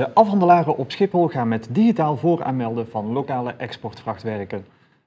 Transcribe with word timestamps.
De 0.00 0.14
afhandelaren 0.14 0.76
op 0.76 0.90
Schiphol 0.90 1.28
gaan 1.28 1.48
met 1.48 1.68
digitaal 1.70 2.16
vooraanmelden 2.16 2.88
van 2.88 3.12
lokale 3.12 3.54
exportvrachtwerken. 3.56 4.64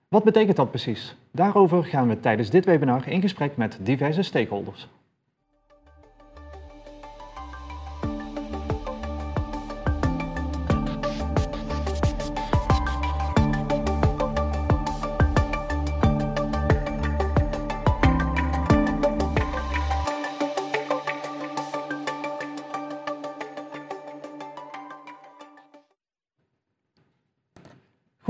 Wat 0.07 0.23
betekent 0.23 0.55
dat 0.55 0.69
precies? 0.69 1.15
Daarover 1.31 1.83
gaan 1.83 2.07
we 2.07 2.19
tijdens 2.19 2.49
dit 2.49 2.65
webinar 2.65 3.07
in 3.07 3.21
gesprek 3.21 3.57
met 3.57 3.77
diverse 3.81 4.21
stakeholders. 4.21 4.87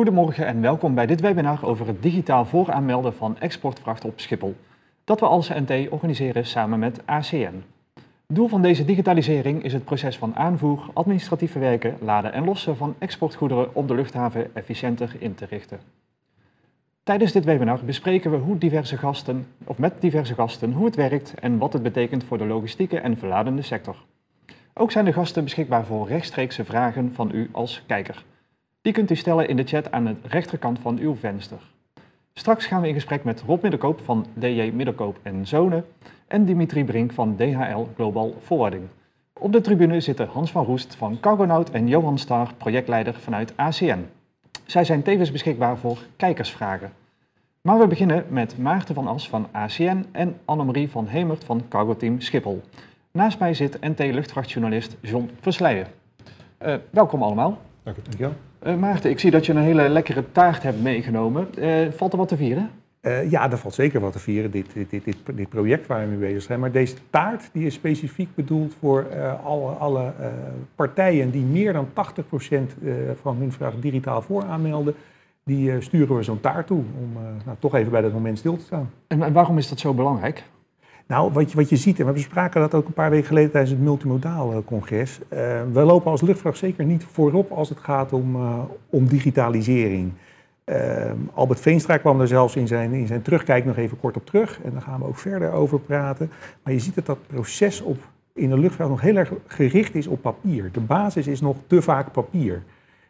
Goedemorgen 0.03 0.45
en 0.45 0.61
welkom 0.61 0.95
bij 0.95 1.05
dit 1.05 1.21
webinar 1.21 1.65
over 1.65 1.87
het 1.87 2.01
digitaal 2.01 2.45
vooraanmelden 2.45 3.13
van 3.13 3.39
exportvracht 3.39 4.05
op 4.05 4.19
Schiphol. 4.19 4.55
Dat 5.03 5.19
we 5.19 5.25
als 5.25 5.49
NT 5.49 5.89
organiseren 5.89 6.45
samen 6.45 6.79
met 6.79 7.01
ACN. 7.05 7.63
Doel 8.27 8.47
van 8.47 8.61
deze 8.61 8.85
digitalisering 8.85 9.63
is 9.63 9.73
het 9.73 9.83
proces 9.83 10.17
van 10.17 10.35
aanvoer, 10.35 10.89
administratief 10.93 11.51
verwerken, 11.51 11.97
laden 12.01 12.33
en 12.33 12.43
lossen 12.45 12.77
van 12.77 12.95
exportgoederen 12.97 13.75
op 13.75 13.87
de 13.87 13.95
luchthaven 13.95 14.55
efficiënter 14.55 15.15
in 15.19 15.35
te 15.35 15.45
richten. 15.45 15.79
Tijdens 17.03 17.31
dit 17.31 17.45
webinar 17.45 17.79
bespreken 17.85 18.31
we 18.31 18.37
hoe 18.37 18.57
diverse 18.57 18.97
gasten, 18.97 19.47
of 19.65 19.77
met 19.77 20.01
diverse 20.01 20.33
gasten 20.33 20.71
hoe 20.71 20.85
het 20.85 20.95
werkt 20.95 21.33
en 21.39 21.57
wat 21.57 21.73
het 21.73 21.83
betekent 21.83 22.23
voor 22.23 22.37
de 22.37 22.45
logistieke 22.45 22.99
en 22.99 23.17
verladende 23.17 23.61
sector. 23.61 23.95
Ook 24.73 24.91
zijn 24.91 25.05
de 25.05 25.13
gasten 25.13 25.43
beschikbaar 25.43 25.85
voor 25.85 26.07
rechtstreekse 26.07 26.65
vragen 26.65 27.13
van 27.13 27.31
u 27.33 27.49
als 27.51 27.83
kijker. 27.87 28.23
Die 28.83 28.93
kunt 28.93 29.11
u 29.11 29.15
stellen 29.15 29.47
in 29.47 29.55
de 29.55 29.63
chat 29.63 29.91
aan 29.91 30.05
de 30.05 30.15
rechterkant 30.23 30.79
van 30.79 30.97
uw 30.97 31.15
venster. 31.15 31.57
Straks 32.33 32.65
gaan 32.65 32.81
we 32.81 32.87
in 32.87 32.93
gesprek 32.93 33.23
met 33.23 33.41
Rob 33.41 33.61
Middelkoop 33.61 34.01
van 34.01 34.25
DJ 34.33 34.71
Middelkoop 34.73 35.19
en 35.21 35.47
Zonen 35.47 35.85
en 36.27 36.45
Dimitri 36.45 36.83
Brink 36.83 37.11
van 37.11 37.35
DHL 37.35 37.85
Global 37.95 38.35
Forwarding. 38.41 38.83
Op 39.33 39.51
de 39.51 39.61
tribune 39.61 39.99
zitten 39.99 40.27
Hans 40.27 40.51
van 40.51 40.65
Roest 40.65 40.95
van 40.95 41.19
Cargonaut 41.19 41.69
en 41.69 41.87
Johan 41.87 42.17
Star, 42.17 42.53
projectleider 42.57 43.13
vanuit 43.13 43.57
ACN. 43.57 44.09
Zij 44.65 44.83
zijn 44.83 45.03
tevens 45.03 45.31
beschikbaar 45.31 45.77
voor 45.77 45.97
kijkersvragen. 46.15 46.93
Maar 47.61 47.79
we 47.79 47.87
beginnen 47.87 48.25
met 48.29 48.57
Maarten 48.57 48.95
van 48.95 49.07
As 49.07 49.29
van 49.29 49.47
ACN 49.51 50.05
en 50.11 50.37
Annemarie 50.45 50.89
van 50.89 51.07
Hemert 51.07 51.43
van 51.43 51.67
Cargo 51.69 51.95
Team 51.95 52.21
Schiphol. 52.21 52.61
Naast 53.11 53.39
mij 53.39 53.53
zit 53.53 53.81
NT-luchtvrachtjournalist 53.81 54.97
John 55.01 55.29
Versleijen. 55.39 55.87
Uh, 56.65 56.75
welkom 56.89 57.23
allemaal. 57.23 57.57
Dank 57.83 57.97
je 58.09 58.17
wel. 58.17 58.33
Uh, 58.67 58.75
Maarten, 58.75 59.09
ik 59.09 59.19
zie 59.19 59.31
dat 59.31 59.45
je 59.45 59.53
een 59.53 59.61
hele 59.61 59.89
lekkere 59.89 60.23
taart 60.31 60.63
hebt 60.63 60.81
meegenomen. 60.81 61.47
Uh, 61.57 61.91
valt 61.91 62.11
er 62.11 62.17
wat 62.17 62.27
te 62.27 62.37
vieren? 62.37 62.69
Uh, 63.01 63.31
ja, 63.31 63.51
er 63.51 63.57
valt 63.57 63.73
zeker 63.73 63.99
wat 63.99 64.11
te 64.11 64.19
vieren, 64.19 64.51
dit, 64.51 64.73
dit, 64.73 64.89
dit, 64.89 65.15
dit, 65.33 65.49
project 65.49 65.87
waar 65.87 66.01
we 66.01 66.07
mee 66.07 66.17
bezig 66.17 66.41
zijn. 66.41 66.59
Maar 66.59 66.71
deze 66.71 66.95
taart 67.09 67.49
die 67.51 67.65
is 67.65 67.73
specifiek 67.73 68.35
bedoeld 68.35 68.75
voor 68.79 69.07
alle, 69.43 69.71
alle 69.71 70.13
partijen 70.75 71.31
die 71.31 71.43
meer 71.43 71.73
dan 71.73 71.87
80% 71.87 71.89
van 73.21 73.37
hun 73.37 73.51
vraag 73.51 73.73
digitaal 73.79 74.21
vooraanmelden. 74.21 74.95
Die 75.43 75.81
sturen 75.81 76.15
we 76.15 76.23
zo'n 76.23 76.39
taart 76.39 76.67
toe 76.67 76.83
om 77.01 77.13
nou, 77.45 77.57
toch 77.59 77.75
even 77.75 77.91
bij 77.91 78.01
dat 78.01 78.13
moment 78.13 78.37
stil 78.37 78.57
te 78.57 78.63
staan. 78.63 78.89
En 79.07 79.33
waarom 79.33 79.57
is 79.57 79.69
dat 79.69 79.79
zo 79.79 79.93
belangrijk? 79.93 80.43
Nou, 81.13 81.31
wat 81.31 81.51
je, 81.51 81.57
wat 81.57 81.69
je 81.69 81.75
ziet, 81.75 81.99
en 81.99 82.05
we 82.05 82.11
bespraken 82.11 82.61
dat 82.61 82.73
ook 82.73 82.85
een 82.85 82.93
paar 82.93 83.09
weken 83.09 83.27
geleden 83.27 83.51
tijdens 83.51 83.71
het 83.71 83.81
multimodaal 83.81 84.51
eh, 84.51 84.57
congres. 84.65 85.19
Uh, 85.19 85.39
we 85.71 85.81
lopen 85.81 86.11
als 86.11 86.21
luchtvracht 86.21 86.57
zeker 86.57 86.85
niet 86.85 87.03
voorop 87.03 87.51
als 87.51 87.69
het 87.69 87.79
gaat 87.79 88.13
om, 88.13 88.35
uh, 88.35 88.59
om 88.89 89.07
digitalisering. 89.07 90.11
Uh, 90.65 91.11
Albert 91.33 91.59
Veenstra 91.59 91.97
kwam 91.97 92.21
er 92.21 92.27
zelfs 92.27 92.55
in 92.55 92.67
zijn, 92.67 92.93
in 92.93 93.07
zijn 93.07 93.21
terugkijk 93.21 93.65
nog 93.65 93.77
even 93.77 93.99
kort 93.99 94.15
op 94.15 94.25
terug. 94.25 94.59
En 94.63 94.71
daar 94.71 94.81
gaan 94.81 94.99
we 94.99 95.05
ook 95.05 95.17
verder 95.17 95.51
over 95.51 95.79
praten. 95.79 96.31
Maar 96.63 96.73
je 96.73 96.79
ziet 96.79 96.95
dat 96.95 97.05
dat 97.05 97.27
proces 97.27 97.81
op, 97.81 97.97
in 98.33 98.49
de 98.49 98.57
luchtvracht 98.57 98.89
nog 98.89 99.01
heel 99.01 99.15
erg 99.15 99.31
gericht 99.47 99.95
is 99.95 100.07
op 100.07 100.21
papier. 100.21 100.69
De 100.71 100.79
basis 100.79 101.27
is 101.27 101.41
nog 101.41 101.57
te 101.67 101.81
vaak 101.81 102.11
papier. 102.11 102.63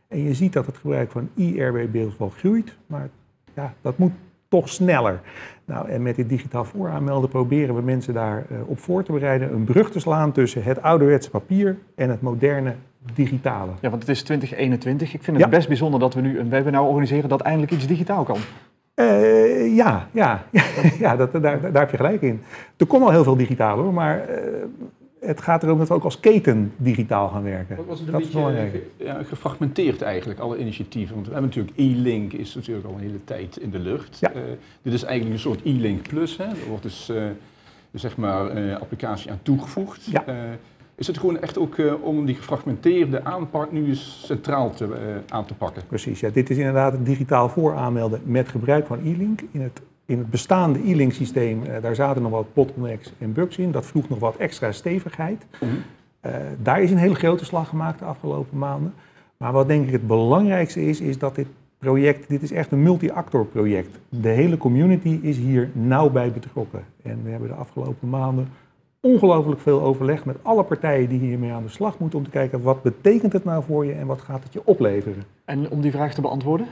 En 0.08 0.24
je 0.24 0.34
ziet 0.34 0.53
dat 0.53 0.66
het 0.66 0.78
gebruik 0.78 1.12
van 1.12 1.30
IRB-beeld 1.36 2.18
wel 2.18 2.34
groeit. 2.38 2.75
Maar 2.88 3.09
ja, 3.53 3.74
dat 3.81 3.97
moet 3.97 4.13
toch 4.47 4.69
sneller. 4.69 5.19
Nou, 5.66 5.90
en 5.90 6.01
met 6.01 6.16
dit 6.16 6.29
digitaal 6.29 6.66
vooraanmelden 6.66 7.29
proberen 7.29 7.75
we 7.75 7.81
mensen 7.81 8.13
daar 8.13 8.46
uh, 8.51 8.57
op 8.66 8.79
voor 8.79 9.03
te 9.03 9.12
bereiden. 9.12 9.53
Een 9.53 9.63
brug 9.63 9.91
te 9.91 10.00
slaan 10.00 10.31
tussen 10.31 10.63
het 10.63 10.81
ouderwetse 10.81 11.29
papier 11.29 11.78
en 11.96 12.09
het 12.09 12.22
moderne 12.22 12.75
digitale. 13.13 13.72
Ja, 13.81 13.90
want 13.90 14.01
het 14.01 14.12
is 14.12 14.24
2021. 14.24 15.13
Ik 15.13 15.24
vind 15.24 15.38
het 15.38 15.50
best 15.50 15.68
bijzonder 15.68 16.00
dat 16.00 16.13
we 16.13 16.22
nu 16.22 16.40
een 16.40 16.50
webinar 16.50 16.84
organiseren 16.84 17.29
dat 17.29 17.41
eindelijk 17.41 17.72
iets 17.72 17.88
digitaal 17.88 18.24
kan. 18.24 18.38
Uh, 18.96 19.75
ja, 19.75 20.07
ja, 20.12 20.44
ja 21.00 21.16
dat, 21.16 21.31
daar, 21.31 21.41
daar, 21.41 21.81
heb 21.81 21.91
je 21.91 21.97
gelijk 21.97 22.22
in. 22.22 22.41
Er 22.78 22.85
komt 22.85 23.03
al 23.03 23.12
heel 23.12 23.24
veel 23.24 23.35
digitaal 23.35 23.78
hoor, 23.78 23.94
maar 23.94 24.30
uh, 24.30 24.35
het 25.26 25.42
gaat 25.42 25.64
erom 25.64 25.78
dat 25.78 25.88
we 25.88 25.94
ook 25.94 26.04
als 26.04 26.20
keten 26.20 26.74
digitaal 26.78 27.30
gaan 27.30 27.44
werken. 27.44 27.76
Wat 27.76 27.86
was 27.86 28.00
het 28.00 28.08
een 28.08 28.18
beetje 28.18 28.82
ja, 28.98 29.24
gefragmenteerd 29.24 30.02
eigenlijk, 30.02 30.40
alle 30.40 30.58
initiatieven? 30.58 31.14
Want 31.14 31.28
we 31.28 31.34
hebben 31.34 31.50
natuurlijk 31.50 31.78
e-link, 31.78 32.34
is 32.34 32.56
natuurlijk 32.56 32.88
al 32.88 32.94
een 32.94 33.00
hele 33.00 33.24
tijd 33.24 33.58
in 33.58 33.70
de 33.70 33.80
lucht. 33.80 34.18
Ja. 34.20 34.34
Uh, 34.36 34.42
dit 34.82 34.94
is 34.94 35.04
eigenlijk 35.04 35.36
een 35.36 35.42
soort 35.42 35.62
e-link 35.64 36.08
plus, 36.08 36.38
hè? 36.38 36.44
er 36.44 36.68
wordt 36.68 36.84
dus, 36.84 37.10
uh, 37.10 37.24
zeg 37.92 38.18
maar 38.18 38.58
uh, 38.58 38.76
applicatie 38.76 39.32
aan 39.32 39.40
toegevoegd. 39.42 40.06
Ja. 40.06 40.26
is 40.96 41.08
het 41.08 41.18
gewoon 41.18 41.40
echt 41.40 41.58
ook 41.58 41.76
om 42.02 42.26
die 42.26 42.36
gefragmenteerde 42.36 43.24
aanpak 43.24 43.72
nu 43.72 43.88
eens 43.88 44.24
centraal 44.26 44.74
te, 44.74 44.88
aan 45.28 45.46
te 45.46 45.54
pakken? 45.54 45.84
Precies, 45.88 46.20
ja. 46.20 46.30
dit 46.30 46.50
is 46.50 46.58
inderdaad 46.58 46.92
het 46.92 47.06
digitaal 47.06 47.50
vooraanmelden 47.50 48.22
met 48.24 48.48
gebruik 48.48 48.86
van 48.86 49.00
e-link 49.00 49.42
in 49.52 49.62
het 49.62 49.82
in 50.13 50.19
het 50.19 50.29
bestaande 50.29 50.79
e-link 50.79 51.13
systeem, 51.13 51.63
uh, 51.63 51.81
daar 51.81 51.96
zaten 51.96 52.22
nog 52.22 52.31
wat 52.31 52.53
bottlenecks 52.53 53.13
en 53.18 53.34
bugs 53.34 53.57
in. 53.57 53.72
Dat 53.72 53.85
vroeg 53.85 54.09
nog 54.09 54.19
wat 54.19 54.35
extra 54.35 54.72
stevigheid. 54.72 55.46
Mm 55.59 55.84
daar 56.62 56.81
is 56.81 56.91
een 56.91 56.97
hele 56.97 57.16
grote 57.16 57.46
slag 57.46 57.69
gemaakt 57.69 58.00
de 58.00 58.06
afgelopen 58.06 58.57
maanden. 58.57 58.94
Maar 59.38 59.51
wat 59.51 59.68
denk 59.68 59.85
ik 59.85 59.91
het 59.91 60.07
belangrijkste 60.07 60.85
is, 60.85 61.01
is 61.01 61.18
dat 61.18 61.35
dit 61.35 61.47
project, 61.78 62.29
dit 62.29 62.41
is 62.41 62.51
echt 62.51 62.72
een 62.72 62.84
multi-actor 62.84 63.46
project. 63.46 64.00
De 64.09 64.29
hele 64.29 64.57
community 64.57 65.19
is 65.22 65.38
hier 65.38 65.69
nauw 65.74 66.09
bij 66.09 66.31
betrokken. 66.31 66.84
En 67.01 67.24
we 67.24 67.30
hebben 67.30 67.47
de 67.50 67.56
afgelopen 67.56 68.09
maanden 68.09 68.47
ongelooflijk 69.00 69.62
veel 69.62 69.81
overleg 69.81 70.25
met 70.25 70.38
alle 70.41 70.63
partijen 70.63 71.09
die 71.09 71.19
hiermee 71.19 71.51
aan 71.51 71.63
de 71.63 71.69
slag 71.69 72.00
moeten 72.00 72.19
om 72.19 72.25
te 72.25 72.31
kijken 72.31 72.62
wat 72.62 72.81
betekent 72.81 73.34
het 73.34 73.44
nou 73.44 73.63
voor 73.63 73.85
je 73.85 73.91
en 73.91 74.07
wat 74.07 74.22
gaat 74.22 74.44
het 74.44 74.53
je 74.53 74.62
opleveren. 74.66 75.24
En 75.45 75.69
om 75.69 75.81
die 75.81 75.91
vraag 75.91 76.13
te 76.13 76.22
beantwoorden? 76.22 76.68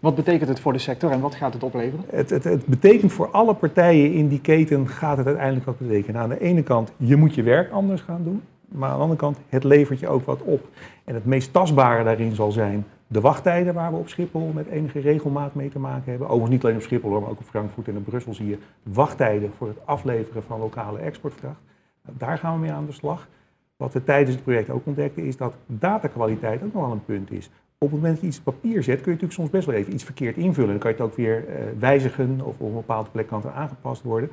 Wat 0.00 0.14
betekent 0.14 0.48
het 0.48 0.60
voor 0.60 0.72
de 0.72 0.78
sector 0.78 1.10
en 1.10 1.20
wat 1.20 1.34
gaat 1.34 1.52
het 1.52 1.62
opleveren? 1.62 2.04
Het, 2.10 2.30
het, 2.30 2.44
het, 2.44 2.66
betekent 2.66 3.12
voor 3.12 3.30
alle 3.30 3.54
partijen 3.54 4.12
in 4.12 4.28
die 4.28 4.40
keten 4.40 4.88
gaat 4.88 5.16
het 5.16 5.26
uiteindelijk 5.26 5.66
wat 5.66 5.78
betekenen. 5.78 6.20
Aan 6.20 6.28
de 6.28 6.40
ene 6.40 6.62
kant, 6.62 6.92
je 6.96 7.16
moet 7.16 7.34
je 7.34 7.42
werk 7.42 7.70
anders 7.70 8.00
gaan 8.00 8.22
doen. 8.24 8.42
Maar 8.68 8.88
aan 8.88 8.96
de 8.96 9.02
andere 9.02 9.20
kant, 9.20 9.38
het 9.48 9.64
levert 9.64 10.00
je 10.00 10.08
ook 10.08 10.24
wat 10.24 10.42
op. 10.42 10.68
En 11.04 11.14
het 11.14 11.24
meest 11.24 11.52
tastbare 11.52 12.04
daarin 12.04 12.34
zal 12.34 12.52
zijn 12.52 12.86
de 13.06 13.20
wachttijden 13.20 13.74
waar 13.74 13.90
we 13.90 13.96
op 13.96 14.08
Schiphol 14.08 14.50
met 14.54 14.66
enige 14.66 15.00
regelmaat 15.00 15.54
mee 15.54 15.68
te 15.68 15.78
maken 15.78 16.10
hebben. 16.10 16.26
Overigens 16.26 16.50
niet 16.50 16.64
alleen 16.64 16.76
op 16.76 16.82
Schiphol, 16.82 17.20
maar 17.20 17.30
ook 17.30 17.38
op 17.38 17.46
Frankfurt 17.46 17.88
en 17.88 17.94
in 17.94 18.04
Brussel 18.04 18.34
zie 18.34 18.48
je 18.48 18.58
wachttijden 18.82 19.50
voor 19.56 19.68
het 19.68 19.78
afleveren 19.84 20.42
van 20.42 20.60
lokale 20.60 20.98
exportvracht. 20.98 21.60
Daar 22.02 22.38
gaan 22.38 22.54
we 22.54 22.60
mee 22.60 22.72
aan 22.72 22.86
de 22.86 22.92
slag. 22.92 23.28
Wat 23.76 23.92
we 23.92 24.04
tijdens 24.04 24.34
het 24.34 24.44
project 24.44 24.70
ook 24.70 24.86
ontdekten 24.86 25.24
is 25.24 25.36
dat 25.36 25.54
datakwaliteit 25.66 26.62
ook 26.62 26.72
nog 26.72 26.82
wel 26.82 26.92
een 26.92 27.04
punt 27.04 27.30
is 27.30 27.50
op 27.78 27.90
het 27.90 28.00
moment 28.00 28.14
dat 28.14 28.20
je 28.20 28.26
iets 28.26 28.38
op 28.38 28.44
papier 28.44 28.82
zet, 28.82 28.94
kun 28.94 29.04
je 29.04 29.18
natuurlijk 29.18 29.32
soms 29.32 29.50
best 29.50 29.66
wel 29.66 29.74
even 29.74 29.92
iets 29.92 30.04
verkeerd 30.04 30.36
invullen. 30.36 30.70
Dan 30.70 30.78
kan 30.78 30.90
je 30.90 30.96
het 30.96 31.06
ook 31.06 31.16
weer 31.16 31.44
uh, 31.48 31.54
wijzigen 31.78 32.40
of 32.42 32.58
op 32.58 32.68
een 32.68 32.74
bepaalde 32.74 33.10
plek 33.10 33.26
kan 33.26 33.42
het 33.42 33.52
aangepast 33.52 34.02
worden. 34.02 34.30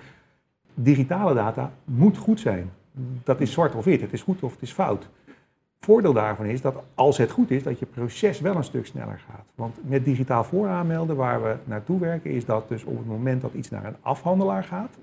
Digitale 0.74 1.34
data 1.34 1.72
moet 1.84 2.18
goed 2.18 2.40
zijn. 2.40 2.72
Dat 3.24 3.42
is 3.42 3.52
zwart 3.52 3.76
of 3.76 3.86
wit, 3.86 4.02
het 4.02 4.14
is 4.14 4.22
goed 4.22 4.44
of 4.44 4.52
het 4.52 4.62
is 4.62 4.72
fout. 4.72 5.10
Voordeel 5.80 6.14
daarvan 6.14 6.46
is 6.46 6.62
dat 6.62 6.76
als 6.96 7.18
het 7.18 7.32
goed 7.32 7.52
is, 7.52 7.64
dat 7.64 7.80
je 7.80 7.86
proces 7.86 8.40
wel 8.40 8.56
een 8.56 8.64
stuk 8.64 8.86
sneller 8.86 9.22
gaat. 9.30 9.46
Want 9.56 9.78
met 9.82 10.06
digitaal 10.06 10.44
vooraanmelden, 10.44 11.16
waar 11.16 11.44
we 11.44 11.56
naartoe 11.64 12.00
werken, 12.00 12.32
is 12.32 12.46
dat 12.46 12.70
dus 12.70 12.84
op 12.84 12.98
het 12.98 13.08
moment 13.08 13.42
dat 13.42 13.54
iets 13.54 13.70
naar 13.70 13.86
een 13.86 13.96
afhandelaar 14.02 14.64
gaat, 14.64 14.98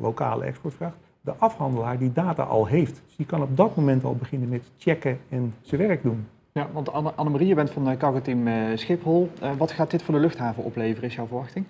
lokale 0.00 0.44
exportvracht, 0.44 0.96
de 1.20 1.34
afhandelaar 1.38 1.98
die 1.98 2.12
data 2.12 2.42
al 2.42 2.66
heeft. 2.66 3.02
Dus 3.06 3.16
die 3.16 3.26
kan 3.26 3.42
op 3.42 3.56
dat 3.56 3.76
moment 3.76 4.04
al 4.04 4.16
beginnen 4.16 4.48
met 4.48 4.70
checken 4.78 5.18
en 5.28 5.54
zijn 5.60 5.80
werk 5.80 6.02
doen. 6.02 6.26
Ja, 6.52 6.68
want 6.72 6.92
Annemarie, 7.16 7.46
je 7.46 7.54
bent 7.54 7.70
van 7.70 7.84
de 7.84 7.96
cargo 7.96 8.20
team 8.20 8.46
eh, 8.46 8.54
Schiphol. 8.74 9.30
Uh, 9.42 9.50
wat 9.56 9.72
gaat 9.72 9.90
dit 9.90 10.02
voor 10.02 10.14
de 10.14 10.20
luchthaven 10.20 10.64
opleveren, 10.64 11.08
is 11.08 11.14
jouw 11.14 11.26
verwachting? 11.26 11.64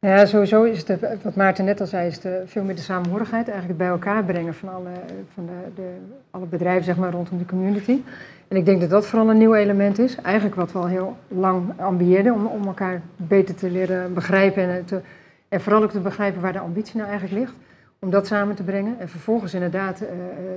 Ja, 0.00 0.26
sowieso 0.26 0.62
is 0.62 0.88
het, 0.88 1.22
wat 1.22 1.34
Maarten 1.34 1.64
net 1.64 1.80
al 1.80 1.86
zei, 1.86 2.06
is 2.06 2.20
de, 2.20 2.42
veel 2.46 2.62
meer 2.62 2.74
de 2.74 2.80
samenhorigheid. 2.80 3.48
Eigenlijk 3.48 3.78
bij 3.78 3.88
elkaar 3.88 4.24
brengen 4.24 4.54
van 4.54 4.68
alle, 4.68 4.90
van 5.34 5.46
de, 5.46 5.82
de, 5.82 5.96
alle 6.30 6.46
bedrijven 6.46 6.84
zeg 6.84 6.96
maar, 6.96 7.12
rondom 7.12 7.38
de 7.38 7.46
community. 7.46 8.00
En 8.48 8.56
ik 8.56 8.64
denk 8.64 8.80
dat 8.80 8.90
dat 8.90 9.06
vooral 9.06 9.30
een 9.30 9.38
nieuw 9.38 9.54
element 9.54 9.98
is. 9.98 10.16
Eigenlijk 10.16 10.56
wat 10.56 10.72
we 10.72 10.78
al 10.78 10.86
heel 10.86 11.16
lang 11.28 11.72
ambieerden, 11.76 12.34
om, 12.34 12.46
om 12.46 12.66
elkaar 12.66 13.02
beter 13.16 13.54
te 13.54 13.70
leren 13.70 14.14
begrijpen. 14.14 14.70
En, 14.70 14.84
te, 14.84 15.00
en 15.48 15.60
vooral 15.60 15.82
ook 15.82 15.90
te 15.90 16.00
begrijpen 16.00 16.40
waar 16.40 16.52
de 16.52 16.58
ambitie 16.58 16.96
nou 16.96 17.08
eigenlijk 17.08 17.40
ligt. 17.40 17.54
Om 17.98 18.10
dat 18.10 18.26
samen 18.26 18.54
te 18.54 18.62
brengen. 18.62 19.00
En 19.00 19.08
vervolgens 19.08 19.54
inderdaad 19.54 20.02
uh, 20.02 20.08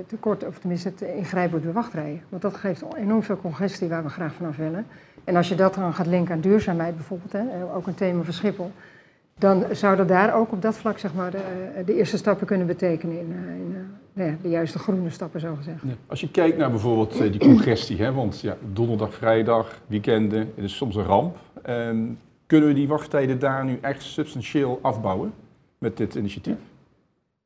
tekort, 0.06 0.46
of 0.46 0.58
tenminste 0.58 0.88
het 0.88 1.00
ingrijpen 1.00 1.58
op 1.58 1.64
de 1.64 1.72
wachtrijen. 1.72 2.22
Want 2.28 2.42
dat 2.42 2.56
geeft 2.56 2.84
enorm 2.96 3.22
veel 3.22 3.36
congestie 3.36 3.88
waar 3.88 4.02
we 4.02 4.08
graag 4.08 4.34
vanaf 4.34 4.56
willen. 4.56 4.86
En 5.24 5.36
als 5.36 5.48
je 5.48 5.54
dat 5.54 5.74
dan 5.74 5.94
gaat 5.94 6.06
linken 6.06 6.34
aan 6.34 6.40
duurzaamheid 6.40 6.96
bijvoorbeeld, 6.96 7.32
hè, 7.32 7.44
ook 7.74 7.86
een 7.86 7.94
thema 7.94 8.22
van 8.22 8.32
Schiphol, 8.32 8.70
dan 9.38 9.64
zouden 9.72 10.06
daar 10.06 10.34
ook 10.34 10.52
op 10.52 10.62
dat 10.62 10.76
vlak 10.76 10.98
zeg 10.98 11.14
maar, 11.14 11.30
de, 11.30 11.42
de 11.84 11.94
eerste 11.94 12.16
stappen 12.16 12.46
kunnen 12.46 12.66
betekenen 12.66 13.18
in, 13.18 13.34
nou 14.12 14.36
de 14.42 14.48
juiste 14.48 14.78
groene 14.78 15.10
stappen, 15.10 15.40
zo 15.40 15.54
gezegd. 15.54 15.82
Ja. 15.82 15.92
Als 16.06 16.20
je 16.20 16.30
kijkt 16.30 16.58
naar 16.58 16.70
bijvoorbeeld 16.70 17.18
die 17.18 17.38
congestie, 17.38 17.96
hè, 18.02 18.12
want 18.12 18.40
ja, 18.40 18.56
donderdag, 18.72 19.14
vrijdag, 19.14 19.80
weekenden, 19.86 20.52
is 20.54 20.76
soms 20.76 20.96
een 20.96 21.04
ramp. 21.04 21.36
Ehm, 21.62 21.98
kunnen 22.46 22.68
we 22.68 22.74
die 22.74 22.88
wachttijden 22.88 23.38
daar 23.38 23.64
nu 23.64 23.78
echt 23.80 24.02
substantieel 24.02 24.78
afbouwen 24.82 25.32
met 25.78 25.96
dit 25.96 26.14
initiatief? 26.14 26.56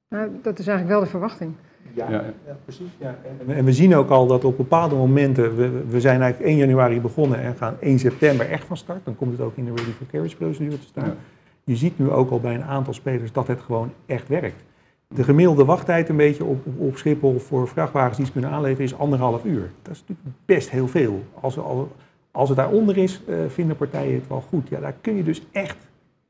Nou, 0.09 0.31
dat 0.43 0.59
is 0.59 0.67
eigenlijk 0.67 0.97
wel 0.97 1.05
de 1.05 1.11
verwachting. 1.11 1.53
Ja, 1.95 2.11
ja. 2.11 2.25
ja 2.47 2.57
precies. 2.65 2.91
Ja. 2.99 3.19
En, 3.47 3.55
en, 3.55 3.65
we 3.65 3.73
zien 3.73 3.95
ook 3.95 4.11
al 4.11 4.27
dat 4.27 4.45
op 4.45 4.57
bepaalde 4.57 4.95
momenten, 4.95 5.57
we, 5.57 5.85
we 5.89 6.01
zijn 6.01 6.21
eigenlijk 6.21 6.51
1 6.51 6.59
januari 6.59 7.01
begonnen 7.01 7.41
en 7.41 7.55
gaan 7.55 7.77
1 7.81 7.99
september 7.99 8.51
echt 8.51 8.65
van 8.65 8.77
start. 8.77 9.05
Dan 9.05 9.17
komt 9.17 9.33
het 9.33 9.41
ook 9.41 9.57
in 9.57 9.65
de 9.65 9.73
Ready 9.75 9.91
for 9.91 10.07
Carriage 10.11 10.37
procedure 10.37 10.79
te 10.79 10.87
staan. 10.87 11.15
Je 11.65 11.77
ziet 11.77 11.99
nu 11.99 12.11
ook 12.11 12.31
al 12.31 12.41
bij 12.41 12.55
een 12.55 12.65
aantal 12.65 12.95
spelers 12.95 13.33
dat 13.33 13.47
het 13.47 13.61
gewoon 13.61 13.93
echt 14.07 14.29
werkt. 14.29 14.65
De 15.09 15.25
gemiddelde 15.25 15.65
wachttijd 15.65 16.09
een 16.09 16.17
beetje 16.17 16.45
op, 16.45 16.67
op, 16.77 16.97
Schiphol 16.97 17.39
voor 17.39 17.69
vrachtwagens 17.69 18.17
die 18.17 18.27
ze 18.27 18.33
kunnen 18.33 18.51
aanleveren 18.51 18.85
is 18.85 18.99
anderhalf 18.99 19.45
uur. 19.45 19.71
Dat 19.83 19.95
is 19.95 20.01
natuurlijk 20.01 20.29
best 20.45 20.71
heel 20.71 20.89
veel. 20.89 21.25
Als, 21.41 21.59
als 22.31 22.49
het 22.49 22.59
daaronder 22.59 22.97
is, 22.97 23.23
uh, 23.29 23.37
vinden 23.49 23.77
partijen 23.77 24.15
het 24.15 24.29
wel 24.29 24.41
goed. 24.49 24.69
Ja, 24.69 24.81
daar 24.81 24.95
kun 25.01 25.17
je 25.17 25.23
dus 25.23 25.47
echt 25.53 25.77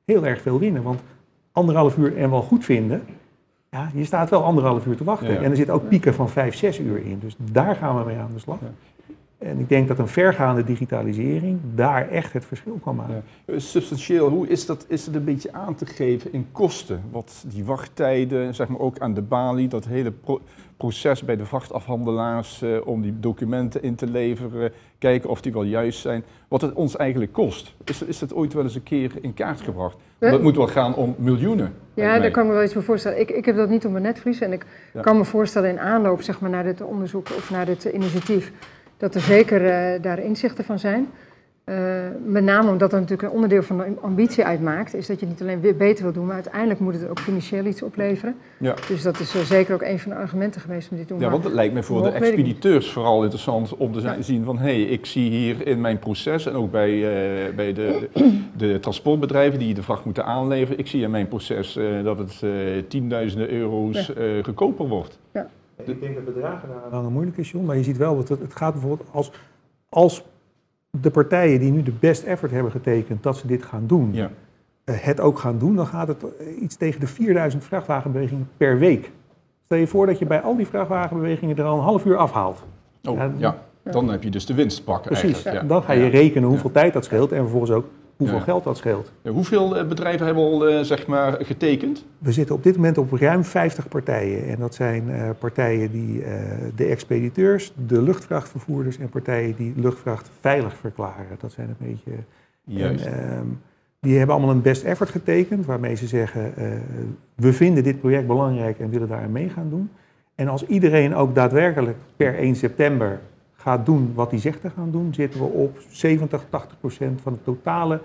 heel 0.04 0.26
erg 0.26 0.40
veel 0.40 0.58
winnen. 0.58 0.82
Want 0.82 1.00
anderhalf 1.52 1.96
uur 1.96 2.16
en 2.16 2.30
wel 2.30 2.42
goed 2.42 2.64
vinden, 2.64 3.02
ja, 3.76 3.90
je 3.94 4.04
staat 4.04 4.30
wel 4.30 4.44
anderhalf 4.44 4.86
uur 4.86 4.96
te 4.96 5.04
wachten. 5.04 5.42
En 5.42 5.50
er 5.50 5.56
zit 5.56 5.70
ook 5.70 5.88
pieken 5.88 6.14
van 6.14 6.28
vijf, 6.28 6.54
zes 6.54 6.78
uur 6.78 6.98
in. 7.04 7.18
Dus 7.18 7.36
daar 7.52 7.76
gaan 7.76 7.98
we 7.98 8.04
mee 8.04 8.16
aan 8.16 8.30
de 8.32 8.38
slag. 8.38 8.58
En 9.38 9.58
ik 9.58 9.68
denk 9.68 9.88
dat 9.88 9.98
een 9.98 10.08
vergaande 10.08 10.64
digitalisering 10.64 11.60
daar 11.74 12.08
echt 12.08 12.32
het 12.32 12.44
verschil 12.44 12.78
kan 12.82 12.96
maken. 12.96 13.22
Ja. 13.46 13.58
Substantieel, 13.58 14.28
hoe 14.28 14.48
is, 14.48 14.66
dat, 14.66 14.84
is 14.88 15.06
het 15.06 15.14
een 15.14 15.24
beetje 15.24 15.52
aan 15.52 15.74
te 15.74 15.86
geven 15.86 16.32
in 16.32 16.46
kosten? 16.52 17.02
Wat 17.10 17.44
die 17.46 17.64
wachttijden, 17.64 18.54
zeg 18.54 18.68
maar 18.68 18.80
ook 18.80 18.98
aan 18.98 19.14
de 19.14 19.22
balie, 19.22 19.68
dat 19.68 19.84
hele 19.84 20.12
proces 20.76 21.24
bij 21.24 21.36
de 21.36 21.44
vrachtafhandelaars 21.44 22.62
uh, 22.62 22.86
om 22.86 23.02
die 23.02 23.20
documenten 23.20 23.82
in 23.82 23.94
te 23.94 24.06
leveren, 24.06 24.72
kijken 24.98 25.30
of 25.30 25.40
die 25.40 25.52
wel 25.52 25.62
juist 25.62 26.00
zijn, 26.00 26.24
wat 26.48 26.60
het 26.60 26.72
ons 26.72 26.96
eigenlijk 26.96 27.32
kost. 27.32 27.74
Is, 27.84 28.02
is 28.02 28.20
het 28.20 28.34
ooit 28.34 28.52
wel 28.52 28.62
eens 28.62 28.74
een 28.74 28.82
keer 28.82 29.12
in 29.20 29.34
kaart 29.34 29.60
gebracht? 29.60 29.96
Want 30.18 30.32
het 30.32 30.42
moet 30.42 30.56
wel 30.56 30.66
gaan 30.66 30.94
om 30.94 31.14
miljoenen. 31.18 31.74
Ja, 31.94 32.18
daar 32.18 32.30
kan 32.30 32.42
ik 32.42 32.48
me 32.48 32.54
wel 32.54 32.64
iets 32.64 32.72
voor 32.72 32.82
voorstellen. 32.82 33.20
Ik, 33.20 33.30
ik 33.30 33.44
heb 33.44 33.56
dat 33.56 33.68
niet 33.68 33.84
op 33.84 33.90
mijn 33.92 34.02
netvlies 34.02 34.40
en 34.40 34.52
ik 34.52 34.66
kan 35.00 35.16
me 35.16 35.24
voorstellen 35.24 35.70
in 35.70 35.80
aanloop 35.80 36.22
zeg 36.22 36.40
maar, 36.40 36.50
naar 36.50 36.64
dit 36.64 36.82
onderzoek 36.82 37.28
of 37.36 37.50
naar 37.50 37.66
dit 37.66 37.84
initiatief 37.84 38.52
dat 38.96 39.14
er 39.14 39.20
zeker 39.20 39.62
uh, 39.62 40.02
daar 40.02 40.18
inzichten 40.18 40.64
van 40.64 40.78
zijn. 40.78 41.08
Uh, 41.64 41.76
met 42.24 42.44
name 42.44 42.70
omdat 42.70 42.90
dat 42.90 43.00
natuurlijk 43.00 43.28
een 43.28 43.34
onderdeel 43.34 43.62
van 43.62 43.76
de 43.76 43.84
ambitie 44.00 44.44
uitmaakt, 44.44 44.94
is 44.94 45.06
dat 45.06 45.20
je 45.20 45.26
niet 45.26 45.40
alleen 45.40 45.60
weer 45.60 45.76
beter 45.76 46.04
wil 46.04 46.12
doen, 46.12 46.26
maar 46.26 46.34
uiteindelijk 46.34 46.80
moet 46.80 46.94
het 46.94 47.08
ook 47.08 47.20
financieel 47.20 47.64
iets 47.64 47.82
opleveren. 47.82 48.36
Ja. 48.58 48.74
Dus 48.88 49.02
dat 49.02 49.20
is 49.20 49.34
uh, 49.34 49.42
zeker 49.42 49.74
ook 49.74 49.82
een 49.82 49.98
van 49.98 50.10
de 50.10 50.16
argumenten 50.16 50.60
geweest 50.60 50.90
om 50.90 50.96
dit 50.96 51.06
te 51.06 51.12
doen. 51.12 51.22
Ja, 51.22 51.30
want 51.30 51.44
het 51.44 51.52
lijkt 51.52 51.74
me 51.74 51.82
voor 51.82 52.02
de 52.02 52.08
expediteurs 52.08 52.92
vooral 52.92 53.22
interessant 53.22 53.76
om 53.76 53.92
te 53.92 54.00
ja. 54.00 54.22
zien 54.22 54.44
van 54.44 54.58
hé, 54.58 54.64
hey, 54.64 54.82
ik 54.82 55.06
zie 55.06 55.30
hier 55.30 55.66
in 55.66 55.80
mijn 55.80 55.98
proces 55.98 56.46
en 56.46 56.54
ook 56.54 56.70
bij, 56.70 56.90
uh, 56.90 57.54
bij 57.54 57.72
de, 57.72 58.08
de, 58.56 58.80
transportbedrijven 58.80 59.58
die 59.58 59.74
de 59.74 59.82
vracht 59.82 60.04
moeten 60.04 60.24
aanleveren, 60.24 60.78
ik 60.78 60.86
zie 60.86 61.02
in 61.02 61.10
mijn 61.10 61.28
proces 61.28 61.78
dat 62.02 62.18
het 62.18 62.44
tienduizenden 62.88 63.50
euro's 63.50 64.06
ja. 64.06 64.42
goedkoper 64.42 64.88
wordt. 64.88 65.18
Ja. 65.32 65.48
Ik 65.84 66.00
denk 66.00 66.14
dat 66.14 66.24
bedragen 66.24 66.68
daar 66.68 67.02
dan 67.02 67.12
moeilijk 67.12 67.36
is, 67.36 67.50
John. 67.50 67.64
Maar 67.66 67.76
je 67.76 67.82
ziet 67.82 67.96
wel 67.96 68.16
dat 68.16 68.28
het, 68.28 68.40
het 68.40 68.54
gaat 68.54 68.72
bijvoorbeeld 68.72 69.08
als, 69.12 69.32
als 69.88 70.24
de 70.90 71.10
partijen 71.10 71.60
die 71.60 71.70
nu 71.72 71.82
de 71.82 71.92
best 72.00 72.22
effort 72.22 72.50
hebben 72.50 72.72
getekend 72.72 73.22
dat 73.22 73.36
ze 73.36 73.46
dit 73.46 73.62
gaan 73.62 73.86
doen, 73.86 74.12
ja. 74.12 74.30
Eh, 74.84 74.94
het 74.98 75.20
ook 75.20 75.38
gaan 75.38 75.58
doen, 75.58 75.76
dan 75.76 75.86
gaat 75.86 76.08
het 76.08 76.24
iets 76.60 76.76
tegen 76.76 77.00
de 77.00 77.06
4000 77.06 77.64
vrachtwagenbewegingen 77.64 78.48
per 78.56 78.78
week. 78.78 79.10
Stel 79.64 79.78
je 79.78 79.86
voor 79.86 80.06
dat 80.06 80.18
je 80.18 80.26
bij 80.26 80.40
al 80.40 80.56
die 80.56 80.66
vrachtwagenbewegingen 80.66 81.56
er 81.56 81.64
al 81.64 81.76
een 81.76 81.82
half 81.82 82.04
uur 82.04 82.16
afhaalt. 82.16 82.64
Oh, 83.08 83.16
ja, 83.16 83.32
ja. 83.36 83.56
dan 83.82 84.08
heb 84.10 84.22
je 84.22 84.30
dus 84.30 84.46
de 84.46 84.54
winst 84.54 84.84
pakken 84.84 85.10
Precies, 85.10 85.42
dan 85.66 85.82
ga 85.82 85.92
je 85.92 86.06
rekenen 86.06 86.48
hoeveel 86.48 86.72
tijd 86.72 86.92
dat 86.92 87.04
scheelt 87.04 87.32
en 87.32 87.40
vervolgens 87.40 87.70
ook 87.70 87.86
hoeveel 88.16 88.40
geld 88.40 88.64
dat 88.64 88.76
scheelt. 88.76 89.12
Hoeveel 89.22 89.76
eh, 89.76 89.88
bedrijven 89.88 90.26
hebben 90.26 90.44
al 90.44 90.70
uh, 90.70 90.80
zeg 90.80 91.06
maar, 91.06 91.44
getekend? 91.44 92.04
We 92.18 92.32
zitten 92.32 92.54
op 92.54 92.62
dit 92.62 92.76
moment 92.76 92.98
op 92.98 93.12
ruim 93.12 93.44
50 93.44 93.88
partijen. 93.88 94.48
En 94.48 94.58
dat 94.58 94.74
zijn 94.74 95.08
uh, 95.08 95.30
partijen 95.38 95.90
die 95.90 96.24
de 96.74 96.84
expediteurs, 96.84 97.72
de 97.86 98.02
luchtvrachtvervoerders 98.02 98.98
en 98.98 99.08
partijen 99.08 99.56
die 99.56 99.72
luchtvracht 99.76 100.30
veilig 100.40 100.76
verklaren. 100.76 101.36
Dat 101.40 101.52
zijn 101.52 101.68
een 101.68 101.88
beetje. 101.88 102.12
Juist. 102.64 103.04
En, 103.04 103.12
ehm, 103.12 103.46
die 104.00 104.18
hebben 104.18 104.36
allemaal 104.36 104.54
een 104.54 104.62
best 104.62 104.84
effort 104.84 105.10
getekend, 105.10 105.66
waarmee 105.66 105.94
ze 105.94 106.06
zeggen: 106.06 106.52
we 107.34 107.52
vinden 107.52 107.82
dit 107.84 108.00
project 108.00 108.26
belangrijk 108.26 108.78
en 108.78 108.90
willen 108.90 109.08
daar 109.08 109.22
aan 109.22 109.32
mee 109.32 109.48
gaan 109.48 109.70
doen. 109.70 109.90
En 110.34 110.48
als 110.48 110.66
iedereen 110.66 111.14
ook 111.14 111.34
daadwerkelijk 111.34 111.96
per 112.16 112.38
1 112.38 112.56
september 112.56 113.20
gaat 113.66 113.86
doen 113.86 114.12
wat 114.14 114.30
hij 114.30 114.40
zegt 114.40 114.60
te 114.60 114.70
gaan 114.70 114.90
doen, 114.90 115.14
zitten 115.14 115.40
we 115.40 115.46
op 115.46 115.78
70, 115.90 116.44
80 116.48 116.78
procent 116.80 117.20
van 117.20 117.32
het 117.32 117.44
totale 117.44 118.00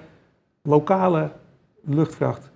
lokale 0.62 1.32
luchtvracht 1.84 2.52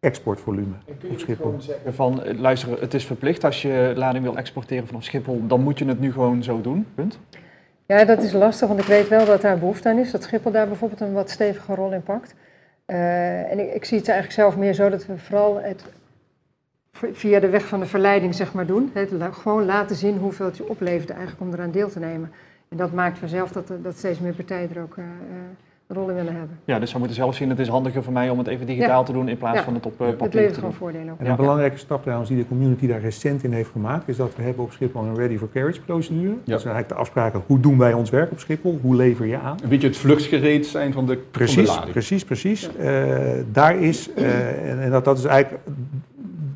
exportvolume 0.00 0.74
op 1.10 1.18
Schiphol. 1.18 1.54
Zeggen 1.58 1.94
van, 1.94 2.22
eh, 2.22 2.38
luister, 2.38 2.80
het 2.80 2.94
is 2.94 3.06
verplicht 3.06 3.44
als 3.44 3.62
je 3.62 3.92
lading 3.96 4.24
wil 4.24 4.36
exporteren 4.36 4.86
vanaf 4.86 5.04
Schiphol, 5.04 5.46
dan 5.46 5.60
moet 5.60 5.78
je 5.78 5.84
het 5.84 6.00
nu 6.00 6.12
gewoon 6.12 6.42
zo 6.42 6.60
doen, 6.60 6.86
punt? 6.94 7.18
Ja, 7.86 8.04
dat 8.04 8.22
is 8.22 8.32
lastig, 8.32 8.68
want 8.68 8.80
ik 8.80 8.86
weet 8.86 9.08
wel 9.08 9.24
dat 9.24 9.40
daar 9.40 9.58
behoefte 9.58 9.88
aan 9.88 9.98
is, 9.98 10.10
dat 10.10 10.22
Schiphol 10.22 10.52
daar 10.52 10.66
bijvoorbeeld 10.66 11.00
een 11.00 11.12
wat 11.12 11.30
stevige 11.30 11.74
rol 11.74 11.92
in 11.92 12.02
pakt. 12.02 12.34
Uh, 12.86 13.52
en 13.52 13.58
ik, 13.58 13.74
ik, 13.74 13.84
zie 13.84 13.98
het 13.98 14.08
eigenlijk 14.08 14.40
zelf 14.40 14.56
meer 14.56 14.74
zo 14.74 14.88
dat 14.88 15.06
we 15.06 15.18
vooral 15.18 15.60
het 15.60 15.84
via 16.92 17.40
de 17.40 17.48
weg 17.48 17.66
van 17.66 17.80
de 17.80 17.86
verleiding 17.86 18.34
zeg 18.34 18.52
maar 18.52 18.66
doen. 18.66 18.90
Het, 18.94 19.10
gewoon 19.30 19.64
laten 19.64 19.96
zien 19.96 20.18
hoeveel 20.18 20.46
het 20.46 20.56
je 20.56 20.68
oplevert 20.68 21.10
eigenlijk 21.10 21.40
om 21.40 21.52
eraan 21.52 21.70
deel 21.70 21.88
te 21.88 21.98
nemen. 21.98 22.32
En 22.70 22.76
dat 22.76 22.92
maakt 22.92 23.18
vanzelf 23.18 23.52
dat, 23.52 23.72
dat 23.82 23.96
steeds 23.96 24.18
meer 24.18 24.32
partijen 24.32 24.74
er 24.74 24.82
ook 24.82 24.96
uh, 24.96 25.04
een 25.86 25.96
rol 25.96 26.08
in 26.08 26.14
willen 26.14 26.36
hebben. 26.36 26.58
Ja, 26.64 26.78
dus 26.78 26.92
we 26.92 26.98
moeten 26.98 27.16
zelf 27.16 27.34
zien, 27.34 27.48
het 27.48 27.58
is 27.58 27.68
handiger 27.68 28.02
voor 28.02 28.12
mij 28.12 28.30
om 28.30 28.38
het 28.38 28.46
even 28.46 28.66
digitaal 28.66 29.04
te 29.04 29.12
doen 29.12 29.28
in 29.28 29.38
plaats 29.38 29.60
van 29.60 29.74
het 29.74 29.86
op 29.86 29.92
uh, 29.92 29.98
papier 29.98 30.24
het 30.24 30.34
levert 30.34 30.54
gewoon 30.54 30.72
voordelen 30.72 31.12
op. 31.12 31.20
En 31.20 31.26
een 31.26 31.36
belangrijke 31.36 31.76
stap 31.76 32.02
trouwens 32.02 32.28
die 32.28 32.38
de 32.38 32.48
community 32.48 32.86
daar 32.86 33.00
recent 33.00 33.44
in 33.44 33.52
heeft 33.52 33.70
gemaakt, 33.70 34.08
is 34.08 34.16
dat 34.16 34.36
we 34.36 34.42
hebben 34.42 34.64
op 34.64 34.72
Schiphol 34.72 35.02
een 35.02 35.16
ready 35.16 35.38
for 35.38 35.48
carriage 35.52 35.80
procedure. 35.80 36.34
Dat 36.44 36.60
zijn 36.60 36.74
eigenlijk 36.74 36.88
de 36.88 36.94
afspraken, 36.94 37.42
hoe 37.46 37.60
doen 37.60 37.78
wij 37.78 37.92
ons 37.92 38.10
werk 38.10 38.30
op 38.30 38.38
Schiphol, 38.38 38.78
hoe 38.82 38.94
lever 38.94 39.26
je 39.26 39.38
aan. 39.38 39.58
Een 39.62 39.68
beetje 39.68 39.86
het 39.86 39.96
vluchtgereed 39.96 40.66
zijn 40.66 40.92
van 40.92 41.06
de, 41.06 41.16
precies, 41.16 41.54
van 41.54 41.64
de 41.64 41.70
lading. 41.70 41.92
Precies, 41.92 42.24
precies. 42.24 42.70
Uh, 42.80 43.18
daar 43.52 43.76
is, 43.76 44.12
en, 44.14 44.80
en 44.80 44.90
dat, 44.90 45.04
dat 45.04 45.18
is 45.18 45.24
eigenlijk 45.24 45.62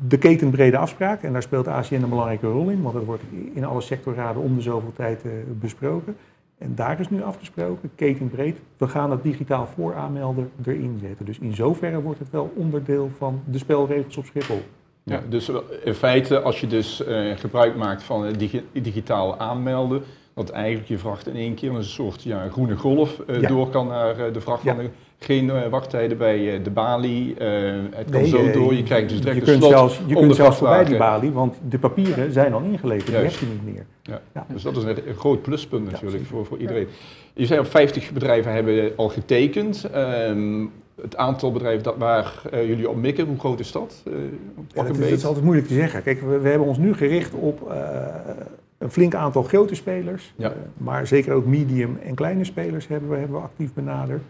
de 0.07 0.17
ketenbrede 0.17 0.77
afspraak. 0.77 1.23
En 1.23 1.33
daar 1.33 1.41
speelt 1.41 1.67
ACN 1.67 1.93
een 1.93 2.09
belangrijke 2.09 2.47
rol 2.47 2.69
in, 2.69 2.81
want 2.81 2.93
dat 2.93 3.03
wordt 3.05 3.23
in 3.53 3.65
alle 3.65 3.81
sectorraden 3.81 4.41
om 4.41 4.55
de 4.55 4.61
zoveel 4.61 4.93
tijd 4.95 5.25
uh, 5.25 5.31
besproken. 5.59 6.15
En 6.57 6.75
daar 6.75 6.99
is 6.99 7.09
nu 7.09 7.23
afgesproken, 7.23 7.91
ketenbreed, 7.95 8.57
we 8.77 8.87
gaan 8.87 9.11
het 9.11 9.23
digitaal 9.23 9.67
vooraanmelden 9.67 10.51
erin 10.65 10.99
zetten. 11.01 11.25
Dus 11.25 11.39
in 11.39 11.55
zoverre 11.55 12.01
wordt 12.01 12.19
het 12.19 12.29
wel 12.29 12.53
onderdeel 12.55 13.11
van 13.17 13.41
de 13.45 13.57
spelregels 13.57 14.17
op 14.17 14.25
Schiphol. 14.25 14.61
Ja, 15.03 15.21
dus 15.29 15.51
in 15.83 15.93
feite, 15.93 16.41
als 16.41 16.59
je 16.59 16.67
dus 16.67 17.03
uh, 17.07 17.37
gebruik 17.37 17.75
maakt 17.75 18.03
van 18.03 18.25
het 18.25 18.39
digi 18.39 18.63
digitaal 18.71 19.39
aanmelden, 19.39 20.01
dat 20.35 20.49
eigenlijk 20.49 20.87
je 20.87 20.97
vracht 20.97 21.27
in 21.27 21.35
één 21.35 21.53
keer 21.53 21.73
een 21.73 21.83
soort 21.83 22.23
ja, 22.23 22.49
groene 22.49 22.77
golf 22.77 23.21
uh, 23.29 23.41
ja. 23.41 23.47
door 23.47 23.69
kan 23.69 23.87
naar 23.87 24.31
de 24.31 24.41
vracht 24.41 24.61
van 24.63 24.89
geen 25.17 25.45
uh, 25.45 25.67
wachttijden 25.67 26.17
bij 26.17 26.61
de 26.63 26.69
balie. 26.69 27.35
Het 27.37 28.09
kan 28.09 28.21
nee, 28.21 28.29
zo 28.29 28.51
door. 28.51 28.73
Je 28.73 28.83
krijgt 28.83 29.09
dus 29.09 29.19
direct 29.19 29.45
je 29.45 29.51
kunt 29.51 29.63
zelfs, 29.63 30.01
Je 30.05 30.15
kunt 30.15 30.35
zelfs 30.35 30.57
voorbij 30.57 30.85
die 30.85 30.97
balie, 30.97 31.31
want 31.31 31.55
de 31.69 31.79
papieren 31.79 32.31
zijn 32.31 32.53
al 32.53 32.61
ingeleverd. 32.61 33.07
Die 33.07 33.15
heb 33.15 33.31
je 33.31 33.45
niet 33.45 33.73
meer. 33.73 33.85
Ja. 34.01 34.21
ja. 34.33 34.45
Dus 34.49 34.63
dat 34.63 34.77
is 34.77 34.83
een, 34.83 35.07
een 35.07 35.15
groot 35.15 35.41
pluspunt 35.41 35.91
natuurlijk 35.91 36.25
voor, 36.25 36.45
voor 36.45 36.57
iedereen. 36.57 36.87
Je 37.33 37.45
zei 37.45 37.59
al 37.59 37.65
50 37.65 38.11
bedrijven 38.11 38.53
hebben 38.53 38.91
al 38.95 39.09
getekend. 39.09 39.89
Um, 39.95 40.71
het 41.01 41.15
aantal 41.15 41.51
bedrijven 41.51 41.83
dat 41.83 41.95
waar 41.97 42.41
jullie 42.51 42.89
op 42.89 42.95
mikken, 42.95 43.25
hoe 43.27 43.39
groot 43.39 43.59
is 43.59 43.71
dat? 43.71 44.03
dat, 44.73 44.89
is, 44.89 44.97
dat, 44.97 45.09
is, 45.09 45.25
altijd 45.25 45.43
moeilijk 45.43 45.67
te 45.67 45.73
zeggen. 45.73 46.03
Kijk, 46.03 46.21
we, 46.21 46.39
we 46.39 46.49
hebben 46.49 46.67
ons 46.67 46.77
nu 46.77 46.93
gericht 46.93 47.33
op 47.33 47.71
een 48.77 48.91
flink 48.91 49.15
aantal 49.15 49.43
grote 49.43 49.75
spelers. 49.75 50.33
maar 50.77 51.07
zeker 51.07 51.33
ook 51.33 51.45
medium 51.45 51.99
en 52.05 52.15
kleine 52.15 52.43
spelers 52.43 52.87
hebben 52.87 53.09
we, 53.09 53.15
hebben 53.15 53.37
we 53.37 53.43
actief 53.43 53.73
benaderd. 53.73 54.21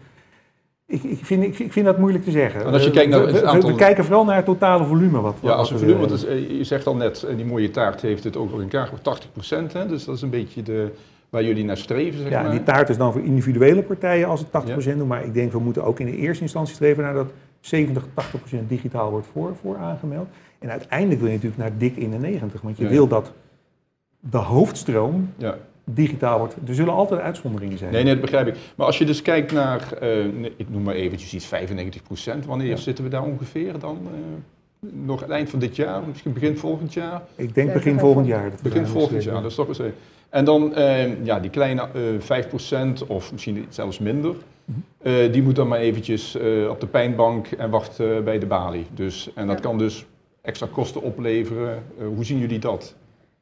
Ik, 0.86 1.02
ik, 1.02 1.18
vind, 1.24 1.42
ik, 1.42 1.58
ik, 1.58 1.72
vind 1.72 1.86
dat 1.86 1.98
moeilijk 1.98 2.24
te 2.24 2.30
zeggen. 2.30 2.64
als 2.72 2.84
je 2.84 2.90
kijkt 2.90 3.10
naar 3.10 3.26
het 3.26 3.42
aantal... 3.42 3.70
we, 3.70 3.76
kijken 3.76 4.04
vooral 4.04 4.24
naar 4.24 4.36
het 4.36 4.44
totale 4.44 4.84
volume. 4.84 5.20
Wat, 5.20 5.36
ja, 5.42 5.50
als 5.50 5.70
het 5.70 5.78
volume, 5.78 6.06
want 6.06 6.20
je 6.48 6.64
zegt 6.64 6.86
al 6.86 6.96
net, 6.96 7.26
die 7.36 7.44
mooie 7.44 7.70
taart 7.70 8.00
heeft 8.00 8.24
het 8.24 8.36
ook 8.36 8.50
nog 8.50 8.60
in 8.60 8.68
kaart, 8.68 9.02
80 9.02 9.32
procent. 9.32 9.72
Dus 9.72 10.04
dat 10.04 10.16
is 10.16 10.22
een 10.22 10.30
beetje 10.30 10.62
de, 10.62 10.90
waar 11.30 11.44
jullie 11.44 11.64
naar 11.64 11.76
streven, 11.76 12.20
zeg 12.20 12.30
Ja, 12.30 12.42
maar. 12.42 12.50
die 12.50 12.62
taart 12.62 12.88
is 12.88 12.96
dan 12.96 13.12
voor 13.12 13.20
individuele 13.22 13.82
partijen 13.82 14.28
als 14.28 14.40
het 14.40 14.48
80% 14.48 14.84
Ja. 14.84 14.94
doen. 14.94 15.06
Maar 15.06 15.24
ik 15.24 15.34
denk 15.34 15.52
we 15.52 15.58
moeten 15.58 15.84
ook 15.84 16.00
in 16.00 16.06
de 16.06 16.16
eerste 16.16 16.42
instantie 16.42 16.74
streven 16.74 17.02
naar 17.02 17.14
dat 17.14 17.30
70, 17.60 18.06
80% 18.14 18.66
digitaal 18.68 19.10
wordt 19.10 19.26
voor, 19.32 19.56
voor 19.60 19.76
aangemeld. 19.76 20.26
En 20.58 20.70
uiteindelijk 20.70 21.20
wil 21.20 21.28
je 21.28 21.34
natuurlijk 21.34 21.62
naar 21.62 21.78
dik 21.78 21.96
in 21.96 22.10
de 22.10 22.18
90. 22.18 22.60
Want 22.60 22.76
je 22.76 22.84
Ja. 22.84 22.90
wil 22.90 23.06
dat 23.08 23.32
de 24.30 24.36
hoofdstroom 24.36 25.32
Ja. 25.36 25.56
digitaal 25.84 26.38
wordt. 26.38 26.54
Er 26.68 26.74
zullen 26.74 26.92
altijd 26.94 27.20
uitzonderingen 27.20 27.78
zijn. 27.78 27.92
Nee, 27.92 28.02
nee, 28.02 28.12
dat 28.12 28.20
begrijp 28.22 28.46
ik. 28.46 28.54
Maar 28.76 28.86
als 28.86 28.98
je 28.98 29.04
dus 29.04 29.22
kijkt 29.22 29.52
naar, 29.52 29.92
eh, 29.92 30.24
ik 30.56 30.66
noem 30.70 30.82
maar 30.82 30.94
eventjes 30.94 31.34
iets, 31.34 31.46
95% 31.46 32.46
wanneer 32.46 32.68
Ja. 32.68 32.76
zitten 32.76 33.04
we 33.04 33.10
daar 33.10 33.24
ongeveer 33.24 33.78
dan? 33.78 33.98
eh, 34.04 34.88
nog 35.04 35.20
het 35.20 35.30
eind 35.30 35.50
van 35.50 35.58
dit 35.58 35.76
jaar, 35.76 36.02
misschien 36.08 36.32
begin 36.32 36.56
volgend 36.58 36.92
jaar? 36.92 37.22
Ik 37.34 37.54
denk 37.54 37.72
begin 37.72 37.98
volgend 37.98 38.26
vol- 38.26 38.34
jaar. 38.36 38.50
Dat 38.50 38.62
Begin 38.62 38.86
volgend 38.86 39.22
jaar, 39.24 39.42
dat 39.42 39.50
is 39.50 39.56
toch 39.56 39.68
eens 39.68 39.78
even. 39.78 39.94
En 40.28 40.44
dan, 40.44 40.74
eh, 40.74 41.24
ja, 41.24 41.40
die 41.40 41.50
kleine 41.50 41.80
eh 41.94 42.00
5% 42.18 43.06
of 43.06 43.32
misschien 43.32 43.66
zelfs 43.68 43.98
minder, 43.98 44.34
Mhm. 44.64 44.78
eh, 45.02 45.32
die 45.32 45.42
moet 45.42 45.56
dan 45.56 45.68
maar 45.68 45.78
eventjes 45.78 46.36
eh, 46.36 46.68
op 46.68 46.80
de 46.80 46.86
pijnbank 46.86 47.46
en 47.46 47.70
wacht 47.70 48.00
eh, 48.00 48.06
bij 48.24 48.38
de 48.38 48.46
balie. 48.46 48.86
Dus, 48.94 49.30
en 49.34 49.46
dat 49.46 49.56
Ja. 49.56 49.62
kan 49.62 49.78
dus 49.78 50.06
extra 50.42 50.66
kosten 50.72 51.02
opleveren. 51.02 51.82
Eh, 52.00 52.06
hoe 52.14 52.24
zien 52.24 52.38
jullie 52.38 52.58
dat? 52.58 52.94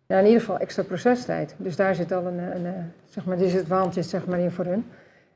Ja, 0.06 0.18
in 0.18 0.24
ieder 0.24 0.40
geval 0.40 0.58
extra 0.58 0.82
procestijd. 0.82 1.54
Dus 1.56 1.76
daar 1.76 1.94
zit 1.94 2.12
al 2.12 2.26
een, 2.26 2.38
een, 2.38 2.64
een 2.64 2.92
zeg 3.10 3.24
maar, 3.24 3.40
is 3.40 3.52
het 3.52 3.68
waantje 3.68 4.02
zeg 4.02 4.26
maar 4.26 4.38
in 4.38 4.50
voor 4.50 4.64
hun. 4.64 4.84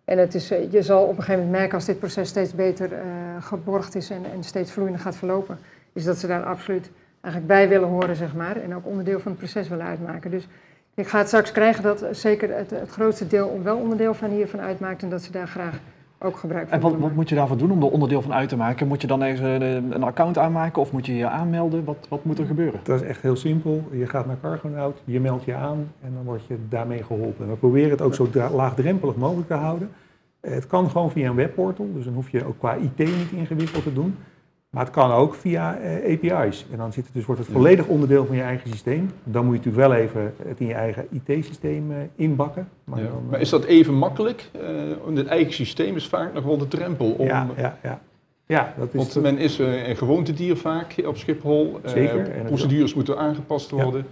En 0.04 0.18
het 0.18 0.34
is, 0.34 0.50
eh, 0.50 0.72
je 0.72 0.82
zal 0.82 1.02
op 1.02 1.08
een 1.08 1.14
gegeven 1.14 1.40
moment 1.40 1.58
merken 1.58 1.74
als 1.74 1.84
dit 1.84 1.98
proces 1.98 2.28
steeds 2.28 2.54
beter 2.54 2.92
eh, 2.92 3.00
geborgd 3.40 3.94
is 3.94 4.10
en, 4.10 4.24
en 4.32 4.44
steeds 4.44 4.72
vloeiender 4.72 5.02
gaat 5.02 5.16
verlopen, 5.16 5.58
is 5.92 6.04
dat 6.04 6.18
ze 6.18 6.26
daar 6.26 6.44
absoluut 6.44 6.90
eigenlijk 7.20 7.46
bij 7.46 7.68
willen 7.68 7.88
horen, 7.88 8.16
zeg 8.16 8.34
maar, 8.34 8.56
en 8.56 8.74
ook 8.74 8.86
onderdeel 8.86 9.20
van 9.20 9.30
het 9.30 9.40
proces 9.40 9.68
willen 9.68 9.86
uitmaken. 9.86 10.30
Dus 10.30 10.48
ik 10.94 11.08
ga 11.08 11.18
het 11.18 11.26
straks 11.26 11.52
krijgen 11.52 11.82
dat 11.82 12.04
zeker 12.10 12.56
het, 12.56 12.70
het 12.70 12.90
grootste 12.90 13.26
deel 13.26 13.62
wel 13.62 13.76
onderdeel 13.76 14.14
van 14.14 14.30
hiervan 14.30 14.60
uitmaakt 14.60 15.02
en 15.02 15.10
dat 15.10 15.22
ze 15.22 15.32
daar 15.32 15.48
graag 15.48 15.78
ook 16.18 16.36
gebruik 16.36 16.68
van 16.68 16.76
En 16.76 16.82
wat, 16.82 16.96
wat 16.96 17.14
moet 17.14 17.28
je 17.28 17.34
daarvoor 17.34 17.56
doen 17.56 17.70
om 17.70 17.82
er 17.82 17.90
onderdeel 17.90 18.22
van 18.22 18.32
uit 18.32 18.48
te 18.48 18.56
maken? 18.56 18.86
Moet 18.86 19.00
je 19.00 19.06
dan 19.06 19.22
ergens 19.22 19.40
een, 19.40 19.92
een 19.94 20.02
account 20.02 20.38
aanmaken 20.38 20.82
of 20.82 20.92
moet 20.92 21.06
je 21.06 21.16
je 21.16 21.28
aanmelden? 21.28 21.84
Wat, 21.84 22.06
wat 22.08 22.24
moet 22.24 22.38
er 22.38 22.46
gebeuren? 22.46 22.80
Dat 22.82 23.00
is 23.00 23.06
echt 23.06 23.22
heel 23.22 23.36
simpel. 23.36 23.88
Je 23.90 24.06
gaat 24.06 24.26
naar 24.26 24.40
Cargonaut, 24.40 25.02
je 25.04 25.20
meldt 25.20 25.44
je 25.44 25.54
aan 25.54 25.92
en 26.00 26.12
dan 26.14 26.24
word 26.24 26.46
je 26.46 26.56
daarmee 26.68 27.02
geholpen. 27.02 27.44
En 27.44 27.50
we 27.50 27.56
proberen 27.56 27.90
het 27.90 28.02
ook 28.02 28.14
zo 28.14 28.28
laagdrempelig 28.54 29.16
mogelijk 29.16 29.48
te 29.48 29.54
houden. 29.54 29.90
Het 30.40 30.66
kan 30.66 30.90
gewoon 30.90 31.10
via 31.10 31.28
een 31.28 31.34
webportal, 31.34 31.90
dus 31.94 32.04
dan 32.04 32.14
hoef 32.14 32.30
je 32.30 32.46
ook 32.46 32.58
qua 32.58 32.74
IT 32.74 32.98
niet 32.98 33.32
ingewikkeld 33.32 33.82
te 33.82 33.92
doen. 33.92 34.16
Maar 34.70 34.84
het 34.84 34.92
kan 34.92 35.10
ook 35.10 35.34
via 35.34 35.78
eh, 35.78 36.12
API's. 36.32 36.66
En 36.72 36.78
dan 36.78 36.92
zit 36.92 37.04
het 37.04 37.14
dus, 37.14 37.24
wordt 37.24 37.40
het 37.40 37.50
volledig 37.52 37.86
onderdeel 37.86 38.26
van 38.26 38.36
je 38.36 38.42
eigen 38.42 38.70
systeem. 38.70 39.10
Dan 39.24 39.44
moet 39.44 39.52
je 39.54 39.58
natuurlijk 39.70 39.88
wel 39.88 39.98
even 40.02 40.34
het 40.48 40.60
in 40.60 40.66
je 40.66 40.74
eigen 40.74 41.06
IT-systeem 41.10 41.90
eh, 41.92 41.96
inbakken. 42.14 42.68
Maar, 42.84 42.98
Ja. 42.98 43.04
dan, 43.04 43.14
eh, 43.24 43.30
Maar 43.30 43.40
is 43.40 43.48
dat 43.48 43.64
even 43.64 43.94
makkelijk? 43.94 44.50
Eh 44.52 44.60
in 45.08 45.16
het 45.16 45.26
eigen 45.26 45.52
systeem 45.52 45.96
is 45.96 46.06
vaak 46.08 46.32
nog 46.32 46.44
wel 46.44 46.58
de 46.58 46.68
drempel 46.68 47.10
om... 47.10 47.26
ja, 47.26 47.46
ja, 47.56 47.78
ja. 47.82 48.00
ja, 48.46 48.74
dat 48.78 48.88
is... 48.88 48.94
Want 48.94 49.12
dat- 49.14 49.22
men 49.22 49.38
is 49.38 49.58
een 49.58 49.96
gewoontedier 49.96 50.56
vaak 50.56 50.94
op 51.06 51.16
Schiphol. 51.16 51.80
Eh, 51.82 51.90
Zeker. 51.90 52.30
En 52.30 52.44
procedures 52.44 52.94
moeten 52.94 53.18
aangepast 53.18 53.70
Ja. 53.70 53.82
worden. 53.82 54.06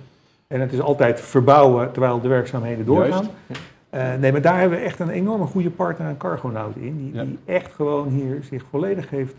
En 0.47 0.61
het 0.61 0.73
is 0.73 0.81
altijd 0.81 1.21
verbouwen 1.21 1.93
terwijl 1.93 2.21
de 2.21 2.29
werkzaamheden 2.29 2.85
doorgaan. 2.87 3.29
Juist. 3.47 3.63
Eh, 3.91 4.15
nee, 4.15 4.33
maar 4.33 4.41
daar 4.41 4.61
hebben 4.61 4.79
we 4.79 4.85
echt 4.85 4.99
een 4.99 5.09
enorme 5.09 5.47
goede 5.47 5.71
partner 5.71 6.07
aan 6.07 6.17
Cargonaut 6.17 6.77
in. 6.77 6.97
Die, 6.97 7.15
Ja. 7.15 7.25
die 7.25 7.39
echt 7.45 7.75
gewoon 7.75 8.09
hier 8.09 8.39
zich 8.43 8.65
volledig 8.71 9.11
heeft 9.11 9.39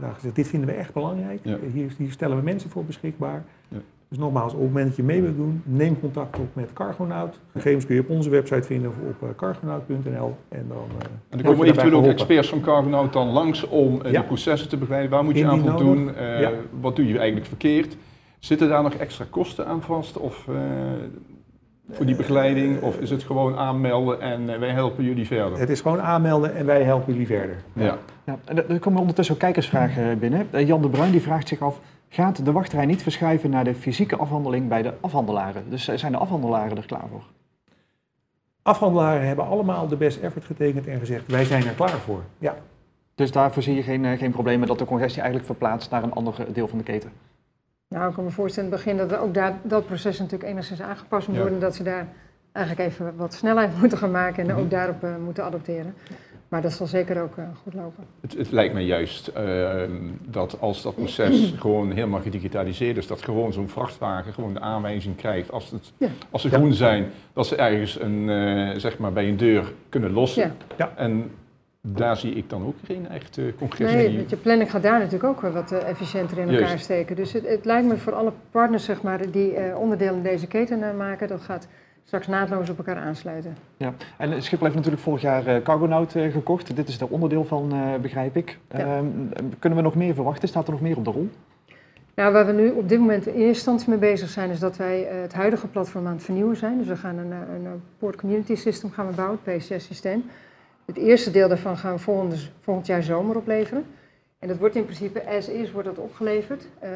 nou, 0.00 0.14
gezegd, 0.14 0.34
dit 0.34 0.48
vinden 0.48 0.68
we 0.68 0.74
echt 0.74 0.92
belangrijk. 0.92 1.40
Ja. 1.42 1.56
Hier, 1.72 1.92
hier 1.98 2.10
stellen 2.10 2.36
we 2.36 2.42
mensen 2.42 2.70
voor 2.70 2.84
beschikbaar. 2.84 3.44
Ja. 3.68 3.78
Dus 4.12 4.20
nogmaals, 4.20 4.52
op 4.52 4.58
het 4.58 4.68
moment 4.68 4.86
dat 4.86 4.96
je 4.96 5.02
mee 5.02 5.22
wilt 5.22 5.36
doen, 5.36 5.62
neem 5.64 6.00
contact 6.00 6.38
op 6.38 6.54
met 6.54 6.72
Cargonaut. 6.72 7.38
Gegevens 7.52 7.86
kun 7.86 7.94
je 7.94 8.00
op 8.00 8.08
onze 8.10 8.30
website 8.30 8.62
vinden 8.62 8.90
of 8.90 8.96
op 9.08 9.28
eh, 9.28 9.34
cargonaut.nl. 9.36 10.36
En 10.48 10.64
dan, 10.68 10.86
eh, 10.98 11.06
En 11.28 11.38
dan 11.38 11.42
komen 11.42 11.66
eventueel 11.66 11.98
ook 11.98 12.06
experts 12.06 12.48
van 12.48 12.60
Cargonaut 12.60 13.12
dan 13.12 13.28
langs 13.28 13.68
om 13.68 14.02
die 14.02 14.22
processen 14.22 14.68
te 14.68 14.76
begeleiden. 14.76 15.10
Waar 15.10 15.24
moet 15.24 15.38
je 15.38 15.46
aan 15.46 15.60
voldoen? 15.60 16.10
Wat 16.80 16.96
doe 16.96 17.08
je 17.08 17.18
eigenlijk 17.18 17.46
verkeerd? 17.46 17.96
Zitten 18.38 18.68
daar 18.68 18.82
nog 18.82 18.94
extra 18.94 19.24
kosten 19.30 19.66
aan 19.66 19.82
vast? 19.82 20.18
Of 20.18 20.46
voor 21.90 22.06
die 22.06 22.16
begeleiding? 22.16 22.82
Of 22.82 22.98
is 22.98 23.10
het 23.10 23.22
gewoon 23.22 23.56
aanmelden 23.56 24.20
en 24.20 24.50
eh, 24.52 24.58
wij 24.58 24.70
helpen 24.70 25.04
jullie 25.04 25.26
verder? 25.26 25.58
Het 25.58 25.70
is 25.70 25.80
gewoon 25.80 26.00
aanmelden 26.00 26.54
en 26.54 26.66
wij 26.66 26.82
helpen 26.82 27.12
jullie 27.12 27.26
verder. 27.26 27.56
Ja. 27.72 27.98
Ja, 28.24 28.38
en 28.44 28.68
er 28.68 28.78
komen 28.78 29.00
ondertussen 29.00 29.34
ook 29.34 29.40
kijkersvragen 29.40 30.18
binnen. 30.18 30.48
Eh, 30.50 30.66
Jan 30.66 30.82
de 30.82 30.88
Bruin 30.88 31.10
die 31.10 31.22
vraagt 31.22 31.48
zich 31.48 31.60
af, 31.60 31.80
gaat 32.08 32.44
de 32.44 32.52
wachtrij 32.52 32.86
niet 32.86 33.02
verschuiven 33.02 33.50
naar 33.50 33.64
de 33.64 33.74
fysieke 33.74 34.16
afhandeling 34.16 34.68
bij 34.68 34.82
de 34.82 34.92
afhandelaren? 35.00 35.64
Dus 35.68 35.88
eh, 35.88 35.96
zijn 35.96 36.12
de 36.12 36.18
afhandelaren 36.18 36.76
er 36.76 36.86
klaar 36.86 37.08
voor? 37.10 37.22
Afhandelaren 38.62 39.26
hebben 39.26 39.46
allemaal 39.46 39.88
de 39.88 39.96
best 39.96 40.18
effort 40.20 40.44
getekend 40.44 40.86
en 40.86 40.98
gezegd, 40.98 41.26
wij 41.26 41.44
zijn 41.44 41.66
er 41.66 41.74
klaar 41.74 41.90
voor. 41.90 42.22
Ja, 42.38 42.56
Dus 43.14 43.32
daarvoor 43.32 43.62
zie 43.62 43.74
je 43.74 43.82
geen, 43.82 44.04
eh, 44.04 44.18
geen 44.18 44.30
problemen 44.30 44.68
dat 44.68 44.78
de 44.78 44.84
congestie 44.84 45.22
eigenlijk 45.22 45.50
verplaatst 45.50 45.90
naar 45.90 46.02
een 46.02 46.12
ander 46.12 46.34
deel 46.52 46.68
van 46.68 46.78
de 46.78 46.84
keten. 46.84 47.10
Nou, 47.92 48.08
ik 48.08 48.14
kan 48.14 48.24
me 48.24 48.30
voorstellen 48.30 48.68
in 48.70 48.74
het 48.76 48.84
begin 48.84 49.08
dat 49.08 49.18
ook 49.18 49.34
daar, 49.34 49.54
dat 49.62 49.86
proces 49.86 50.18
natuurlijk 50.18 50.50
enigszins 50.50 50.80
aangepast 50.82 51.26
moet 51.28 51.36
Ja. 51.36 51.42
worden. 51.42 51.60
Dat 51.60 51.74
ze 51.74 51.82
daar 51.82 52.06
eigenlijk 52.52 52.88
even 52.90 53.12
wat 53.16 53.34
snelheid 53.34 53.70
moeten 53.80 53.98
gaan 53.98 54.10
maken 54.10 54.44
en 54.44 54.50
Mhm. 54.54 54.58
ook 54.64 54.70
daarop 54.70 55.02
eh, 55.04 55.10
moeten 55.24 55.44
adopteren. 55.44 55.94
Maar 56.48 56.62
dat 56.62 56.72
zal 56.72 56.86
zeker 56.86 57.22
ook 57.22 57.36
eh, 57.36 57.44
goed 57.62 57.74
lopen. 57.74 58.04
Het, 58.20 58.32
het 58.36 58.50
lijkt 58.50 58.74
mij 58.74 58.84
juist 58.84 59.26
eh, 59.28 59.70
dat 60.26 60.60
als 60.60 60.82
dat 60.82 60.94
proces 60.94 61.52
gewoon 61.60 61.90
helemaal 61.90 62.20
gedigitaliseerd 62.20 62.96
is, 62.96 63.06
dat 63.06 63.22
gewoon 63.22 63.52
zo'n 63.52 63.68
vrachtwagen 63.68 64.32
gewoon 64.32 64.52
de 64.54 64.60
aanwijzing 64.60 65.16
krijgt 65.16 65.52
als, 65.52 65.70
het, 65.70 65.92
Ja. 65.96 66.08
als 66.30 66.42
ze 66.42 66.50
Ja. 66.50 66.56
groen 66.56 66.72
zijn, 66.74 67.10
dat 67.32 67.46
ze 67.46 67.56
ergens 67.56 68.00
een, 68.00 68.28
eh, 68.30 68.78
zeg 68.78 68.98
maar 68.98 69.12
bij 69.12 69.28
een 69.28 69.36
deur 69.36 69.72
kunnen 69.88 70.12
lossen. 70.12 70.42
Ja. 70.42 70.52
Ja. 70.76 70.92
En 70.96 71.30
daar 71.88 72.16
zie 72.16 72.34
ik 72.34 72.50
dan 72.50 72.66
ook 72.66 72.74
geen 72.84 73.08
echte 73.08 73.54
congestie. 73.58 73.96
Nee, 73.96 74.16
want 74.16 74.30
je 74.30 74.36
planning 74.36 74.70
gaat 74.70 74.82
daar 74.82 74.98
natuurlijk 74.98 75.24
ook 75.24 75.40
weer 75.40 75.52
wat 75.52 75.72
eh, 75.72 75.88
efficiënter 75.88 76.38
in 76.38 76.48
elkaar 76.48 76.68
Juist. 76.68 76.84
steken. 76.84 77.16
Dus 77.16 77.32
het, 77.32 77.46
het 77.48 77.64
lijkt 77.64 77.88
me 77.88 77.96
voor 77.96 78.12
alle 78.14 78.32
partners 78.50 78.84
zeg 78.84 79.02
maar, 79.02 79.30
die 79.30 79.54
eh, 79.54 79.78
onderdeel 79.78 80.14
in 80.14 80.22
deze 80.22 80.46
keten 80.46 80.82
eh, 80.82 80.96
maken, 80.96 81.28
dat 81.28 81.40
gaat 81.40 81.68
straks 82.04 82.26
naadloos 82.26 82.70
op 82.70 82.78
elkaar 82.78 82.96
aansluiten. 82.96 83.56
Ja. 83.76 83.94
En 84.18 84.32
eh, 84.32 84.40
Schiphol 84.40 84.64
heeft 84.64 84.76
natuurlijk 84.76 85.02
vorig 85.02 85.22
jaar 85.22 85.46
eh, 85.46 85.62
Cargonaut 85.62 86.14
eh, 86.16 86.32
gekocht. 86.32 86.76
Dit 86.76 86.88
is 86.88 87.00
er 87.00 87.08
onderdeel 87.08 87.44
van, 87.44 87.72
eh, 87.72 88.00
begrijp 88.00 88.36
ik. 88.36 88.58
Ja. 88.70 88.78
Ehm, 88.78 89.06
kunnen 89.58 89.78
we 89.78 89.84
nog 89.84 89.94
meer 89.94 90.14
verwachten? 90.14 90.48
Staat 90.48 90.66
er 90.66 90.72
nog 90.72 90.80
meer 90.80 90.96
op 90.96 91.04
de 91.04 91.10
rol? 91.10 91.28
Nou, 92.14 92.32
waar 92.32 92.46
we 92.46 92.52
nu 92.52 92.70
op 92.70 92.88
dit 92.88 92.98
moment 92.98 93.26
in 93.26 93.32
eerste 93.32 93.46
instantie 93.48 93.88
mee 93.88 93.98
bezig 93.98 94.28
zijn, 94.28 94.50
is 94.50 94.58
dat 94.58 94.76
wij 94.76 95.06
eh, 95.08 95.20
het 95.20 95.32
huidige 95.32 95.66
platform 95.66 96.06
aan 96.06 96.12
het 96.12 96.22
vernieuwen 96.22 96.56
zijn. 96.56 96.78
Dus 96.78 96.86
we 96.86 96.96
gaan 96.96 97.18
een, 97.18 97.32
eh, 97.32 97.38
een, 97.54 97.64
een 97.64 97.82
Port 97.98 98.16
Community 98.16 98.54
System 98.54 98.90
gaan 98.90 99.06
we 99.06 99.14
bouwen, 99.14 99.38
het 99.42 99.56
PCS-systeem. 99.56 100.24
Het 100.84 100.96
eerste 100.96 101.30
deel 101.30 101.48
daarvan 101.48 101.76
gaan 101.76 101.96
we 101.96 102.36
volgend 102.60 102.86
jaar 102.86 103.02
zomer 103.02 103.36
opleveren. 103.36 103.84
En 104.38 104.48
dat 104.48 104.58
wordt 104.58 104.76
in 104.76 104.84
principe 104.84 105.26
as 105.26 105.48
is, 105.48 105.72
wordt 105.72 105.88
dat 105.88 105.98
opgeleverd. 105.98 106.66
Eh, 106.78 106.90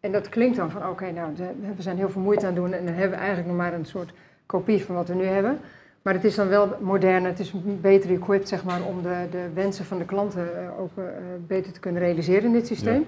En 0.00 0.12
dat 0.12 0.28
klinkt 0.28 0.56
dan 0.56 0.70
van, 0.70 0.88
oké, 0.88 1.10
nou, 1.10 1.32
we 1.76 1.82
zijn 1.82 1.96
heel 1.96 2.10
veel 2.10 2.20
moeite 2.20 2.46
aan 2.46 2.52
het 2.52 2.62
doen 2.62 2.72
en 2.72 2.84
dan 2.84 2.94
hebben 2.94 3.10
we 3.10 3.24
eigenlijk 3.24 3.48
nog 3.48 3.56
maar 3.56 3.72
een 3.72 3.84
soort 3.84 4.12
kopie 4.46 4.84
van 4.84 4.94
wat 4.94 5.08
we 5.08 5.14
nu 5.14 5.24
hebben. 5.24 5.58
Maar 6.02 6.14
het 6.14 6.24
is 6.24 6.34
dan 6.34 6.48
wel 6.48 6.76
moderner, 6.80 7.30
het 7.30 7.38
is 7.38 7.52
beter 7.80 8.10
equipped 8.10 8.48
zeg 8.48 8.64
maar, 8.64 8.82
om 8.82 9.02
de, 9.02 9.26
de 9.30 9.48
wensen 9.54 9.84
van 9.84 9.98
de 9.98 10.04
klanten 10.04 10.56
eh, 10.56 10.80
ook 10.80 10.90
eh, 10.96 11.04
beter 11.46 11.72
te 11.72 11.80
kunnen 11.80 12.02
realiseren 12.02 12.44
in 12.44 12.52
dit 12.52 12.66
systeem. 12.66 13.06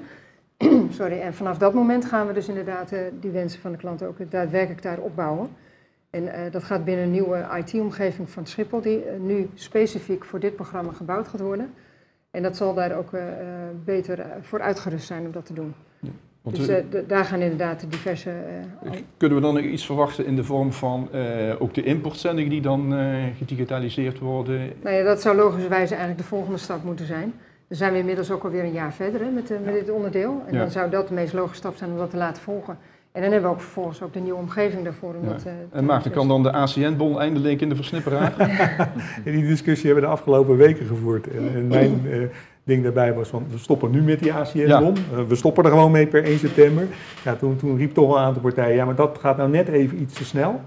Sorry, 0.99 1.21
en 1.21 1.35
vanaf 1.35 1.59
dat 1.59 1.75
moment 1.75 2.05
gaan 2.05 2.27
we 2.27 2.33
dus 2.33 2.49
inderdaad 2.49 2.93
die 3.21 3.31
wensen 3.31 3.61
van 3.61 3.73
de 3.73 3.79
klanten 3.79 4.09
ook 4.09 4.31
daadwerkelijk 4.31 4.83
daar 4.83 4.99
opbouwen. 4.99 5.49
En 6.15 6.33
eh, 6.33 6.53
dat 6.53 6.65
gaat 6.65 6.85
binnen 6.85 7.05
een 7.05 7.11
nieuwe 7.11 7.47
IT-omgeving 7.65 8.31
van 8.31 8.47
Schiphol, 8.47 8.81
die 8.81 9.03
eh, 9.05 9.21
nu 9.21 9.49
specifiek 9.55 10.25
voor 10.25 10.41
dit 10.41 10.57
programma 10.57 10.93
gebouwd 10.93 11.29
gaat 11.29 11.41
worden. 11.41 11.73
En 12.31 12.43
dat 12.43 12.57
zal 12.57 12.75
daar 12.75 12.97
ook 12.97 13.13
eh, 13.13 13.23
beter 13.85 14.27
voor 14.41 14.61
uitgerust 14.61 15.07
zijn 15.07 15.27
om 15.27 15.33
dat 15.33 15.47
te 15.47 15.53
doen. 15.53 15.75
Want 16.43 16.57
dus 16.57 16.67
we- 16.67 17.05
daar 17.07 17.25
gaan 17.25 17.41
inderdaad 17.41 17.81
de 17.81 17.89
diverse... 17.89 18.31
al- 18.85 18.91
Kunnen 19.17 19.39
we 19.39 19.45
dan 19.45 19.55
nog 19.55 19.63
iets 19.63 19.87
verwachten 19.87 20.27
in 20.27 20.37
de 20.37 20.45
vorm 20.45 20.73
van 20.73 21.09
ook 21.59 21.75
de 21.75 21.83
importzendingen 21.83 22.51
die 22.51 22.61
dan 22.61 22.93
gedigitaliseerd 23.39 24.19
worden? 24.19 24.73
Nou 24.83 24.97
ja, 24.97 25.03
dat 25.05 25.21
zou 25.21 25.37
logischerwijs 25.37 25.91
eigenlijk 25.91 26.21
de 26.21 26.27
volgende 26.27 26.59
stap 26.59 26.85
moeten 26.85 27.07
zijn. 27.07 27.33
Dan 27.69 27.79
zijn 27.79 27.93
we 27.93 27.99
inmiddels 27.99 28.31
ook 28.31 28.45
alweer 28.45 28.65
een 28.65 28.73
jaar 28.73 28.93
verder 28.93 29.21
hè, 29.21 29.31
met, 29.31 29.49
met 29.65 29.75
dit 29.75 29.91
onderdeel. 29.91 30.43
En 30.47 30.53
Ja. 30.55 30.59
dan 30.59 30.71
zou 30.71 30.91
dat 30.91 31.09
de 31.09 31.15
meest 31.15 31.33
logische 31.33 31.57
stap 31.57 31.77
zijn 31.77 31.91
om 31.91 31.97
dat 31.99 32.11
te 32.11 32.17
laten 32.17 32.43
volgen. 32.43 32.79
En 33.15 33.23
dan 33.23 33.31
hebben 33.33 33.51
we 33.51 33.57
ook 33.57 33.63
vervolgens 33.63 34.03
ook 34.03 34.13
de 34.13 34.21
nieuwe 34.21 34.39
omgeving 34.39 34.85
daarvoor. 34.85 35.15
Om 35.15 35.25
Ja. 35.25 35.33
dat, 35.33 35.45
eh, 35.45 35.53
En 35.79 35.85
Maarten, 35.85 36.11
kan 36.11 36.29
dan 36.29 36.43
de 36.43 36.53
ACN-bon 36.53 37.19
eindelijk 37.21 37.61
in 37.61 37.69
de 37.69 37.77
versnipperaar? 37.77 38.35
En 39.25 39.33
die 39.37 39.47
discussie 39.47 39.85
hebben 39.87 40.03
we 40.05 40.11
de 40.11 40.17
afgelopen 40.17 40.57
weken 40.57 40.87
gevoerd. 40.87 41.27
En, 41.29 41.51
en 41.55 41.67
mijn 41.67 42.03
eh, 42.11 42.19
ding 42.65 42.83
daarbij 42.83 43.15
was 43.15 43.29
van, 43.29 43.45
we 43.51 43.59
stoppen 43.59 43.91
nu 43.91 44.03
met 44.03 44.19
die 44.19 44.33
ACN-bom. 44.33 44.95
Eh, 45.13 45.23
we 45.29 45.35
stoppen 45.35 45.65
er 45.65 45.71
gewoon 45.71 45.91
mee 45.91 46.07
per 46.07 46.25
1 46.25 46.39
september. 46.39 46.87
Ja, 47.25 47.35
toen, 47.35 47.57
toen 47.57 47.77
riep 47.77 47.95
toch 47.95 48.07
wel 48.07 48.17
een 48.17 48.23
aantal 48.25 48.43
partijen, 48.43 48.77
ja, 48.77 48.85
maar 48.85 48.95
dat 48.95 49.19
gaat 49.21 49.37
nou 49.37 49.51
net 49.51 49.69
even 49.69 50.01
iets 50.01 50.15
te 50.15 50.25
snel. 50.25 50.61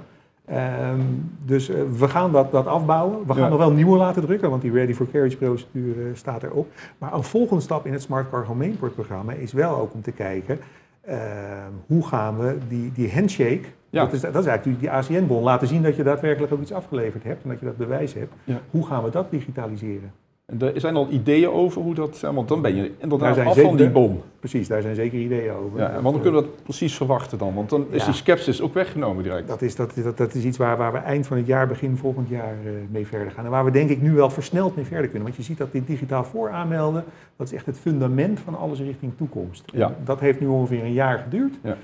Ehm, 0.46 1.00
dus 1.46 1.68
we 1.98 2.08
gaan 2.08 2.32
dat, 2.32 2.52
dat 2.52 2.68
afbouwen. 2.68 3.20
We 3.26 3.34
gaan 3.34 3.44
Ja. 3.44 3.50
nog 3.50 3.58
wel 3.58 3.72
nieuwe 3.72 3.98
laten 3.98 4.22
drukken, 4.26 4.50
want 4.50 4.62
die 4.62 4.72
Ready 4.72 4.94
for 4.94 5.08
Carriage 5.12 5.38
procedure 5.38 6.10
staat 6.14 6.44
erop. 6.44 6.68
Maar 6.98 7.14
een 7.14 7.24
volgende 7.24 7.62
stap 7.64 7.86
in 7.86 7.92
het 7.94 8.02
Smart 8.02 8.30
Cargo 8.30 8.54
Mainport 8.56 8.94
programma 8.94 9.34
is 9.34 9.54
wel 9.54 9.78
ook 9.78 9.94
om 9.94 10.02
te 10.02 10.12
kijken... 10.12 10.60
ehm, 11.08 11.72
hoe 11.88 12.08
gaan 12.08 12.38
we 12.38 12.58
die, 12.68 12.92
die 12.92 13.12
handshake 13.14 13.62
Ja. 13.90 14.04
Dat, 14.04 14.14
is, 14.14 14.22
dat 14.22 14.36
is 14.36 14.46
eigenlijk 14.46 14.80
die 14.80 14.92
ACN-bon. 14.92 15.44
Laten 15.44 15.68
zien 15.68 15.84
dat 15.84 15.96
je 15.96 16.04
daadwerkelijk 16.04 16.54
ook 16.54 16.62
iets 16.62 16.74
afgeleverd 16.74 17.24
hebt 17.24 17.44
en 17.44 17.50
dat 17.50 17.60
je 17.60 17.66
dat 17.66 17.78
bewijs 17.78 18.14
hebt. 18.14 18.34
Ja. 18.44 18.60
Hoe 18.72 18.86
gaan 18.86 19.04
we 19.04 19.10
dat 19.10 19.32
digitaliseren? 19.32 20.12
Er 20.60 20.80
zijn 20.80 20.96
al 20.96 21.08
ideeën 21.10 21.50
over 21.50 21.82
hoe 21.82 21.94
dat, 21.94 22.20
want 22.20 22.48
dan 22.48 22.62
ben 22.62 22.76
je 22.76 22.82
Daar 22.82 22.92
inderdaad 22.98 23.36
zijn 23.36 23.48
af 23.48 23.60
van 23.60 23.78
die 23.78 23.90
bom. 23.90 24.22
Precies, 24.40 24.68
daar 24.68 24.82
zijn 24.82 24.96
zeker 24.96 25.20
ideeën 25.20 25.52
over. 25.54 25.80
Ja, 25.80 25.90
en 25.90 26.02
wanneer 26.02 26.22
kunnen 26.22 26.42
we 26.42 26.48
dat 26.48 26.64
precies 26.64 26.96
verwachten 26.96 27.38
dan? 27.38 27.54
Want 27.54 27.70
dan 27.70 27.86
is 27.90 28.00
Ja. 28.00 28.06
die 28.06 28.14
sceptisch 28.14 28.62
ook 28.62 28.74
weggenomen 28.74 29.24
direct. 29.24 29.48
Dat 29.48 29.62
is, 29.62 29.76
dat, 29.76 29.96
dat, 29.96 30.18
dat 30.18 30.34
is 30.34 30.44
iets 30.44 30.58
waar, 30.58 30.78
waar 30.78 30.92
we 30.92 30.98
eind 30.98 31.28
van 31.28 31.38
het 31.38 31.46
jaar, 31.46 31.68
begin 31.68 31.98
volgend 31.98 32.30
jaar 32.30 32.56
eh, 32.66 32.72
mee 32.90 33.08
verder 33.08 33.32
gaan. 33.32 33.46
En 33.46 33.52
waar 33.52 33.66
we 33.66 33.72
denk 33.72 33.90
ik 33.90 34.02
nu 34.02 34.12
wel 34.12 34.30
versneld 34.30 34.76
mee 34.76 34.86
verder 34.86 35.06
kunnen. 35.08 35.24
Want 35.24 35.36
je 35.36 35.44
ziet 35.44 35.58
dat 35.58 35.72
dit 35.72 35.88
digitaal 35.88 36.24
vooraanmelden, 36.24 37.04
dat 37.36 37.48
is 37.48 37.54
echt 37.54 37.66
het 37.66 37.80
fundament 37.80 38.40
van 38.40 38.58
alles 38.58 38.80
richting 38.80 39.12
toekomst. 39.18 39.64
Ja. 39.74 39.96
Dat 40.04 40.20
heeft 40.20 40.40
nu 40.40 40.48
ongeveer 40.48 40.84
een 40.84 40.94
jaar 40.94 41.18
geduurd. 41.20 41.54
Ja. 41.64 41.78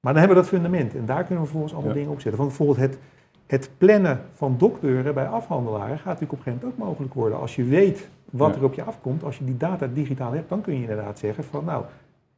Maar 0.00 0.12
dan 0.12 0.22
hebben 0.22 0.36
we 0.36 0.42
dat 0.42 0.52
fundament 0.52 0.94
en 0.94 1.06
daar 1.06 1.24
kunnen 1.24 1.38
we 1.38 1.44
vervolgens 1.44 1.74
allemaal 1.74 1.94
dingen 1.94 2.10
op 2.10 2.20
zetten. 2.20 2.40
Want 2.40 2.48
bijvoorbeeld 2.56 2.78
het, 2.90 2.98
het 3.50 3.70
plannen 3.78 4.20
van 4.34 4.54
dokteuren 4.58 5.14
bij 5.14 5.26
afhandelaren 5.26 5.96
gaat 5.96 6.04
natuurlijk 6.04 6.32
op 6.32 6.38
een 6.38 6.44
gegeven 6.44 6.66
moment 6.68 6.80
ook 6.80 6.86
mogelijk 6.88 7.14
worden. 7.14 7.40
Als 7.40 7.56
je 7.56 7.64
weet 7.64 8.08
wat 8.30 8.50
Ja. 8.50 8.56
er 8.56 8.64
op 8.64 8.74
je 8.74 8.82
afkomt, 8.82 9.24
als 9.24 9.38
je 9.38 9.44
die 9.44 9.56
data 9.56 9.86
digitaal 9.94 10.32
hebt, 10.32 10.48
dan 10.48 10.60
kun 10.60 10.74
je 10.74 10.80
inderdaad 10.80 11.18
zeggen 11.18 11.44
van 11.44 11.64
nou, 11.64 11.84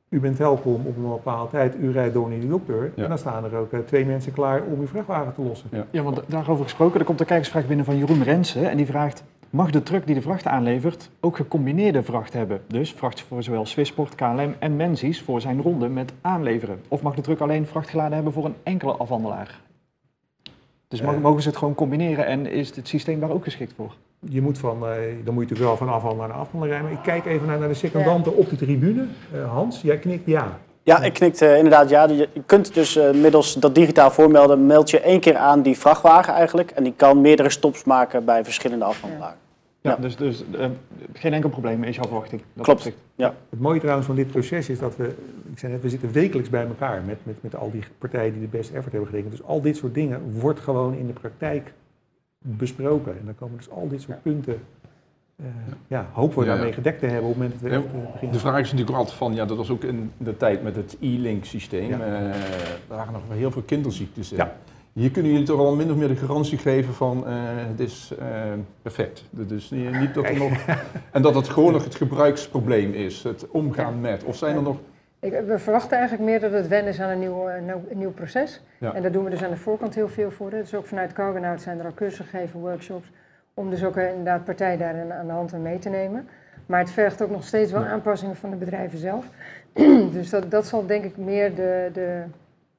u 0.09 0.21
bent 0.21 0.37
welkom 0.39 0.87
op 0.87 0.97
een 0.97 1.03
bepaalde 1.09 1.51
tijd, 1.51 1.75
u 1.81 1.91
rijdt 1.93 2.15
door 2.15 2.29
naar 2.29 2.41
die 2.41 2.49
dokter. 2.49 2.93
Ja. 2.95 3.03
En 3.03 3.09
dan 3.09 3.19
staan 3.19 3.45
er 3.45 3.57
ook 3.57 3.73
eh, 3.73 3.79
twee 3.79 4.05
mensen 4.07 4.33
klaar 4.33 4.63
om 4.63 4.81
uw 4.81 4.87
vrachtwagen 4.87 5.35
te 5.35 5.43
lossen. 5.43 5.69
Ja, 5.91 6.03
want 6.03 6.21
daarover 6.27 6.65
gesproken, 6.65 7.01
er 7.01 7.07
komt 7.07 7.21
een 7.21 7.27
kijkersvraag 7.27 7.67
binnen 7.67 7.85
van 7.85 7.97
Jeroen 7.99 8.23
Rensen. 8.23 8.71
En 8.71 8.77
die 8.77 8.87
vraagt, 8.87 9.25
mag 9.51 9.71
de 9.71 9.83
truck 9.83 10.07
die 10.07 10.15
de 10.15 10.23
vracht 10.23 10.47
aanlevert 10.47 11.11
ook 11.21 11.37
gecombineerde 11.37 12.03
vracht 12.03 12.33
hebben? 12.33 12.61
Dus 12.67 12.93
vracht 12.93 13.21
voor 13.21 13.43
zowel 13.43 13.67
Swissport, 13.67 14.15
KLM 14.15 14.55
en 14.59 14.77
Menzies 14.77 15.23
voor 15.23 15.41
zijn 15.41 15.63
ronde 15.63 15.89
met 15.89 16.13
aanleveren? 16.21 16.81
Of 16.89 17.03
mag 17.03 17.15
de 17.15 17.23
truck 17.23 17.41
alleen 17.41 17.67
vracht 17.67 17.89
geladen 17.89 18.15
hebben 18.15 18.33
voor 18.33 18.45
een 18.45 18.57
enkele 18.63 18.93
afhandelaar? 18.93 19.61
Dus 20.93 21.01
Eh. 21.01 21.21
mogen 21.21 21.43
ze 21.43 21.49
het 21.49 21.57
gewoon 21.59 21.75
combineren 21.75 22.27
en 22.27 22.47
is 22.47 22.77
het 22.77 22.89
systeem 22.89 23.21
daar 23.21 23.31
ook 23.31 23.45
geschikt 23.45 23.73
voor? 23.77 23.95
Je 24.21 24.43
moet 24.43 24.59
van, 24.59 24.73
eh, 24.73 24.81
dan 25.25 25.35
moet 25.35 25.49
je 25.49 25.51
natuurlijk 25.51 25.61
wel 25.61 25.77
van 25.77 25.89
afhandelaar 25.89 26.29
naar 26.29 26.37
afhandelaar 26.37 26.69
rijden. 26.69 26.89
Maar 26.97 26.99
ik 26.99 27.13
kijk 27.13 27.35
even 27.35 27.47
naar, 27.47 27.59
naar 27.59 27.69
de 27.69 27.75
secondanten 27.75 28.37
op 28.37 28.51
de 28.51 28.57
tribune. 28.57 29.05
Eh, 29.33 29.53
Hans, 29.53 29.81
jij 29.81 29.99
knikt 29.99 30.27
ja. 30.27 30.59
Ja, 30.85 31.03
ik 31.03 31.13
knikte 31.13 31.47
eh, 31.47 31.57
inderdaad 31.57 31.89
ja. 31.91 32.09
Je 32.09 32.29
kunt 32.47 32.75
dus 32.75 32.97
eh, 32.97 33.11
middels 33.11 33.55
dat 33.55 33.75
digitaal 33.75 34.11
voormelden, 34.11 34.67
meld 34.67 34.91
je 34.91 35.01
één 35.01 35.21
keer 35.21 35.37
aan 35.37 35.63
die 35.63 35.79
vrachtwagen 35.79 36.35
eigenlijk. 36.35 36.71
En 36.71 36.83
die 36.83 36.95
kan 36.97 37.21
meerdere 37.21 37.51
stops 37.51 37.85
maken 37.85 38.25
bij 38.25 38.45
verschillende. 38.45 38.85
Ja, 39.19 39.35
Ja. 39.83 39.97
dus, 39.97 40.17
dus 40.17 40.45
eh, 40.59 40.67
geen 41.13 41.33
enkel 41.33 41.51
probleem 41.51 41.85
is 41.85 41.95
jouw 41.97 42.05
verwachting. 42.05 42.43
Dat 42.55 42.65
Klopt. 42.65 42.79
opzicht. 42.79 42.97
Het 43.51 43.61
mooie 43.61 43.81
trouwens 43.81 44.07
van 44.07 44.17
dit 44.17 44.31
proces 44.31 44.69
is 44.69 44.79
dat 44.79 44.97
we, 44.97 45.15
ik 45.53 45.59
zei 45.59 45.73
net, 45.73 45.83
we 45.83 45.89
zitten 45.89 46.13
wekelijks 46.13 46.51
bij 46.51 46.67
elkaar 46.67 47.03
met, 47.03 47.19
met, 47.23 47.35
met 47.41 47.57
al 47.57 47.71
die 47.71 47.83
partijen 47.99 48.33
die 48.33 48.41
de 48.43 48.57
best 48.57 48.71
effort 48.71 48.93
hebben 48.93 49.11
getekend. 49.11 49.31
Dus 49.33 49.43
al 49.43 49.61
dit 49.61 49.77
soort 49.77 49.95
dingen 49.95 50.21
wordt 50.41 50.61
gewoon 50.61 50.95
in 50.95 51.07
de 51.07 51.13
praktijk 51.13 51.73
besproken. 52.39 53.13
En 53.19 53.25
dan 53.25 53.35
komen 53.35 53.57
dus 53.57 53.71
al 53.71 53.89
dit 53.89 54.01
soort 54.01 54.23
punten, 54.23 54.61
eh, 55.37 55.47
ja, 55.87 56.09
hopen 56.13 56.39
we 56.39 56.45
Ja, 56.45 56.51
ja. 56.51 56.57
daarmee 56.57 56.75
gedekt 56.75 56.99
te 56.99 57.07
hebben 57.07 57.31
op 57.31 57.35
het 57.35 57.43
moment 57.43 57.61
dat 57.61 57.71
we 57.71 57.77
Ja, 57.77 57.83
echt 57.83 57.95
eh, 58.07 58.13
beginnen. 58.13 58.33
De 58.33 58.39
vraag 58.39 58.61
is 58.61 58.71
natuurlijk 58.71 58.99
altijd 58.99 59.17
van, 59.17 59.35
ja, 59.35 59.45
dat 59.45 59.57
was 59.57 59.71
ook 59.71 59.85
in 59.85 60.11
de 60.17 60.37
tijd 60.37 60.63
met 60.63 60.77
het 60.77 60.97
e-link 61.01 61.45
systeem. 61.45 61.89
Ja. 61.89 62.33
waren 62.87 63.13
nog 63.13 63.23
heel 63.29 63.51
veel 63.51 63.63
kinderziektes 63.63 64.31
in. 64.33 64.37
Ja. 64.39 64.57
Hier 64.93 65.11
kunnen 65.11 65.33
jullie 65.33 65.47
toch 65.47 65.59
al 65.59 65.75
min 65.75 65.91
of 65.91 65.97
meer 65.97 66.09
de 66.09 66.17
garantie 66.17 66.59
geven 66.59 66.95
van 66.95 67.27
eh, 67.27 67.35
het 67.45 67.81
is 67.81 68.13
eh, 68.19 68.27
perfect. 68.83 69.25
Dus 69.31 69.71
niet 69.71 70.01
niet 70.01 70.15
dat 70.15 70.25
er 70.25 70.37
nog, 70.37 70.53
en 71.13 71.23
dat 71.23 71.35
het 71.35 71.49
gewoon 71.49 71.73
nog 71.73 71.85
het 71.85 71.95
gebruiksprobleem 72.05 72.93
is, 72.93 73.23
het 73.23 73.51
omgaan 73.51 74.01
met. 74.01 74.25
Of 74.25 74.37
zijn 74.37 74.57
er 74.57 74.63
nog 74.63 74.77
Ik, 75.21 75.33
we 75.47 75.59
verwachten 75.59 75.99
eigenlijk 75.99 76.31
meer 76.31 76.41
dat 76.41 76.53
het 76.53 76.69
wennen 76.69 76.93
is 76.93 77.01
aan 77.01 77.11
een 77.11 77.19
nieuw, 77.19 77.49
eh, 77.49 77.67
een 77.91 77.99
nieuw 77.99 78.13
proces. 78.13 78.61
Ja. 78.79 78.95
En 78.95 79.03
daar 79.03 79.13
doen 79.13 79.25
we 79.25 79.31
dus 79.31 79.43
aan 79.43 79.51
de 79.51 79.57
voorkant 79.57 79.95
heel 79.95 80.09
veel 80.09 80.31
voor. 80.31 80.51
Dus 80.51 80.75
ook 80.75 80.87
vanuit 80.87 81.13
Cargonaut 81.13 81.61
zijn 81.61 81.79
er 81.79 81.85
al 81.85 81.95
cursussen 81.95 82.25
gegeven, 82.25 82.61
workshops, 82.61 83.11
om 83.55 83.71
dus 83.71 83.85
ook 83.85 83.97
inderdaad 83.97 84.45
partij 84.45 84.77
daarin 84.77 85.13
aan 85.13 85.27
de 85.27 85.33
hand 85.33 85.59
mee 85.59 85.79
te 85.79 85.89
nemen. 85.89 86.29
Maar 86.67 86.81
het 86.81 86.91
vergt 86.91 87.23
ook 87.23 87.31
nog 87.31 87.45
steeds 87.45 87.73
wel 87.73 87.85
aanpassingen 87.85 88.37
van 88.37 88.51
de 88.51 88.57
bedrijven 88.57 88.99
zelf. 88.99 89.25
dus 90.13 90.31
dat, 90.31 90.51
dat 90.51 90.67
zal 90.67 90.87
denk 90.87 91.05
ik 91.05 91.17
meer 91.17 91.55
de, 91.55 91.91
de, 91.93 92.23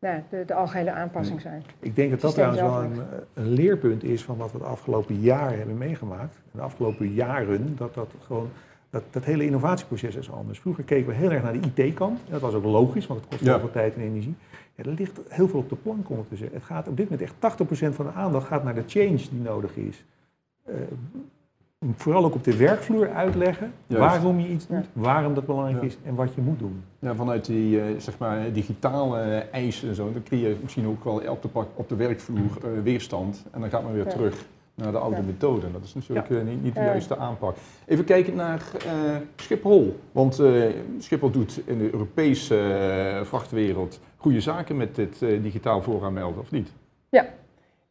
ja, 0.03 0.23
de, 0.29 0.43
de 0.45 0.53
algehele 0.53 0.91
aanpassing 0.91 1.41
zijn. 1.41 1.63
Ik 1.79 1.95
denk 1.95 2.11
dat 2.11 2.21
dat 2.21 2.33
trouwens 2.33 2.61
wel 2.61 2.83
een, 2.83 2.99
een 3.33 3.47
leerpunt 3.49 4.03
is 4.03 4.23
van 4.23 4.37
wat 4.37 4.51
we 4.51 4.57
het 4.57 4.67
afgelopen 4.67 5.19
jaar 5.19 5.57
hebben 5.57 5.77
meegemaakt. 5.77 6.35
De 6.51 6.61
afgelopen 6.61 7.13
jaren, 7.13 7.75
dat 7.77 7.93
dat 7.93 8.09
gewoon, 8.25 8.49
dat, 8.89 9.03
dat 9.11 9.23
hele 9.25 9.45
innovatieproces 9.45 10.15
is 10.15 10.31
anders. 10.31 10.59
Vroeger 10.59 10.83
keken 10.83 11.07
we 11.07 11.13
heel 11.13 11.31
erg 11.31 11.43
naar 11.43 11.53
de 11.53 11.71
IT-kant. 11.85 12.19
Dat 12.29 12.41
was 12.41 12.53
ook 12.53 12.63
logisch, 12.63 13.07
want 13.07 13.19
het 13.19 13.29
kost 13.29 13.41
Ja. 13.41 13.49
heel 13.51 13.59
veel 13.59 13.71
tijd 13.71 13.95
en 13.95 14.01
energie. 14.01 14.35
Ja, 14.75 14.83
er 14.83 14.93
ligt 14.97 15.19
heel 15.27 15.47
veel 15.47 15.59
op 15.59 15.69
de 15.69 15.75
plank 15.75 16.09
ondertussen. 16.09 16.49
Het 16.53 16.63
gaat 16.63 16.87
op 16.87 16.97
dit 16.97 17.09
moment 17.09 17.29
echt 17.41 17.57
80% 17.91 17.95
van 17.95 18.05
de 18.05 18.11
aandacht 18.11 18.47
gaat 18.47 18.63
naar 18.63 18.75
de 18.75 18.83
change 18.87 19.15
die 19.15 19.41
nodig 19.43 19.75
is. 19.75 20.05
Eh, 20.65 20.75
vooral 21.95 22.25
ook 22.25 22.33
op 22.35 22.43
de 22.43 22.57
werkvloer 22.57 23.09
uitleggen 23.13 23.71
Juist. 23.87 24.05
waarom 24.15 24.39
je 24.39 24.47
iets 24.49 24.67
doet, 24.67 24.77
Ja. 24.93 25.01
waarom 25.01 25.33
dat 25.33 25.45
belangrijk 25.45 25.81
Ja. 25.81 25.87
is 25.87 25.97
en 26.05 26.15
wat 26.15 26.33
je 26.33 26.41
moet 26.41 26.59
doen. 26.59 26.83
Ja, 26.99 27.15
vanuit 27.15 27.45
die 27.45 27.81
eh, 27.81 27.85
zeg 27.97 28.17
maar, 28.17 28.51
digitale 28.51 29.19
eisen 29.51 29.89
en 29.89 29.95
zo, 29.95 30.11
dan 30.13 30.23
creëer 30.23 30.49
je 30.49 30.55
misschien 30.61 30.87
ook 30.87 31.03
wel 31.03 31.21
op 31.29 31.41
de, 31.41 31.47
pak- 31.47 31.67
op 31.75 31.89
de 31.89 31.95
werkvloer 31.95 32.39
eh, 32.63 32.69
weerstand. 32.83 33.43
En 33.51 33.61
dan 33.61 33.69
gaat 33.69 33.83
men 33.83 33.93
weer 33.93 34.05
Ja. 34.05 34.11
terug 34.11 34.45
naar 34.75 34.91
de 34.91 34.97
oude 34.97 35.15
Ja. 35.15 35.21
methode. 35.21 35.71
Dat 35.71 35.83
is 35.83 35.93
natuurlijk 35.93 36.29
eh, 36.29 36.37
niet, 36.41 36.63
niet 36.63 36.73
de 36.73 36.79
Ja. 36.79 36.85
juiste 36.85 37.17
aanpak. 37.17 37.55
Even 37.85 38.05
kijken 38.05 38.35
naar 38.35 38.61
eh, 38.85 38.91
Schiphol. 39.35 39.99
Want 40.11 40.39
eh, 40.39 40.51
Schiphol 40.99 41.31
doet 41.31 41.61
in 41.65 41.77
de 41.77 41.89
Europese 41.93 42.57
eh, 43.19 43.25
vrachtwereld 43.25 43.99
goede 44.17 44.41
zaken 44.41 44.77
met 44.77 44.95
dit 44.95 45.21
eh, 45.21 45.41
digitaal 45.43 45.81
vooraanmelden, 45.81 46.39
of 46.41 46.51
niet? 46.51 46.69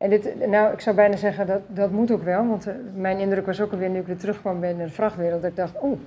En 0.02 0.10
dit, 0.10 0.46
nou, 0.46 0.72
ik 0.72 0.80
zou 0.80 0.96
bijna 0.96 1.16
zeggen 1.16 1.46
dat 1.46 1.60
dat 1.66 1.90
moet 1.90 2.10
ook 2.10 2.22
wel. 2.22 2.46
Want 2.48 2.66
eh, 2.66 2.74
mijn 2.94 3.18
indruk 3.18 3.46
was 3.46 3.60
ook 3.60 3.72
alweer 3.72 3.88
nu 3.90 3.98
ik 3.98 4.06
weer 4.06 4.16
terugkwam 4.16 4.60
bij 4.60 4.76
de 4.76 4.88
vrachtwereld. 4.88 5.42
Dat 5.42 5.50
ik 5.50 5.56
dacht, 5.56 5.78
oh, 5.78 6.00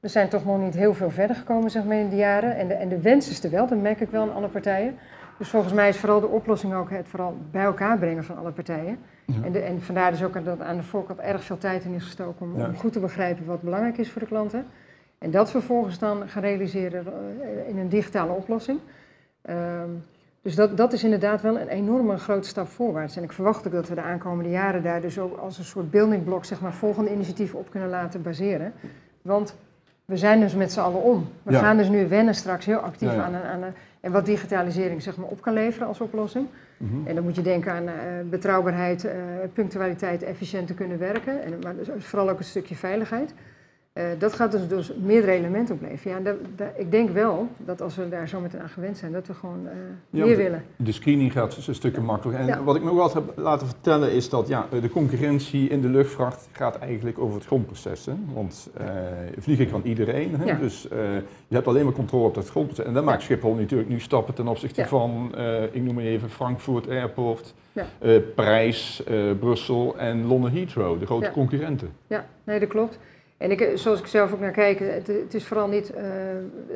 we 0.00 0.08
zijn 0.08 0.28
toch 0.28 0.44
nog 0.44 0.60
niet 0.60 0.74
heel 0.74 0.94
veel 0.94 1.10
verder 1.10 1.36
gekomen 1.36 1.70
zeg 1.70 1.84
maar, 1.84 1.96
in 1.96 2.08
de 2.08 2.16
jaren. 2.16 2.56
En 2.56 2.68
de, 2.68 2.74
en 2.74 2.88
de 2.88 3.00
wens 3.00 3.30
is 3.30 3.44
er 3.44 3.50
wel, 3.50 3.66
dat 3.66 3.78
merk 3.80 4.00
ik 4.00 4.10
wel 4.10 4.22
aan 4.22 4.34
alle 4.34 4.48
partijen. 4.48 4.98
Dus 5.38 5.48
volgens 5.48 5.72
mij 5.72 5.88
is 5.88 5.96
vooral 5.96 6.20
de 6.20 6.26
oplossing 6.26 6.74
ook 6.74 6.90
het 6.90 7.08
vooral 7.08 7.36
bij 7.50 7.64
elkaar 7.64 7.98
brengen 7.98 8.24
van 8.24 8.38
alle 8.38 8.50
partijen. 8.50 8.98
Ja. 9.24 9.34
En, 9.44 9.52
de, 9.52 9.58
en 9.60 9.82
vandaar 9.82 10.10
dus 10.10 10.22
ook 10.22 10.44
dat 10.44 10.60
aan 10.60 10.76
de 10.76 10.82
voorkant 10.82 11.18
erg 11.18 11.44
veel 11.44 11.58
tijd 11.58 11.84
in 11.84 11.94
is 11.94 12.04
gestoken 12.04 12.46
om, 12.46 12.58
Ja. 12.58 12.66
om 12.66 12.76
goed 12.76 12.92
te 12.92 13.00
begrijpen 13.00 13.44
wat 13.46 13.62
belangrijk 13.62 13.98
is 13.98 14.10
voor 14.10 14.20
de 14.20 14.28
klanten. 14.28 14.66
En 15.18 15.30
dat 15.30 15.50
vervolgens 15.50 15.98
dan 15.98 16.28
gaan 16.28 16.42
realiseren 16.42 17.06
eh, 17.06 17.68
in 17.68 17.78
een 17.78 17.88
digitale 17.88 18.32
oplossing. 18.32 18.78
Ehm, 19.42 19.88
dus 20.42 20.54
dat, 20.54 20.76
dat 20.76 20.92
is 20.92 21.04
inderdaad 21.04 21.42
wel 21.42 21.58
een 21.60 21.68
enorme 21.68 22.16
grote 22.16 22.48
stap 22.48 22.68
voorwaarts. 22.68 23.16
En 23.16 23.22
ik 23.22 23.32
verwacht 23.32 23.66
ook 23.66 23.72
dat 23.72 23.88
we 23.88 23.94
de 23.94 24.00
aankomende 24.02 24.50
jaren 24.50 24.82
daar 24.82 25.00
dus 25.00 25.18
ook 25.18 25.38
als 25.38 25.58
een 25.58 25.64
soort 25.64 25.90
building 25.90 26.24
block, 26.24 26.44
zeg 26.44 26.60
maar, 26.60 26.72
volgende 26.72 27.12
initiatieven 27.12 27.58
op 27.58 27.70
kunnen 27.70 27.88
laten 27.88 28.22
baseren. 28.22 28.72
Want 29.22 29.56
we 30.04 30.16
zijn 30.16 30.40
dus 30.40 30.54
met 30.54 30.72
z'n 30.72 30.80
allen 30.80 31.02
om. 31.02 31.28
We 31.42 31.52
Ja. 31.52 31.58
gaan 31.58 31.76
dus 31.76 31.88
nu 31.88 32.08
wennen 32.08 32.34
straks 32.34 32.66
heel 32.66 32.78
actief 32.78 33.08
Ja, 33.08 33.14
ja. 33.14 33.22
aan, 33.22 33.34
een, 33.34 33.42
aan 33.42 33.62
een, 33.62 33.72
en 34.00 34.12
wat 34.12 34.26
digitalisering 34.26 35.02
zeg 35.02 35.16
maar, 35.16 35.26
op 35.28 35.40
kan 35.40 35.52
leveren 35.52 35.88
als 35.88 36.00
oplossing. 36.00 36.46
Mhm. 36.76 37.06
En 37.06 37.14
dan 37.14 37.24
moet 37.24 37.36
je 37.36 37.42
denken 37.42 37.72
aan 37.72 37.86
eh, 37.88 37.94
betrouwbaarheid, 38.30 39.04
eh, 39.04 39.12
punctualiteit, 39.52 40.22
efficiënt 40.22 40.66
te 40.66 40.74
kunnen 40.74 40.98
werken. 40.98 41.42
En, 41.44 41.52
maar 41.62 41.76
dus 41.76 41.88
vooral 42.04 42.30
ook 42.30 42.38
een 42.38 42.44
stukje 42.44 42.74
veiligheid. 42.76 43.34
Eh, 43.92 44.04
dat 44.18 44.32
gaat 44.32 44.52
dus, 44.52 44.68
dus 44.68 44.92
meerdere 45.02 45.32
elementen 45.32 45.74
opleveren. 45.74 46.22
Ja, 46.56 46.64
ik 46.76 46.90
denk 46.90 47.10
wel 47.10 47.48
dat 47.56 47.80
als 47.80 47.96
we 47.96 48.08
daar 48.08 48.28
zo 48.28 48.40
meteen 48.40 48.60
aan 48.60 48.68
gewend 48.68 48.98
zijn, 48.98 49.12
dat 49.12 49.26
we 49.26 49.34
gewoon 49.34 49.68
Ja, 50.10 50.24
meer 50.24 50.36
willen. 50.36 50.64
De 50.76 50.92
screening 50.92 51.32
gaat 51.32 51.54
dus 51.54 51.66
een 51.68 51.74
stukje 51.74 52.00
makkelijker. 52.00 52.42
En 52.44 52.48
Ja. 52.48 52.62
wat 52.62 52.76
ik 52.76 52.82
me 52.82 52.90
ook 52.90 52.98
altijd 53.00 53.24
heb 53.26 53.36
laten 53.38 53.66
vertellen 53.66 54.12
is 54.12 54.28
dat 54.28 54.48
ja, 54.48 54.66
de 54.80 54.88
concurrentie 54.90 55.68
in 55.68 55.80
de 55.80 55.88
luchtvracht 55.88 56.48
gaat 56.52 56.78
eigenlijk 56.78 57.18
over 57.18 57.34
het 57.34 57.46
grondproces. 57.46 58.06
Hè? 58.06 58.12
Want 58.32 58.70
eh, 58.76 58.86
vliegen 59.38 59.70
kan 59.70 59.80
iedereen. 59.84 60.34
Hè? 60.34 60.44
Ja. 60.44 60.54
Dus 60.54 60.82
je 61.48 61.54
hebt 61.54 61.66
alleen 61.66 61.84
maar 61.84 61.94
controle 61.94 62.24
op 62.26 62.34
dat 62.34 62.48
grondproces. 62.50 62.84
En 62.84 62.94
dan 62.94 63.04
maakt 63.04 63.22
Schiphol 63.22 63.54
natuurlijk 63.54 63.88
nu 63.88 64.00
stappen 64.00 64.34
ten 64.34 64.48
opzichte 64.48 64.86
van, 64.86 65.34
ik 65.72 65.82
noem 65.82 65.94
maar 65.94 66.04
even 66.04 66.30
Frankfurt 66.30 66.88
Airport, 66.88 67.54
Parijs, 68.34 69.02
Brussel 69.38 69.98
en 69.98 70.26
Londen 70.26 70.52
Heathrow, 70.52 70.98
de 71.00 71.06
grote 71.06 71.24
Ja. 71.24 71.30
concurrenten. 71.30 71.90
Ja, 72.06 72.26
nee, 72.44 72.60
dat 72.60 72.68
klopt. 72.68 72.98
En 73.40 73.50
ik, 73.50 73.70
zoals 73.74 74.00
ik 74.00 74.06
zelf 74.06 74.32
ook 74.32 74.40
naar 74.40 74.50
kijk, 74.50 74.78
het, 74.78 75.06
het 75.06 75.34
is 75.34 75.44
vooral 75.46 75.68
niet, 75.68 75.90
eh, 75.92 76.04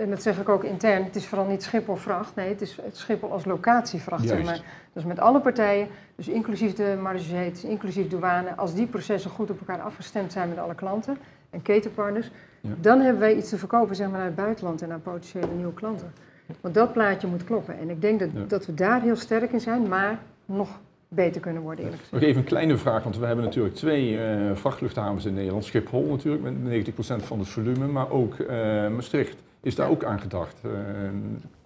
en 0.00 0.10
dat 0.10 0.22
zeg 0.22 0.40
ik 0.40 0.48
ook 0.48 0.64
intern, 0.64 1.04
het 1.04 1.16
is 1.16 1.26
vooral 1.26 1.46
niet 1.46 1.62
Schiphol 1.62 1.96
vracht. 1.96 2.34
Nee, 2.34 2.48
het 2.48 2.60
is 2.60 2.78
het 2.82 2.96
Schiphol 2.96 3.32
als 3.32 3.44
locatievracht, 3.44 4.28
zeg 4.28 4.44
maar. 4.44 4.62
Dus 4.92 5.04
met 5.04 5.18
alle 5.18 5.40
partijen, 5.40 5.88
dus 6.14 6.28
inclusief 6.28 6.74
de 6.74 6.96
marges, 7.02 7.64
inclusief 7.64 8.08
douane, 8.08 8.54
als 8.56 8.74
die 8.74 8.86
processen 8.86 9.30
goed 9.30 9.50
op 9.50 9.58
elkaar 9.58 9.80
afgestemd 9.84 10.32
zijn 10.32 10.48
met 10.48 10.58
alle 10.58 10.74
klanten 10.74 11.16
en 11.50 11.62
ketenpartners, 11.62 12.30
Ja. 12.60 12.70
dan 12.80 13.00
hebben 13.00 13.20
wij 13.20 13.34
iets 13.36 13.48
te 13.48 13.58
verkopen 13.58 13.96
zeg 13.96 14.08
maar, 14.08 14.16
naar 14.16 14.26
het 14.26 14.36
buitenland 14.36 14.82
en 14.82 14.88
naar 14.88 14.98
potentiële 14.98 15.46
nieuwe 15.56 15.74
klanten. 15.74 16.12
Want 16.60 16.74
dat 16.74 16.92
plaatje 16.92 17.26
moet 17.26 17.44
kloppen. 17.44 17.78
En 17.78 17.90
ik 17.90 18.00
denk 18.00 18.20
dat, 18.20 18.28
Ja. 18.34 18.44
dat 18.48 18.66
we 18.66 18.74
daar 18.74 19.00
heel 19.00 19.16
sterk 19.16 19.52
in 19.52 19.60
zijn, 19.60 19.88
maar 19.88 20.18
nog 20.44 20.68
beter 21.14 21.40
kunnen 21.40 21.62
worden, 21.62 21.84
eerlijk 21.84 22.02
gezegd. 22.02 22.20
Nog 22.22 22.30
even 22.30 22.40
een 22.42 22.48
kleine 22.48 22.76
vraag, 22.76 23.02
want 23.02 23.18
we 23.18 23.26
hebben 23.26 23.44
natuurlijk 23.44 23.74
twee 23.74 24.18
eh, 24.18 24.50
vrachtluchthavens 24.54 25.24
in 25.24 25.34
Nederland. 25.34 25.64
Schiphol 25.64 26.06
natuurlijk 26.10 26.42
met 26.42 26.86
90% 26.90 27.24
van 27.24 27.38
het 27.38 27.48
volume, 27.48 27.86
maar 27.86 28.10
ook 28.10 28.38
eh, 28.38 28.56
Maastricht. 28.88 29.36
Is 29.60 29.74
daar 29.74 29.86
Ja. 29.86 29.92
ook 29.92 30.04
aan 30.04 30.20
gedacht? 30.20 30.56
Eh, 30.64 30.70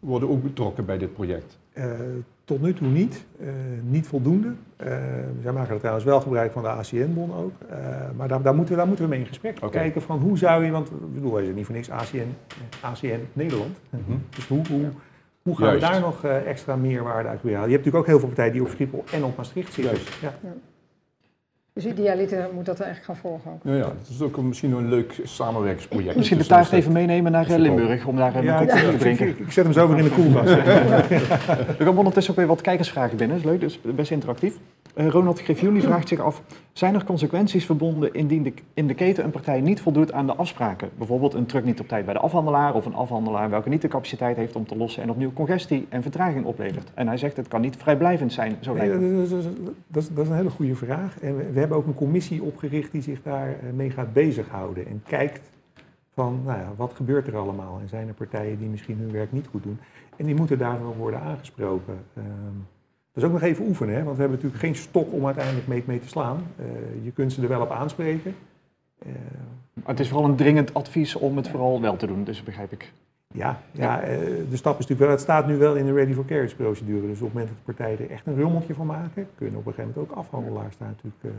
worden 0.01 0.29
ook 0.29 0.43
betrokken 0.43 0.85
bij 0.85 0.99
dit 0.99 1.13
project? 1.13 1.59
Eh, 1.73 1.85
Tot 2.45 2.63
nu 2.63 2.75
toe 2.75 2.89
niet. 2.89 3.25
Uh, 3.41 3.49
niet 3.83 4.07
voldoende. 4.07 4.49
Uh, 4.49 4.87
zij 5.43 5.53
maken 5.53 5.73
er 5.73 5.79
trouwens 5.79 6.05
wel 6.05 6.21
gebruik 6.21 6.53
van 6.53 6.63
de 6.63 6.69
ACN-bon 6.69 7.35
ook. 7.35 7.53
Uh, 7.71 7.77
maar 8.17 8.29
daar, 8.29 8.43
daar, 8.43 8.55
moeten 8.55 8.73
we, 8.73 8.79
daar 8.79 8.87
moeten 8.87 9.05
we 9.05 9.11
mee 9.11 9.21
in 9.21 9.27
gesprek. 9.27 9.57
Okay. 9.57 9.71
Kijken 9.71 10.03
van 10.03 10.19
hoe 10.19 10.39
zou 10.39 10.65
je, 10.65 10.71
want 10.71 10.89
ik 10.91 11.15
bedoel, 11.15 11.33
zijn 11.37 11.55
niet 11.55 11.65
voor 11.65 11.75
niks 11.75 11.91
ACN, 11.91 12.35
ACN 12.83 13.21
Nederland. 13.33 13.79
Mm 13.91 14.01
-hmm. 14.07 14.23
Dus 14.35 14.47
hoe, 14.49 14.63
hoe, 14.71 14.85
hoe 15.49 15.57
gaan 15.57 15.67
Juist. 15.67 15.87
we 15.87 15.91
daar 15.91 16.01
nog 16.01 16.25
extra 16.25 16.77
meerwaarde 16.77 17.29
uit 17.29 17.41
halen? 17.43 17.51
Je 17.53 17.57
hebt 17.57 17.71
natuurlijk 17.71 17.97
ook 17.97 18.07
heel 18.07 18.19
veel 18.19 18.29
partijen 18.29 18.53
die 18.53 18.63
op 18.63 18.69
Schiphol 18.69 19.05
en 19.13 19.25
op 19.25 19.37
Maastricht 19.37 19.73
zitten. 19.73 19.99
Ja. 20.21 20.35
ja. 20.43 20.53
Dus 21.79 21.87
idealiter 21.87 22.49
moet 22.55 22.67
dat 22.67 22.81
eigenlijk 22.81 23.21
gaan 23.21 23.31
volgen 23.31 23.51
ook. 23.51 23.61
Ja, 23.63 23.75
ja, 23.75 23.83
dat 23.83 24.09
is 24.11 24.23
ook 24.23 24.37
misschien 24.37 24.73
een 24.73 24.89
leuk 24.89 25.21
samenwerkingsproject. 25.23 26.17
Misschien 26.17 26.39
de 26.39 26.47
taart 26.47 26.73
even 26.73 26.93
meenemen 26.93 27.33
naar 27.33 27.51
eh, 27.51 27.57
Limburg 27.57 28.07
om 28.07 28.17
daar 28.17 28.35
een 28.37 28.45
ja, 28.45 28.59
kop 28.59 28.69
te 28.69 28.97
drinken. 28.99 29.29
Ik, 29.29 29.39
ik, 29.39 29.53
zet 29.53 29.65
hem 29.65 29.73
zo 29.73 29.89
weer 29.89 29.99
in 29.99 30.05
de 30.05 30.11
koelkast. 30.11 30.51
er 31.79 31.85
komen 31.85 31.99
ondertussen 31.99 32.33
ook 32.33 32.39
weer 32.39 32.49
wat 32.49 32.61
kijkersvragen 32.61 33.17
binnen. 33.17 33.37
Dat 33.37 33.45
is 33.45 33.51
leuk, 33.51 33.61
dus 33.61 33.81
best 33.95 34.11
interactief. 34.11 34.57
Uh, 34.99 35.09
Ronald 35.09 35.41
Griffioen 35.41 35.81
vraagt 35.81 36.09
zich 36.09 36.21
af, 36.21 36.43
zijn 36.73 36.95
er 36.95 37.05
consequenties 37.05 37.65
verbonden 37.67 38.15
indien 38.15 38.43
de, 38.43 38.53
in 38.75 38.87
de 38.87 38.95
keten 38.95 39.25
een 39.25 39.31
partij 39.31 39.61
niet 39.61 39.81
voldoet 39.81 40.13
aan 40.13 40.27
de 40.27 40.35
afspraken? 40.35 40.91
Bijvoorbeeld 40.99 41.35
een 41.35 41.47
truck 41.47 41.65
niet 41.65 41.81
op 41.81 41.89
tijd 41.89 42.05
bij 42.05 42.15
de 42.15 42.21
afhandelaar 42.21 42.75
of 42.75 42.87
een 42.87 42.95
afhandelaar 42.95 43.51
welke 43.51 43.69
niet 43.69 43.83
de 43.83 43.89
capaciteit 43.89 44.37
heeft 44.37 44.57
om 44.57 44.67
te 44.67 44.77
lossen 44.77 45.03
en 45.03 45.11
opnieuw 45.11 45.33
congestie 45.33 45.87
en 45.89 46.03
vertraging 46.03 46.45
oplevert. 46.45 46.91
En 46.95 47.07
hij 47.07 47.17
zegt 47.17 47.37
het 47.37 47.49
kan 47.49 47.61
niet 47.61 47.77
vrijblijvend 47.77 48.33
zijn. 48.33 48.57
Zo 48.61 48.75
nee, 48.75 48.91
dat, 48.91 49.01
is, 49.01 49.31
dat, 49.31 49.45
is, 50.03 50.09
dat, 50.09 50.25
is, 50.25 50.31
een 50.31 50.37
hele 50.37 50.51
goede 50.51 50.75
vraag. 50.75 51.21
En 51.21 51.53
we, 51.53 51.59
hebben 51.59 51.77
ook 51.77 51.87
een 51.87 51.95
commissie 51.95 52.43
opgericht 52.43 52.93
die 52.93 53.03
zich 53.03 53.23
daarmee 53.23 53.91
gaat 53.91 54.13
bezighouden 54.13 54.87
en 54.87 55.03
kijkt 55.07 55.51
van 56.15 56.41
nou 56.45 56.59
ja, 56.59 56.73
wat 56.77 56.93
gebeurt 56.95 57.27
er 57.27 57.37
allemaal 57.37 57.79
en 57.81 57.89
zijn 57.89 58.09
er 58.09 58.15
partijen 58.15 58.59
die 58.59 58.69
misschien 58.69 58.99
hun 58.99 59.13
werk 59.13 59.33
niet 59.33 59.47
goed 59.51 59.63
doen. 59.63 59.79
En 60.17 60.27
die 60.27 60.35
moeten 60.35 60.59
daar 60.59 60.83
wel 60.83 60.95
worden 60.97 61.21
aangesproken. 61.21 61.95
Um, 62.17 62.25
dat 62.25 62.78
is 63.19 63.25
ook 63.25 63.33
nog 63.33 63.43
even 63.43 63.67
oefenen, 63.67 63.95
hè? 63.95 64.03
want 64.03 64.17
we 64.17 64.23
hebben 64.23 64.39
natuurlijk 64.39 64.65
geen 64.65 64.83
stok 64.83 65.13
om 65.13 65.27
uiteindelijk 65.27 65.67
mee, 65.67 65.83
mee 65.87 66.01
te 66.01 66.09
slaan. 66.09 66.47
Uh, 66.61 66.67
je 67.05 67.11
kunt 67.11 67.33
ze 67.33 67.43
er 67.43 67.49
wel 67.49 67.61
op 67.61 67.71
aanspreken. 67.71 68.35
Uh, 69.07 69.13
het 69.85 70.01
is 70.01 70.09
vooral 70.09 70.29
een 70.29 70.37
dringend 70.37 70.75
advies 70.75 71.15
om 71.15 71.37
het 71.37 71.49
vooral 71.49 71.81
wel 71.81 71.97
te 71.97 72.07
doen, 72.07 72.25
dus 72.25 72.43
begrijp 72.43 72.73
ik. 72.73 72.93
Ja, 73.35 73.61
ja, 73.71 74.03
uh, 74.03 74.09
de 74.51 74.57
stap 74.57 74.79
is 74.79 74.87
natuurlijk 74.87 75.01
wel, 75.01 75.11
het 75.11 75.21
staat 75.21 75.47
nu 75.47 75.57
wel 75.57 75.75
in 75.75 75.87
de 75.87 75.93
ready 75.93 76.13
for 76.13 76.25
carriage 76.25 76.57
procedure. 76.57 77.07
Dus 77.07 77.21
op 77.21 77.25
het 77.25 77.33
moment 77.33 77.49
dat 77.49 77.57
de 77.57 77.73
partijen 77.73 77.99
er 77.99 78.11
echt 78.11 78.27
een 78.27 78.35
rummeltje 78.35 78.75
van 78.75 78.87
maken, 78.87 79.29
kunnen 79.35 79.61
op 79.61 79.67
een 79.67 79.73
gegeven 79.73 79.95
moment 79.97 80.13
ook 80.13 80.19
afhandelaars 80.19 80.79
daar 80.79 80.89
natuurlijk... 80.89 81.37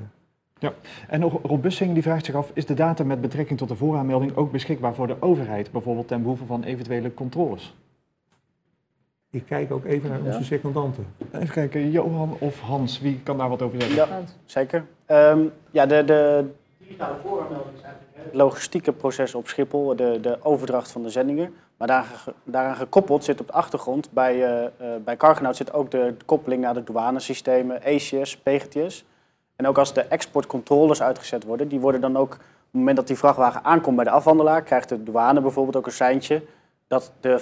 Ja, 0.60 0.74
en 1.08 1.20
nog 1.20 1.42
Rob 1.44 1.62
Bussing 1.62 1.94
die 1.94 2.04
vraagt 2.04 2.26
zich 2.26 2.36
af, 2.36 2.52
is 2.54 2.66
de 2.66 2.74
data 2.74 3.04
met 3.04 3.22
betrekking 3.22 3.60
tot 3.60 3.68
de 3.68 3.76
vooraanmelding 3.76 4.36
ook 4.36 4.52
beschikbaar 4.52 4.96
voor 4.96 5.08
de 5.08 5.22
overheid, 5.22 5.72
bijvoorbeeld 5.72 6.08
ten 6.08 6.22
behoeve 6.22 6.46
van 6.46 6.64
eventuele 6.64 7.14
controles? 7.14 7.76
Ik 9.32 9.46
kijk 9.46 9.72
ook 9.72 9.86
even 9.86 10.10
naar 10.10 10.20
onze 10.22 10.44
secondanten. 10.44 11.08
Even 11.32 11.50
kijken, 11.50 11.92
Johan 11.92 12.38
of 12.40 12.60
Hans, 12.60 13.00
wie 13.00 13.20
kan 13.24 13.38
daar 13.38 13.50
wat 13.50 13.62
over 13.62 13.82
zeggen? 13.82 13.98
Ja, 13.98 14.22
zeker. 14.46 14.86
Um, 15.08 15.52
ja, 15.72 15.86
de, 15.86 16.06
de 16.06 16.46
digitale 16.78 17.16
vooraanmelding 17.24 17.76
is 17.76 17.82
eigenlijk 17.82 18.16
het 18.16 18.34
logistieke 18.34 18.92
proces 18.92 19.36
op 19.36 19.48
Schiphol, 19.48 19.96
de, 19.96 20.20
de 20.22 20.38
overdracht 20.42 20.92
van 20.92 21.04
de 21.04 21.10
zendingen. 21.10 21.54
Maar 21.78 21.88
daar, 21.88 22.24
daaraan 22.44 22.76
gekoppeld 22.76 23.24
zit 23.24 23.42
op 23.42 23.48
de 23.48 23.54
achtergrond, 23.54 24.12
bij, 24.12 24.62
uh, 24.62 24.68
bij 25.04 25.18
Cargonaut 25.18 25.56
zit 25.56 25.74
ook 25.74 25.92
de, 25.92 26.14
de, 26.18 26.26
koppeling 26.26 26.62
naar 26.62 26.74
de 26.74 26.84
douanesystemen, 26.84 27.82
ACS, 27.84 28.38
PGTS. 28.38 29.06
En 29.56 29.68
ook 29.68 29.78
als 29.78 29.94
de 29.94 30.02
exportcontroles 30.02 31.02
uitgezet 31.02 31.44
worden, 31.44 31.68
die 31.68 31.80
worden 31.80 32.02
dan 32.02 32.18
ook, 32.18 32.34
op 32.34 32.40
het 32.40 32.72
moment 32.72 32.98
dat 32.98 33.08
die 33.08 33.18
vrachtwagen 33.18 33.64
aankomt 33.64 33.96
bij 33.96 34.06
de 34.06 34.12
afhandelaar, 34.12 34.64
krijgt 34.64 34.90
de 34.90 35.04
douane 35.04 35.42
bijvoorbeeld 35.42 35.76
ook 35.76 35.86
een 35.86 35.92
seintje 35.92 36.42
dat 36.90 37.14
de, 37.20 37.30
uh, 37.30 37.40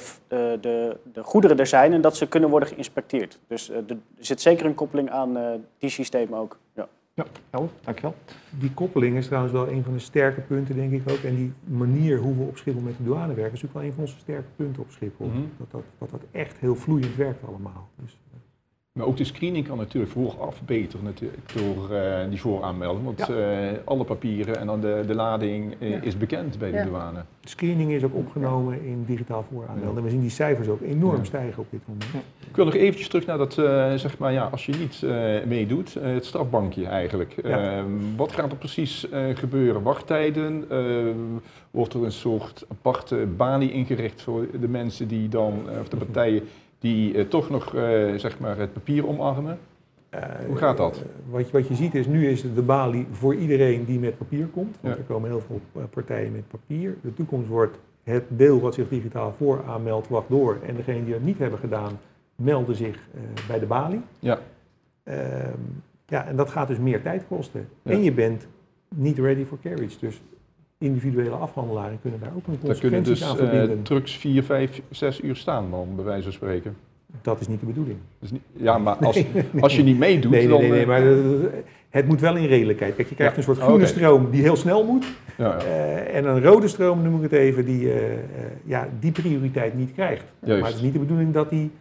de, 0.61 0.97
de 1.13 1.23
goederen 1.23 1.59
er 1.59 1.67
zijn 1.67 1.93
en 1.93 2.01
dat 2.01 2.17
ze 2.17 2.27
kunnen 2.27 2.49
worden 2.49 2.69
geïnspecteerd. 2.69 3.39
Dus 3.47 3.69
uh, 3.69 3.75
er 3.75 3.97
zit 4.19 4.41
zeker 4.41 4.65
een 4.65 4.75
koppeling 4.75 5.09
aan 5.09 5.37
uh, 5.37 5.49
die 5.77 5.89
systemen 5.89 6.39
ook. 6.39 6.57
Ja, 6.73 6.87
ja 7.13 7.25
helder, 7.49 7.69
dankjewel. 7.81 8.15
Die 8.49 8.73
koppeling 8.73 9.17
is 9.17 9.25
trouwens 9.25 9.53
wel 9.53 9.67
een 9.67 9.83
van 9.83 9.93
de 9.93 9.99
sterke 9.99 10.41
punten, 10.41 10.75
denk 10.75 10.91
ik 10.91 11.09
ook. 11.09 11.17
En 11.17 11.35
die 11.35 11.53
manier 11.63 12.17
hoe 12.17 12.35
we 12.35 12.43
op 12.43 12.57
Schiphol 12.57 12.81
met 12.81 12.97
de 12.97 13.03
douane 13.03 13.33
werken, 13.33 13.53
is 13.53 13.61
natuurlijk 13.61 13.73
wel 13.73 13.83
een 13.83 13.93
van 13.93 14.03
onze 14.03 14.19
sterke 14.19 14.49
punten 14.55 14.81
op 14.81 14.91
Schiphol. 14.91 15.27
Mm 15.27 15.33
-hmm. 15.33 15.51
dat, 15.57 15.71
dat, 15.71 15.83
dat 15.97 16.09
dat 16.09 16.21
echt 16.31 16.57
heel 16.57 16.75
vloeiend 16.75 17.15
werkt 17.15 17.47
allemaal. 17.47 17.89
Dus, 17.95 18.17
maar 18.97 19.05
ook 19.05 19.17
de 19.17 19.23
screening 19.23 19.67
kan 19.67 19.77
natuurlijk 19.77 20.11
vooraf 20.11 20.61
beter 20.65 20.99
natuurlijk 21.03 21.53
door 21.53 21.91
uh, 21.91 22.15
die 22.29 22.41
vooraanmelding. 22.41 23.05
Want 23.05 23.27
ja. 23.27 23.29
uh, 23.29 23.77
alle 23.85 24.03
papieren 24.03 24.59
en 24.59 24.67
dan 24.67 24.81
de, 24.81 25.03
de 25.07 25.15
lading 25.15 25.75
uh, 25.79 25.89
ja. 25.89 26.01
is 26.01 26.17
bekend 26.17 26.59
bij 26.59 26.71
de 26.71 26.77
ja. 26.77 26.83
douane. 26.83 27.23
De 27.39 27.49
screening 27.49 27.91
is 27.91 28.03
ook 28.03 28.15
opgenomen 28.15 28.85
in 28.85 29.03
digitaal 29.05 29.45
vooraanmelden. 29.51 30.03
We 30.03 30.09
zien 30.09 30.21
die 30.21 30.29
cijfers 30.29 30.67
ook 30.67 30.81
enorm 30.81 31.25
stijgen 31.25 31.61
op 31.61 31.67
dit 31.69 31.79
moment. 31.85 32.25
Ik 32.49 32.55
wil 32.55 32.65
nog 32.65 32.73
eventjes 32.73 33.07
terug 33.07 33.25
naar 33.25 33.37
dat, 33.37 33.53
zeg 33.99 34.17
maar, 34.17 34.33
ja, 34.33 34.49
als 34.51 34.65
je 34.65 34.71
niet 34.71 35.01
meedoet, 35.47 35.93
het 35.93 36.25
strafbankje 36.25 36.85
eigenlijk. 36.85 37.37
Ehm, 37.37 37.85
wat 38.15 38.31
gaat 38.31 38.51
er 38.51 38.57
precies 38.57 39.07
gebeuren? 39.33 39.81
Wachttijden? 39.81 40.65
Ehm, 40.69 41.15
wordt 41.71 41.93
er 41.93 42.03
een 42.03 42.11
soort 42.11 42.65
aparte 42.67 43.27
balie 43.37 43.71
ingericht 43.71 44.21
voor 44.21 44.47
de 44.59 44.67
mensen 44.67 45.07
die 45.07 45.29
dan, 45.29 45.61
of 45.79 45.87
de 45.89 45.97
partijen 45.97 46.43
die 46.79 47.13
uh, 47.13 47.21
toch 47.27 47.49
nog 47.49 47.75
uh, 47.75 48.13
zeg 48.15 48.39
maar 48.39 48.57
het 48.57 48.73
papier 48.73 49.07
omarmen? 49.07 49.59
Uh, 50.15 50.21
Hoe 50.47 50.55
gaat 50.55 50.77
dat? 50.77 51.03
wat, 51.29 51.45
je, 51.45 51.51
wat 51.51 51.67
je 51.67 51.75
ziet 51.75 51.95
is, 51.95 52.07
nu 52.07 52.27
is 52.27 52.53
de 52.53 52.61
balie 52.61 53.07
voor 53.11 53.35
iedereen 53.35 53.85
die 53.85 53.99
met 53.99 54.17
papier 54.17 54.45
komt. 54.47 54.77
Want 54.81 54.93
ja. 54.95 54.99
er 54.99 55.07
komen 55.07 55.29
heel 55.29 55.41
veel 55.41 55.61
partijen 55.89 56.31
met 56.31 56.47
papier. 56.47 56.95
De 57.01 57.13
toekomst 57.13 57.47
wordt 57.47 57.77
het 58.03 58.23
deel 58.27 58.59
wat 58.59 58.73
zich 58.73 58.89
digitaal 58.89 59.33
voor 59.37 59.63
aanmeldt, 59.67 60.07
wacht 60.07 60.29
door. 60.29 60.57
En 60.65 60.75
degenen 60.75 61.03
die 61.03 61.13
dat 61.13 61.21
niet 61.21 61.37
hebben 61.37 61.59
gedaan, 61.59 61.99
melden 62.35 62.75
zich 62.75 63.07
bij 63.47 63.59
de 63.59 63.65
balie. 63.65 64.01
Ja. 64.19 64.39
Ehm, 65.03 65.59
ja, 66.05 66.25
en 66.25 66.35
dat 66.35 66.49
gaat 66.49 66.67
dus 66.67 66.77
meer 66.77 67.01
tijd 67.01 67.23
kosten. 67.27 67.69
Ja. 67.81 67.91
En 67.91 68.03
je 68.03 68.11
bent 68.11 68.47
niet 68.95 69.17
ready 69.17 69.45
for 69.45 69.57
carriage. 69.61 69.99
Dus 69.99 70.21
individuele 70.77 71.35
afhandelaren 71.35 71.99
kunnen 72.01 72.19
daar 72.19 72.31
ook 72.35 72.47
een 72.47 72.59
consequenties 72.59 73.23
aan 73.23 73.35
verbinden. 73.35 73.59
kunnen 73.59 73.83
dus 73.83 73.91
uh, 73.91 73.97
trucks 73.97 74.17
4, 74.17 74.43
5, 74.43 74.81
6 74.89 75.21
uur 75.21 75.35
staan 75.35 75.71
dan, 75.71 75.95
bij 75.95 76.05
wijze 76.05 76.23
van 76.23 76.31
spreken. 76.31 76.77
Dat 77.21 77.39
is 77.39 77.47
niet 77.47 77.59
de 77.59 77.65
bedoeling. 77.65 77.97
Niet, 78.19 78.41
ja, 78.53 78.77
maar 78.77 78.95
als, 79.05 79.15
nee, 79.15 79.45
nee, 79.51 79.63
als 79.63 79.75
je 79.75 79.83
niet 79.83 79.97
meedoet, 79.97 80.31
nee, 80.31 80.47
dan... 80.47 80.61
Nee, 80.61 80.71
nee, 80.71 80.85
maar 80.85 81.01
het 81.89 82.07
moet 82.07 82.19
wel 82.19 82.35
in 82.35 82.45
redelijkheid. 82.45 82.95
Kijk, 82.95 83.09
je 83.09 83.15
krijgt 83.15 83.33
ja. 83.33 83.39
een 83.39 83.45
soort 83.45 83.57
groene 83.57 83.83
okay. 83.83 83.87
stroom 83.87 84.31
die 84.31 84.41
heel 84.41 84.55
snel 84.55 84.83
moet. 84.83 85.05
Ja, 85.37 85.45
ja. 85.45 85.65
Uh, 85.65 86.15
en 86.15 86.25
een 86.25 86.43
rode 86.43 86.67
stroom, 86.67 87.01
noem 87.01 87.15
ik 87.15 87.21
het 87.21 87.31
even, 87.31 87.65
die 87.65 87.81
uh, 87.81 87.93
ja, 88.63 88.87
die 88.99 89.11
prioriteit 89.11 89.73
niet 89.73 89.93
krijgt. 89.93 90.25
Juist. 90.39 90.61
Maar 90.61 90.69
het 90.69 90.77
is 90.77 90.83
niet 90.83 90.93
de 90.93 90.99
bedoeling 90.99 91.33
dat 91.33 91.49
die 91.49 91.71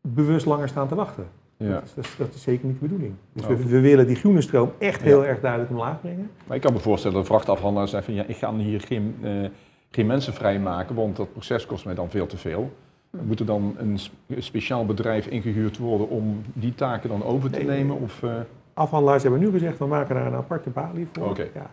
bewust 0.00 0.46
langer 0.46 0.68
staan 0.68 0.88
te 0.88 0.94
wachten. 0.94 1.26
Ja. 1.68 1.82
Dat, 1.94 2.04
is, 2.04 2.16
dat, 2.16 2.34
is, 2.34 2.42
zeker 2.42 2.66
niet 2.66 2.80
de 2.80 2.86
bedoeling. 2.86 3.14
Dus 3.32 3.46
we, 3.46 3.56
we, 3.56 3.80
willen 3.80 4.06
die 4.06 4.16
groene 4.16 4.40
stroom 4.40 4.72
echt 4.78 5.02
heel 5.02 5.22
ja. 5.22 5.28
erg 5.28 5.40
duidelijk 5.40 5.70
omlaag 5.70 6.00
brengen. 6.00 6.30
Maar 6.46 6.56
ik 6.56 6.62
kan 6.62 6.72
me 6.72 6.78
voorstellen 6.78 7.16
dat 7.16 7.26
een 7.26 7.32
vrachtafhandelaar 7.34 7.88
zegt 7.88 8.04
van 8.04 8.14
ja, 8.14 8.24
ik 8.26 8.36
ga 8.36 8.54
hier 8.54 8.80
geen, 8.80 9.16
uh, 9.22 9.48
geen 9.90 10.06
mensen 10.06 10.32
vrijmaken, 10.32 10.94
want 10.94 11.16
dat 11.16 11.32
proces 11.32 11.66
kost 11.66 11.84
mij 11.84 11.94
dan 11.94 12.10
veel 12.10 12.26
te 12.26 12.36
veel. 12.36 12.72
Moet 13.20 13.40
er 13.40 13.46
dan 13.46 13.74
een 13.78 13.98
speciaal 14.38 14.86
bedrijf 14.86 15.26
ingehuurd 15.26 15.78
worden 15.78 16.08
om 16.08 16.42
die 16.52 16.74
taken 16.74 17.08
dan 17.08 17.24
over 17.24 17.50
te 17.50 17.58
nee, 17.58 17.66
nemen? 17.66 18.00
Of, 18.00 18.22
uh... 18.22 18.34
Afhandelaars 18.74 19.22
hebben 19.22 19.40
nu 19.40 19.50
gezegd, 19.50 19.78
we 19.78 19.86
maken 19.86 20.14
daar 20.14 20.26
een 20.26 20.34
aparte 20.34 20.70
balie 20.70 21.08
voor. 21.12 21.28
Okay. 21.28 21.50
Ja. 21.54 21.70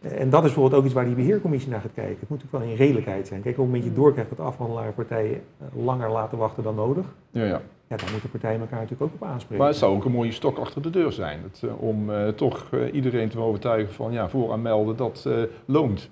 En 0.00 0.30
dat 0.30 0.40
is 0.40 0.46
bijvoorbeeld 0.46 0.74
ook 0.74 0.84
iets 0.84 0.94
waar 0.94 1.04
die 1.04 1.14
beheercommissie 1.14 1.70
naar 1.70 1.80
gaat 1.80 1.92
kijken. 1.94 2.16
Het 2.20 2.28
moet 2.28 2.42
natuurlijk 2.42 2.64
wel 2.64 2.72
in 2.72 2.86
redelijkheid 2.86 3.26
zijn. 3.26 3.42
Kijk, 3.42 3.58
op 3.58 3.64
het 3.64 3.72
moment 3.72 3.90
je 3.90 4.00
doorkrijgt 4.00 4.30
dat 4.30 4.46
afhandelaarpartijen 4.46 5.42
langer 5.72 6.10
laten 6.10 6.38
wachten 6.38 6.62
dan 6.62 6.74
nodig. 6.74 7.06
Ja, 7.30 7.44
ja 7.44 7.62
ja, 7.92 7.98
daar 7.98 8.10
moeten 8.10 8.30
partijen 8.30 8.60
elkaar 8.60 8.80
natuurlijk 8.80 9.02
ook 9.02 9.22
op 9.22 9.28
aanspreken. 9.28 9.58
Maar 9.58 9.68
het 9.68 9.76
zou 9.76 9.94
ook 9.94 10.04
een 10.04 10.12
mooie 10.12 10.32
stok 10.32 10.58
achter 10.58 10.82
de 10.82 10.90
deur 10.90 11.12
zijn. 11.12 11.42
Het, 11.42 11.62
uh, 11.64 11.82
om 11.82 12.10
uh, 12.10 12.28
toch 12.28 12.68
uh, 12.70 12.94
iedereen 12.94 13.28
te 13.28 13.38
overtuigen 13.38 13.94
van 13.94 14.12
ja, 14.12 14.28
vooraan 14.28 14.62
melden, 14.62 14.96
dat 14.96 15.28
loont. 15.64 16.10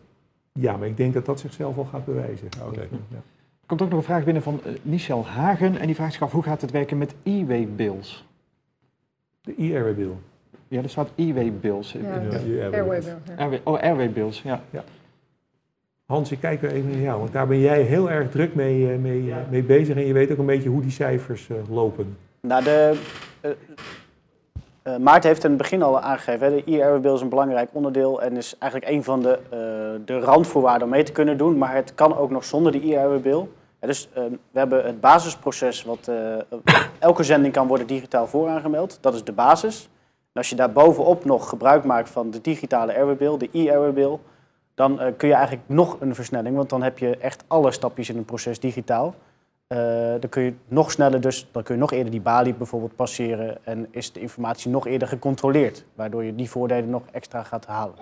Ja, 0.52 0.76
maar 0.76 0.88
ik 0.88 0.96
denk 0.96 1.14
dat 1.14 1.26
dat 1.26 1.40
zichzelf 1.40 1.76
al 1.76 1.84
gaat 1.84 2.04
bewijzen. 2.04 2.48
Okay. 2.68 2.88
Ja. 3.08 3.16
Er 3.60 3.66
komt 3.66 3.82
ook 3.82 3.88
nog 3.88 3.98
een 3.98 4.04
vraag 4.04 4.24
binnen 4.24 4.42
van 4.42 4.60
Michel 4.82 5.26
Hagen. 5.26 5.78
En 5.78 5.86
die 5.86 5.94
vraagt 5.94 6.12
zich 6.12 6.22
af, 6.22 6.32
hoe 6.32 6.42
gaat 6.42 6.60
het 6.60 6.70
werken 6.70 6.98
met 6.98 7.14
e-way 7.22 7.68
bills? 7.76 8.26
De 9.40 9.54
e-airway 9.58 9.94
bill? 9.94 10.12
Ja, 10.68 10.82
er 10.82 10.88
staat 10.88 11.10
e-way 11.14 11.52
bills. 11.52 11.92
Ja, 11.92 12.20
ja. 12.46 12.70
Airway 13.36 13.60
oh, 13.64 13.80
airway 13.80 14.10
bills, 14.10 14.42
ja. 14.42 14.62
ja. 14.70 14.84
Hans, 16.10 16.30
ik 16.30 16.40
kijk 16.40 16.60
weer 16.60 16.72
even 16.72 16.90
naar 16.90 17.00
jou, 17.00 17.18
want 17.18 17.32
daar 17.32 17.46
ben 17.46 17.60
jij 17.60 17.80
heel 17.80 18.10
erg 18.10 18.30
druk 18.30 18.54
mee, 18.54 18.98
mee, 18.98 19.24
ja. 19.24 19.46
mee 19.50 19.62
bezig 19.62 19.96
en 19.96 20.06
je 20.06 20.12
weet 20.12 20.32
ook 20.32 20.38
een 20.38 20.46
beetje 20.46 20.68
hoe 20.68 20.82
die 20.82 20.90
cijfers 20.90 21.48
uh, 21.48 21.56
lopen. 21.68 22.16
Nou, 22.40 22.64
de, 22.64 23.00
uh, 23.42 23.50
uh, 24.84 24.96
Maarten 24.96 25.28
heeft 25.28 25.44
in 25.44 25.50
het 25.50 25.58
begin 25.58 25.82
al 25.82 26.00
aangegeven, 26.00 26.46
hè, 26.46 26.54
de 26.54 26.64
IRW-bill 26.64 27.14
is 27.14 27.20
een 27.20 27.28
belangrijk 27.28 27.70
onderdeel 27.72 28.22
en 28.22 28.36
is 28.36 28.56
eigenlijk 28.58 28.92
een 28.92 29.04
van 29.04 29.22
de, 29.22 29.38
de 30.04 30.18
randvoorwaarden 30.18 30.82
om 30.82 30.92
mee 30.92 31.02
te 31.02 31.12
kunnen 31.12 31.36
doen, 31.36 31.58
maar 31.58 31.74
het 31.74 31.94
kan 31.94 32.16
ook 32.16 32.30
nog 32.30 32.44
zonder 32.44 32.72
de 32.72 32.80
IRW-bill. 32.80 33.48
dus 33.80 34.08
we 34.14 34.58
hebben 34.58 34.84
het 34.84 35.00
basisproces, 35.00 35.84
wat 35.84 36.10
elke 36.98 37.22
zending 37.22 37.52
kan 37.52 37.66
worden 37.66 37.86
digitaal 37.86 38.26
vooraangemeld, 38.26 38.98
dat 39.00 39.14
is 39.14 39.24
de 39.24 39.32
basis. 39.32 39.88
En 40.32 40.40
als 40.40 40.50
je 40.50 40.56
daar 40.56 40.72
bovenop 40.72 41.24
nog 41.24 41.48
gebruik 41.48 41.84
maakt 41.84 42.10
van 42.10 42.30
de 42.30 42.40
digitale 42.40 42.92
RW-bill, 42.92 43.36
de 43.36 43.48
IRW-bill, 43.50 44.18
dan 44.80 44.92
uh, 44.92 45.06
kun 45.16 45.28
je 45.28 45.34
eigenlijk 45.34 45.68
nog 45.68 45.96
een 46.00 46.14
versnelling, 46.14 46.56
want 46.56 46.70
dan 46.70 46.82
heb 46.82 46.98
je 46.98 47.16
echt 47.16 47.44
alle 47.46 47.72
stapjes 47.72 48.10
in 48.10 48.16
een 48.16 48.24
proces 48.24 48.60
digitaal. 48.60 49.14
Uh, 49.68 49.78
dan 50.20 50.28
kun 50.28 50.42
je 50.42 50.52
nog 50.68 50.90
sneller, 50.90 51.20
dus 51.20 51.48
dan 51.52 51.62
kun 51.62 51.74
je 51.74 51.80
nog 51.80 51.92
eerder 51.92 52.10
die 52.10 52.20
balie 52.20 52.54
bijvoorbeeld 52.54 52.96
passeren 52.96 53.64
en 53.64 53.86
is 53.90 54.12
de 54.12 54.20
informatie 54.20 54.70
nog 54.70 54.86
eerder 54.86 55.08
gecontroleerd, 55.08 55.84
waardoor 55.94 56.24
je 56.24 56.34
die 56.34 56.50
voordelen 56.50 56.90
nog 56.90 57.02
extra 57.12 57.42
gaat 57.42 57.66
halen. 57.66 57.94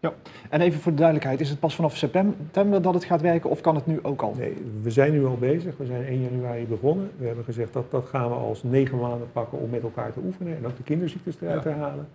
Ja, 0.00 0.12
en 0.50 0.60
even 0.60 0.80
voor 0.80 0.92
de 0.92 0.98
duidelijkheid, 0.98 1.40
is 1.40 1.50
het 1.50 1.60
pas 1.60 1.74
vanaf 1.74 1.96
september 1.96 2.82
dat 2.82 2.94
het 2.94 3.04
gaat 3.04 3.20
werken 3.20 3.50
of 3.50 3.60
kan 3.60 3.74
het 3.74 3.86
nu 3.86 3.98
ook 4.02 4.22
al? 4.22 4.34
Nee, 4.38 4.56
we 4.82 4.90
zijn 4.90 5.12
nu 5.12 5.26
al 5.26 5.36
bezig. 5.36 5.76
We 5.76 5.86
zijn 5.86 6.04
1 6.04 6.20
januari 6.20 6.66
begonnen. 6.66 7.10
We 7.16 7.26
hebben 7.26 7.44
gezegd 7.44 7.72
dat 7.72 7.90
dat 7.90 8.04
gaan 8.04 8.28
we 8.28 8.34
als 8.34 8.62
negen 8.62 8.98
maanden 8.98 9.32
pakken 9.32 9.58
om 9.58 9.70
met 9.70 9.82
elkaar 9.82 10.12
te 10.12 10.20
oefenen 10.24 10.56
en 10.56 10.66
ook 10.66 10.76
de 10.76 10.82
kinderziektes 10.82 11.36
eruit 11.40 11.62
te 11.62 11.70
halen. 11.70 12.08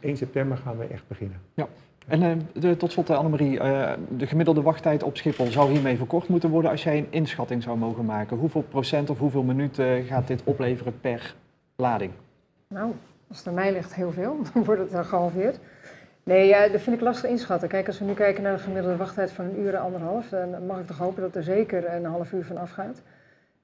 1 0.00 0.16
september 0.16 0.56
gaan 0.56 0.78
we 0.78 0.84
echt 0.84 1.08
beginnen. 1.08 1.40
Ja. 1.54 1.68
En 2.06 2.22
uh, 2.22 2.32
de, 2.52 2.76
tot 2.76 2.92
slot, 2.92 3.10
uh, 3.10 3.16
Annemarie, 3.16 3.58
uh, 3.58 3.92
de 4.08 4.26
gemiddelde 4.26 4.62
wachttijd 4.62 5.02
op 5.02 5.16
Schiphol 5.16 5.46
zou 5.46 5.70
hiermee 5.70 5.96
verkort 5.96 6.28
moeten 6.28 6.50
worden 6.50 6.70
als 6.70 6.82
jij 6.82 6.98
een 6.98 7.06
inschatting 7.10 7.62
zou 7.62 7.78
mogen 7.78 8.04
maken. 8.04 8.36
Hoeveel 8.36 8.62
procent 8.62 9.10
of 9.10 9.18
hoeveel 9.18 9.42
minuten 9.42 10.04
gaat 10.04 10.26
dit 10.26 10.42
opleveren 10.44 11.00
per 11.00 11.34
lading? 11.76 12.12
Nou, 12.68 12.92
als 13.28 13.38
het 13.38 13.46
aan 13.46 13.54
mij 13.54 13.72
ligt 13.72 13.94
heel 13.94 14.12
veel, 14.12 14.36
dan 14.52 14.64
wordt 14.64 14.80
het 14.80 14.90
dan 14.90 15.04
gehalveerd. 15.04 15.58
Nee, 16.22 16.46
ja, 16.46 16.68
dat 16.68 16.80
vind 16.80 16.96
ik 16.96 17.02
lastig 17.02 17.30
inschatten. 17.30 17.68
Kijk, 17.68 17.86
als 17.86 17.98
we 17.98 18.04
nu 18.04 18.14
kijken 18.14 18.42
naar 18.42 18.56
de 18.56 18.62
gemiddelde 18.62 18.96
wachttijd 18.96 19.32
van 19.32 19.44
een 19.44 19.60
uur 19.60 19.74
en 19.74 19.80
anderhalf, 19.80 20.28
dan 20.28 20.66
mag 20.66 20.78
ik 20.78 20.86
toch 20.86 20.98
hopen 20.98 21.22
dat 21.22 21.34
er 21.34 21.42
zeker 21.42 21.94
een 21.94 22.04
half 22.04 22.32
uur 22.32 22.44
van 22.44 22.56
afgaat. 22.56 23.02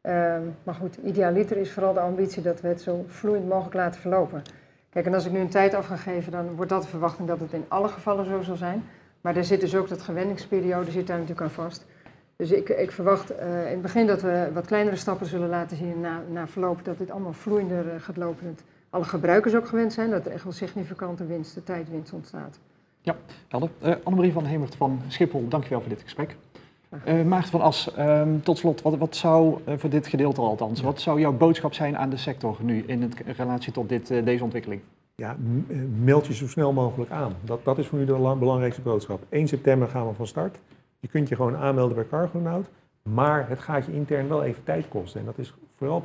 Ehm, 0.01 0.43
maar 0.65 0.75
goed, 0.75 0.97
idealiter 1.05 1.57
is 1.57 1.73
vooral 1.73 1.93
de 1.93 2.01
ambitie 2.01 2.43
dat 2.43 2.61
we 2.61 2.69
het 2.69 2.81
zo 2.81 3.05
vloeiend 3.07 3.49
mogelijk 3.49 3.75
laten 3.75 4.01
verlopen. 4.01 4.43
Kijk, 4.93 5.07
en 5.07 5.15
als 5.15 5.27
ik 5.27 5.33
nu 5.33 5.39
een 5.39 5.49
tijd 5.49 5.75
af 5.75 5.87
ga 5.87 5.97
geven, 5.97 6.33
dan 6.33 6.55
wordt 6.55 6.71
dat 6.71 6.83
de 6.83 6.89
verwachting 6.89 7.29
dat 7.29 7.41
het 7.41 7.53
in 7.53 7.65
alle 7.69 7.89
gevallen 7.89 8.25
zo 8.27 8.43
zal 8.43 8.57
zijn. 8.57 8.85
Maar 9.21 9.37
er 9.37 9.45
zit 9.45 9.61
dus 9.61 9.75
ook 9.75 9.89
dat 9.89 10.03
gewenningsperiode 10.03 10.91
zit 10.91 11.07
daar 11.07 11.19
natuurlijk 11.19 11.47
aan 11.47 11.51
vast. 11.51 11.87
Dus 12.37 12.51
ik, 12.51 12.69
ik 12.69 12.91
verwacht 12.91 13.33
uh, 13.33 13.65
in 13.65 13.71
het 13.71 13.83
begin 13.83 14.07
dat 14.07 14.23
we 14.23 14.51
wat 14.55 14.67
kleinere 14.67 14.97
stappen 14.97 15.27
zullen 15.27 15.49
laten 15.49 15.77
zien 15.77 16.01
na, 16.01 16.23
na 16.29 16.47
verloop 16.47 16.85
dat 16.85 16.99
dit 16.99 17.11
allemaal 17.11 17.33
vloeiender 17.33 17.85
uh, 17.87 17.93
gaat 17.99 18.17
lopen. 18.17 18.47
Dat 18.47 18.65
alle 18.91 19.05
gebruikers 19.05 19.55
ook 19.55 19.67
gewend 19.67 19.93
zijn, 19.93 20.11
dat 20.11 20.27
er 20.27 20.33
echt 20.33 20.45
wel 20.45 20.53
significante 20.53 21.27
winst, 21.27 21.55
de 21.55 21.65
tijdwinst 21.65 22.13
ontstaat. 22.13 22.59
Ja, 23.01 23.17
helder. 23.49 23.71
Uh, 23.85 23.95
Annemarie 24.03 24.33
van 24.33 24.45
Hemert 24.45 24.75
van 24.75 25.03
Schiphol, 25.09 25.49
dankjewel 25.49 25.81
voor 25.81 25.89
dit 25.89 26.03
gesprek. 26.03 26.37
Uh, 26.93 27.23
Maarten 27.23 27.51
van 27.51 27.61
As, 27.61 27.99
um, 27.99 28.43
tot 28.43 28.59
slot, 28.59 28.83
wat, 28.83 28.97
wat 28.97 29.17
zou 29.17 29.61
uh, 29.69 29.75
voor 29.77 29.91
dit 29.91 30.07
gedeelte 30.07 30.41
althans, 30.41 30.81
wat 30.81 31.01
zou 31.01 31.21
jouw 31.21 31.33
boodschap 31.33 31.75
zijn 31.75 31.97
aan 31.97 32.11
de 32.11 32.17
sector 32.17 32.57
nu 32.61 32.85
in 32.87 33.03
het, 33.03 33.15
relatie 33.37 33.73
tot 33.73 33.89
dit, 33.89 34.11
uh, 34.11 34.25
deze 34.25 34.45
ontwikkeling? 34.45 34.81
Ja, 35.15 35.37
meld 36.03 36.27
je 36.27 36.35
zo 36.35 36.49
snel 36.49 36.73
mogelijk 36.73 37.11
aan. 37.11 37.35
Dat, 37.45 37.65
dat 37.65 37.79
is 37.79 37.87
voor 37.87 37.99
nu 37.99 38.05
de 38.05 38.37
belangrijkste 38.39 38.81
boodschap. 38.81 39.23
1 39.29 39.49
september 39.49 39.89
gaan 39.89 40.09
we 40.09 40.15
van 40.15 40.27
start. 40.27 40.59
Je 41.01 41.09
kunt 41.09 41.29
je 41.29 41.37
gewoon 41.37 41.57
aanmelden 41.57 41.97
bij 41.97 42.07
Cargonaut, 42.07 42.67
maar 43.03 43.49
het 43.49 43.61
gaat 43.61 43.87
je 43.87 43.93
intern 43.93 44.29
wel 44.29 44.43
even 44.43 44.65
tijd 44.65 44.89
kosten. 44.89 45.21
En 45.21 45.27
dat 45.27 45.39
is 45.39 45.55
vooral 45.77 46.05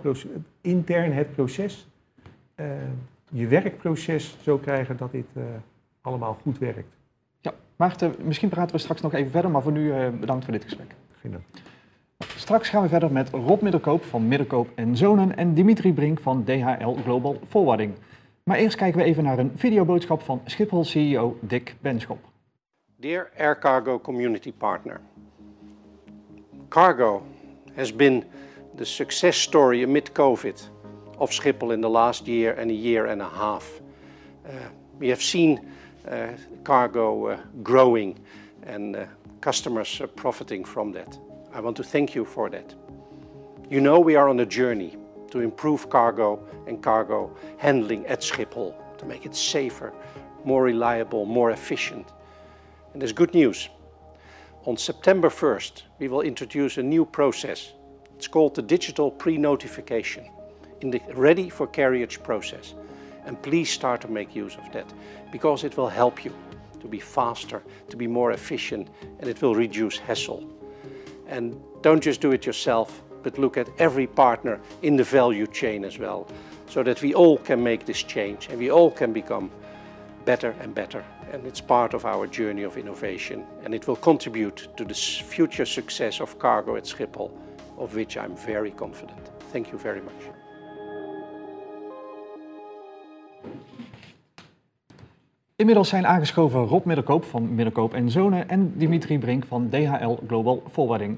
intern 0.61 1.13
het 1.13 1.31
proces, 1.31 1.87
je 3.29 3.47
werkproces 3.47 4.37
zo 4.41 4.57
krijgen 4.57 4.97
dat 4.97 5.11
dit 5.11 5.25
allemaal 6.01 6.37
goed 6.41 6.57
werkt. 6.57 6.96
Maarten, 7.77 8.15
misschien 8.21 8.49
praten 8.49 8.75
we 8.75 8.81
straks 8.81 9.01
nog 9.01 9.13
even 9.13 9.31
verder, 9.31 9.51
maar 9.51 9.61
voor 9.61 9.71
nu 9.71 9.93
uh, 9.93 10.09
bedankt 10.09 10.43
voor 10.43 10.53
dit 10.53 10.63
gesprek. 10.63 10.95
Geen 11.21 11.31
dank. 11.31 11.43
Straks 12.35 12.69
gaan 12.69 12.81
we 12.81 12.87
verder 12.87 13.11
met 13.11 13.29
Rob 13.29 13.61
Middelkoop 13.61 14.03
van 14.03 14.27
Middelkoop 14.27 14.69
en 14.75 14.97
Zonen 14.97 15.37
en 15.37 15.53
Dimitri 15.53 15.93
Brink 15.93 16.19
van 16.19 16.43
DHL 16.43 16.93
Global 17.03 17.39
Forwarding. 17.47 17.93
Maar 18.43 18.57
eerst 18.57 18.77
kijken 18.77 18.99
we 18.99 19.05
even 19.05 19.23
naar 19.23 19.37
een 19.37 19.51
videoboodschap 19.55 20.21
van 20.21 20.41
Schiphol 20.45 20.83
CEO 20.83 21.37
Dick 21.41 21.75
Benschop. 21.81 22.19
Dear 22.95 23.29
Air 23.37 23.59
Cargo 23.59 23.99
Community 23.99 24.53
Partner, 24.53 24.99
Cargo 26.69 27.23
has 27.75 27.95
been 27.95 28.23
the 28.75 28.85
success 28.85 29.41
story 29.41 29.83
amid 29.83 30.11
COVID 30.11 30.71
of 31.17 31.31
Schiphol 31.31 31.71
in 31.71 31.81
the 31.81 31.89
last 31.89 32.25
year 32.25 32.59
and 32.59 32.69
a 32.69 32.73
year 32.73 33.09
and 33.09 33.21
a 33.21 33.29
half. 33.33 33.81
Uh, 34.45 34.51
we 34.99 35.07
have 35.07 35.21
seen 35.21 35.59
cargo 36.63 37.27
uh, 37.27 37.37
growing 37.63 38.17
and 38.63 38.95
uh, 38.95 39.05
customers 39.41 40.01
profiting 40.15 40.63
from 40.63 40.91
that. 40.91 41.17
I 41.53 41.59
want 41.59 41.77
to 41.77 41.83
thank 41.83 42.15
you 42.15 42.25
for 42.25 42.49
that. 42.49 42.73
You 43.69 43.81
know 43.81 43.99
we 43.99 44.15
are 44.15 44.29
on 44.29 44.39
a 44.39 44.45
journey 44.45 44.97
to 45.31 45.39
improve 45.39 45.89
cargo 45.89 46.39
and 46.67 46.81
cargo 46.81 47.35
handling 47.57 48.05
at 48.07 48.21
Schiphol 48.21 48.73
to 48.97 49.05
make 49.05 49.25
it 49.25 49.35
safer, 49.35 49.93
more 50.45 50.63
reliable, 50.63 51.25
more 51.25 51.51
efficient. 51.51 52.13
And 52.93 53.01
there's 53.01 53.13
good 53.13 53.33
news. 53.33 53.69
On 54.65 54.77
September 54.77 55.29
1st, 55.29 55.83
we 55.99 56.07
will 56.07 56.21
introduce 56.21 56.77
a 56.77 56.83
new 56.83 57.05
process. 57.05 57.73
It's 58.15 58.27
called 58.27 58.55
the 58.55 58.61
digital 58.61 59.11
pre-notification 59.11 60.29
in 60.81 60.89
the 60.89 61.01
ready 61.13 61.49
for 61.49 61.67
carriage 61.67 62.21
process. 62.23 62.73
And 63.27 63.39
please 63.41 63.69
start 63.69 63.99
to 64.01 64.07
make 64.07 64.33
use 64.33 64.55
of 64.55 64.71
that 64.71 64.91
because 65.31 65.65
it 65.65 65.75
will 65.75 65.89
help 65.89 66.23
you 66.23 66.33
to 66.79 66.87
be 66.87 66.99
faster, 66.99 67.61
to 67.89 67.97
be 67.97 68.07
more 68.07 68.31
efficient, 68.31 68.87
and 69.19 69.29
it 69.29 69.41
will 69.41 69.53
reduce 69.53 69.97
hassle. 69.97 70.49
And 71.27 71.61
don't 71.81 72.01
just 72.01 72.21
do 72.21 72.31
it 72.31 72.45
yourself, 72.45 73.03
but 73.23 73.37
look 73.37 73.57
at 73.57 73.67
every 73.79 74.07
partner 74.07 74.61
in 74.81 74.95
the 74.95 75.03
value 75.03 75.45
chain 75.45 75.83
as 75.83 75.99
well, 75.99 76.25
so 76.69 76.83
that 76.83 77.01
we 77.01 77.13
all 77.13 77.37
can 77.37 77.61
make 77.61 77.85
this 77.85 78.01
change 78.01 78.47
and 78.49 78.57
we 78.57 78.71
all 78.71 78.89
can 78.89 79.11
become 79.11 79.51
better 80.23 80.55
and 80.61 80.73
better. 80.73 81.03
And 81.29 81.45
it's 81.45 81.59
part 81.59 81.93
of 81.93 82.05
our 82.05 82.27
journey 82.27 82.63
of 82.63 82.77
innovation, 82.77 83.45
and 83.65 83.75
it 83.75 83.87
will 83.87 83.97
contribute 83.97 84.69
to 84.77 84.85
the 84.85 84.93
future 84.93 85.65
success 85.65 86.21
of 86.21 86.39
cargo 86.39 86.77
at 86.77 86.85
Schiphol, 86.85 87.31
of 87.77 87.93
which 87.93 88.15
I'm 88.15 88.37
very 88.37 88.71
confident. 88.71 89.19
Thank 89.51 89.73
you 89.73 89.77
very 89.77 89.99
much. 89.99 90.36
Inmiddels 95.57 95.89
zijn 95.89 96.07
aangeschoven 96.07 96.65
Rob 96.65 96.85
Middelkoop 96.85 97.23
van 97.23 97.55
Middelkoop 97.55 97.93
en 97.93 98.11
Zonen 98.11 98.49
en 98.49 98.73
Dimitri 98.75 99.19
Brink 99.19 99.45
van 99.45 99.69
DHL 99.69 100.15
Global 100.27 100.63
Forwarding. 100.71 101.17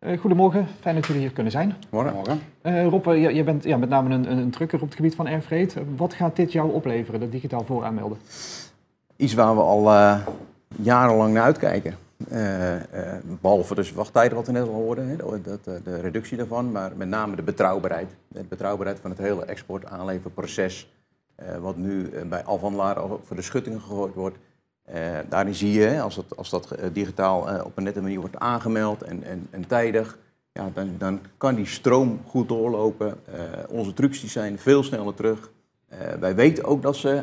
Uh, 0.00 0.18
goedemorgen, 0.18 0.66
fijn 0.80 0.94
dat 0.94 1.06
jullie 1.06 1.22
hier 1.22 1.32
kunnen 1.32 1.52
zijn. 1.52 1.74
Morgen. 1.90 2.40
Uh, 2.62 2.86
Rob, 2.86 3.06
uh, 3.06 3.22
je, 3.22 3.34
je, 3.34 3.44
bent 3.44 3.64
ja, 3.64 3.76
met 3.76 3.88
name 3.88 4.14
een, 4.14 4.30
een 4.30 4.50
drukker 4.50 4.80
op 4.80 4.86
het 4.86 4.96
gebied 4.96 5.14
van 5.14 5.26
airfreight. 5.26 5.76
Wat 5.96 6.14
gaat 6.14 6.36
dit 6.36 6.52
jou 6.52 6.72
opleveren, 6.72 7.20
dat 7.20 7.32
digitaal 7.32 7.64
vooraanmelden? 7.64 8.18
Iets 9.16 9.34
waar 9.34 9.54
we 9.54 9.62
al 9.62 9.82
jarenlang 10.76 11.34
naar 11.34 11.42
uitkijken. 11.42 11.96
behalve 13.40 13.74
dus 13.74 13.92
wachttijden, 13.92 14.36
wat 14.36 14.46
we 14.46 14.52
net 14.52 14.68
al 14.68 14.74
hoorden, 14.74 15.08
hè, 15.08 15.16
de, 15.16 15.80
de, 15.84 16.00
reductie 16.00 16.36
daarvan, 16.36 16.72
maar 16.72 16.92
met 16.96 17.08
name 17.08 17.36
de 17.36 17.42
betrouwbaarheid. 17.42 18.08
De 18.28 18.44
betrouwbaarheid 18.48 19.00
van 19.00 19.10
het 19.10 19.18
hele 19.18 19.44
export-aanleverproces 19.44 20.82
uh, 20.82 20.99
wat 21.60 21.76
nu 21.76 22.10
uh, 22.10 22.22
bij 22.22 22.44
afhandelaren 22.44 23.18
voor 23.22 23.36
de 23.36 23.42
schuttingen 23.42 23.80
gegooid 23.80 24.14
wordt. 24.14 24.36
Uh, 24.94 25.18
daarin 25.28 25.54
zie 25.54 25.72
je, 25.72 26.00
als 26.00 26.14
dat, 26.14 26.36
als 26.36 26.50
dat 26.50 26.74
digitaal 26.92 27.64
op 27.64 27.76
een 27.76 27.82
nette 27.82 28.02
manier 28.02 28.20
wordt 28.20 28.38
aangemeld 28.38 29.02
en, 29.02 29.22
en, 29.22 29.46
en 29.50 29.66
tijdig, 29.66 30.18
ja, 30.52 30.70
dan, 30.74 30.94
dan 30.98 31.20
kan 31.36 31.54
die 31.54 31.66
stroom 31.66 32.20
goed 32.26 32.48
doorlopen. 32.48 33.20
onze 33.68 33.92
trucks 33.92 34.20
die 34.20 34.30
zijn 34.30 34.58
veel 34.58 34.82
sneller 34.82 35.14
terug. 35.14 35.50
wij 36.20 36.34
weten 36.34 36.64
ook 36.64 36.82
dat 36.82 36.96
ze 36.96 37.22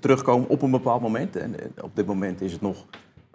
terugkomen 0.00 0.48
op 0.48 0.62
een 0.62 0.70
bepaald 0.70 1.02
moment. 1.02 1.36
En 1.36 1.54
op 1.80 1.96
dit 1.96 2.06
moment 2.06 2.40
is 2.40 2.52
het 2.52 2.60
nog 2.60 2.86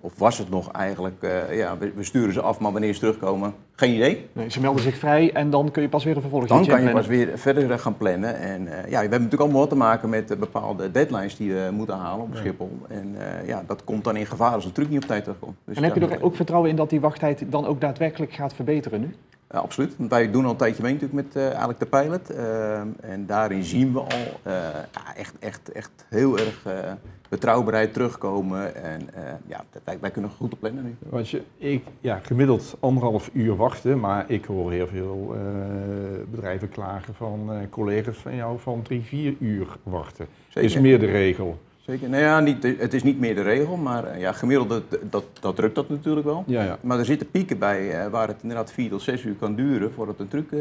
of 0.04 0.14
was 0.18 0.38
het 0.38 0.50
nog 0.50 0.72
eigenlijk, 0.72 1.24
uh, 1.24 1.58
ja, 1.58 1.78
we, 1.78 2.04
sturen 2.04 2.34
ze 2.34 2.42
af, 2.42 2.60
maar 2.60 2.72
wanneer 2.72 2.94
ze 2.94 3.00
terugkomen, 3.00 3.54
geen 3.76 3.96
idee. 3.96 4.28
Nee, 4.34 4.50
ze 4.50 4.60
melden 4.62 4.84
zich 4.84 4.98
vrij 4.98 5.32
en 5.34 5.50
dan 5.50 5.72
kun 5.72 5.82
je 5.82 5.90
pas 5.90 6.04
weer 6.04 6.16
een 6.16 6.22
vervolg 6.22 6.48
Dan 6.48 6.66
kan 6.66 6.84
je 6.84 6.92
pas 6.92 7.08
weer 7.08 7.30
verder 7.36 7.80
gaan 7.80 7.98
plannen. 7.98 8.38
En 8.38 8.62
uh, 8.62 8.72
ja, 8.72 8.82
we 8.82 8.96
hebben 8.96 9.10
natuurlijk 9.12 9.42
allemaal 9.42 9.60
wat 9.60 9.70
te 9.70 9.76
maken 9.76 10.10
met 10.10 10.32
uh, 10.32 10.38
bepaalde 10.38 10.92
deadlines 10.92 11.38
die 11.38 11.54
we 11.54 11.70
moeten 11.72 11.96
halen 11.96 12.26
op 12.26 12.36
Schiphol. 12.36 12.78
En 12.88 13.16
ja, 13.46 13.64
dat 13.68 13.84
komt 13.84 14.04
dan 14.04 14.16
in 14.16 14.26
gevaar 14.26 14.54
als 14.54 14.64
de 14.64 14.72
truc 14.72 14.90
niet 14.90 15.02
op 15.02 15.08
tijd 15.08 15.24
terugkomt. 15.24 15.56
Dus 15.66 15.78
en 15.78 15.84
heb 15.84 15.96
je 15.96 16.08
er 16.08 16.24
ook 16.24 16.36
vertrouwen 16.36 16.70
in 16.70 16.76
dat 16.76 16.90
die 16.90 17.00
wachttijd 17.00 17.44
dan 17.50 17.66
ook 17.66 17.82
daadwerkelijk 17.82 18.34
gaat 18.34 18.54
verbeteren 18.54 19.00
nu? 19.00 19.16
Ja, 19.54 19.60
absoluut. 19.60 19.98
Want 19.98 20.10
wij 20.10 20.32
doen 20.32 20.46
al 20.46 20.52
een 20.52 20.58
tijdje 20.58 20.84
mee 20.84 20.94
natuurlijk 20.94 21.28
met 21.28 21.44
eigenlijk 21.46 21.80
de 21.80 21.86
pilot. 21.86 22.30
en 23.00 23.26
daarin 23.26 23.64
zien 23.64 23.94
we 23.94 24.00
al 24.00 24.52
echt, 25.16 25.34
echt, 25.40 25.72
echt 25.72 26.06
heel 26.10 26.38
erg 26.38 26.66
betrouwbaarheid 27.34 27.94
terugkomen. 27.94 28.76
En 28.76 29.02
uh, 29.02 29.22
ja, 29.48 29.64
wij, 29.84 29.98
wij, 30.00 30.12
kunnen 30.12 30.32
goed 30.32 30.54
op 30.54 30.60
plannen 30.60 30.84
nu. 30.84 30.96
Want 31.10 31.30
je, 31.30 31.42
ik, 31.58 31.84
ja, 32.00 32.20
gemiddeld 32.24 32.78
anderhalf 32.80 33.30
uur 33.34 33.56
wachten, 33.56 34.00
maar 34.00 34.26
ik 34.28 34.46
hoor 34.46 34.72
heel 34.72 34.88
veel 34.88 35.36
uh, 35.36 35.42
bedrijven 36.32 36.70
klagen 36.70 37.14
van 37.14 37.50
uh, 37.50 37.58
collega's 37.70 38.18
van 38.18 38.36
jou 38.36 38.60
van 38.60 38.82
drie, 38.82 39.02
vier 39.02 39.36
uur 39.40 39.68
wachten. 39.84 40.28
Zeker. 40.48 40.70
Is 40.70 40.80
meer 40.80 41.00
de 41.00 41.06
regel. 41.06 41.58
Zeker. 41.86 42.10
Nou 42.10 42.24
ja, 42.24 42.40
niet, 42.40 42.64
het 42.64 42.94
is 42.94 43.04
niet 43.04 43.20
meer 43.20 43.36
de 43.36 43.42
regel, 43.42 43.78
maar 43.78 44.20
ja, 44.20 44.32
gemiddeld 44.32 44.84
dat, 45.10 45.26
dat, 45.40 45.56
drukt 45.56 45.76
dat 45.76 45.90
natuurlijk 45.90 46.26
wel. 46.26 46.44
Ja, 46.48 46.64
ja. 46.64 46.78
Maar 46.82 47.00
er 47.00 47.06
zitten 47.06 47.32
pieken 47.32 47.60
bij 47.60 48.10
waar 48.10 48.28
het 48.28 48.42
inderdaad 48.42 48.72
vier 48.72 48.90
tot 48.90 49.02
zes 49.02 49.24
uur 49.24 49.36
kan 49.36 49.56
duren 49.56 49.94
voordat 49.94 50.20
een 50.20 50.28
truc 50.28 50.54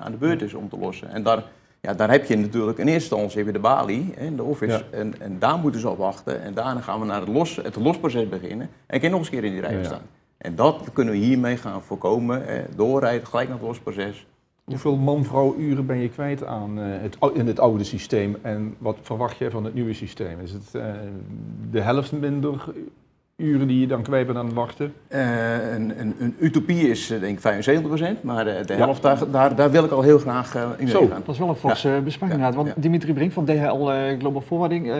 aan 0.00 0.12
de 0.12 0.18
beurt 0.18 0.42
is 0.42 0.54
om 0.54 0.68
te 0.68 0.78
lossen. 0.78 1.10
En 1.10 1.22
daar 1.22 1.44
ja, 1.80 1.94
daar 1.94 2.10
heb 2.10 2.24
je 2.24 2.36
natuurlijk 2.36 2.78
in 2.78 2.88
eerste 2.88 3.14
instantie 3.14 3.44
weer 3.44 3.52
de 3.52 3.58
balie, 3.58 4.12
hè, 4.16 4.34
de 4.34 4.42
office. 4.42 4.84
En, 4.90 5.20
en 5.20 5.38
daar 5.38 5.58
moeten 5.58 5.80
ze 5.80 5.88
op 5.88 5.98
wachten. 5.98 6.42
En 6.42 6.54
daarna 6.54 6.80
gaan 6.80 7.00
we 7.00 7.06
naar 7.06 7.20
het, 7.20 7.28
los, 7.28 7.56
het 7.56 7.76
losproces 7.76 8.28
beginnen. 8.28 8.70
En 8.86 9.00
kan 9.00 9.08
je 9.08 9.08
nog 9.08 9.18
eens 9.18 9.28
een 9.28 9.34
keer 9.34 9.44
in 9.44 9.52
die 9.52 9.60
rij 9.60 9.84
staan. 9.84 10.02
En 10.38 10.54
dat 10.54 10.88
kunnen 10.92 11.14
we 11.14 11.20
hiermee 11.20 11.56
gaan 11.56 11.82
voorkomen. 11.82 12.46
Eh, 12.46 12.62
doorrijden, 12.76 13.26
gelijk 13.26 13.48
naar 13.48 13.58
het 13.58 13.66
losproces. 13.66 14.26
Hoeveel 14.68 14.96
man-vrouw 14.96 15.54
uren 15.58 15.86
ben 15.86 15.98
je 15.98 16.08
kwijt 16.08 16.44
aan, 16.44 16.80
eh, 16.80 16.84
het, 16.86 17.16
in 17.34 17.46
het 17.46 17.60
oude 17.60 17.84
systeem 17.84 18.36
en 18.42 18.74
wat 18.78 18.96
verwacht 19.02 19.36
je 19.36 19.50
van 19.50 19.64
het 19.64 19.74
nieuwe 19.74 19.94
systeem? 19.94 20.40
Is 20.40 20.52
het 20.52 20.74
eh, 20.74 20.84
de 21.70 21.80
helft 21.80 22.12
minder 22.12 22.64
uren 23.42 23.66
die 23.68 23.80
je 23.80 23.86
dan 23.86 24.02
kwijt 24.02 24.26
bent 24.26 24.38
aan 24.38 24.44
het 24.46 24.54
wachten? 24.54 24.92
Eh, 25.08 25.72
een, 25.74 26.00
een, 26.00 26.14
een 26.18 26.34
utopie 26.38 26.88
is 26.90 27.10
eh, 27.10 27.20
denk 27.20 27.38
ik 27.44 27.80
75%, 28.18 28.20
maar 28.20 28.44
de, 28.44 28.60
de 28.66 28.72
Ja. 28.72 28.78
helft, 28.78 29.02
daar, 29.02 29.30
daar, 29.30 29.54
daar 29.54 29.70
wil 29.70 29.84
ik 29.84 29.90
al 29.90 30.02
heel 30.02 30.18
graag 30.18 30.54
eh, 30.54 30.68
in 30.78 30.88
Zo, 30.88 31.00
meegaan. 31.00 31.22
Dat 31.24 31.34
is 31.34 31.40
wel 31.40 31.48
een 31.48 31.54
forse 31.54 31.88
ja. 31.88 32.00
besparing 32.00 32.40
Ja. 32.40 32.52
Want 32.52 32.68
ja. 32.68 32.74
Dimitri 32.76 33.12
Brink 33.12 33.32
van 33.32 33.44
DHL 33.44 33.90
eh, 33.90 34.18
Global 34.18 34.40
Forwarding, 34.40 34.90
eh, 34.90 34.96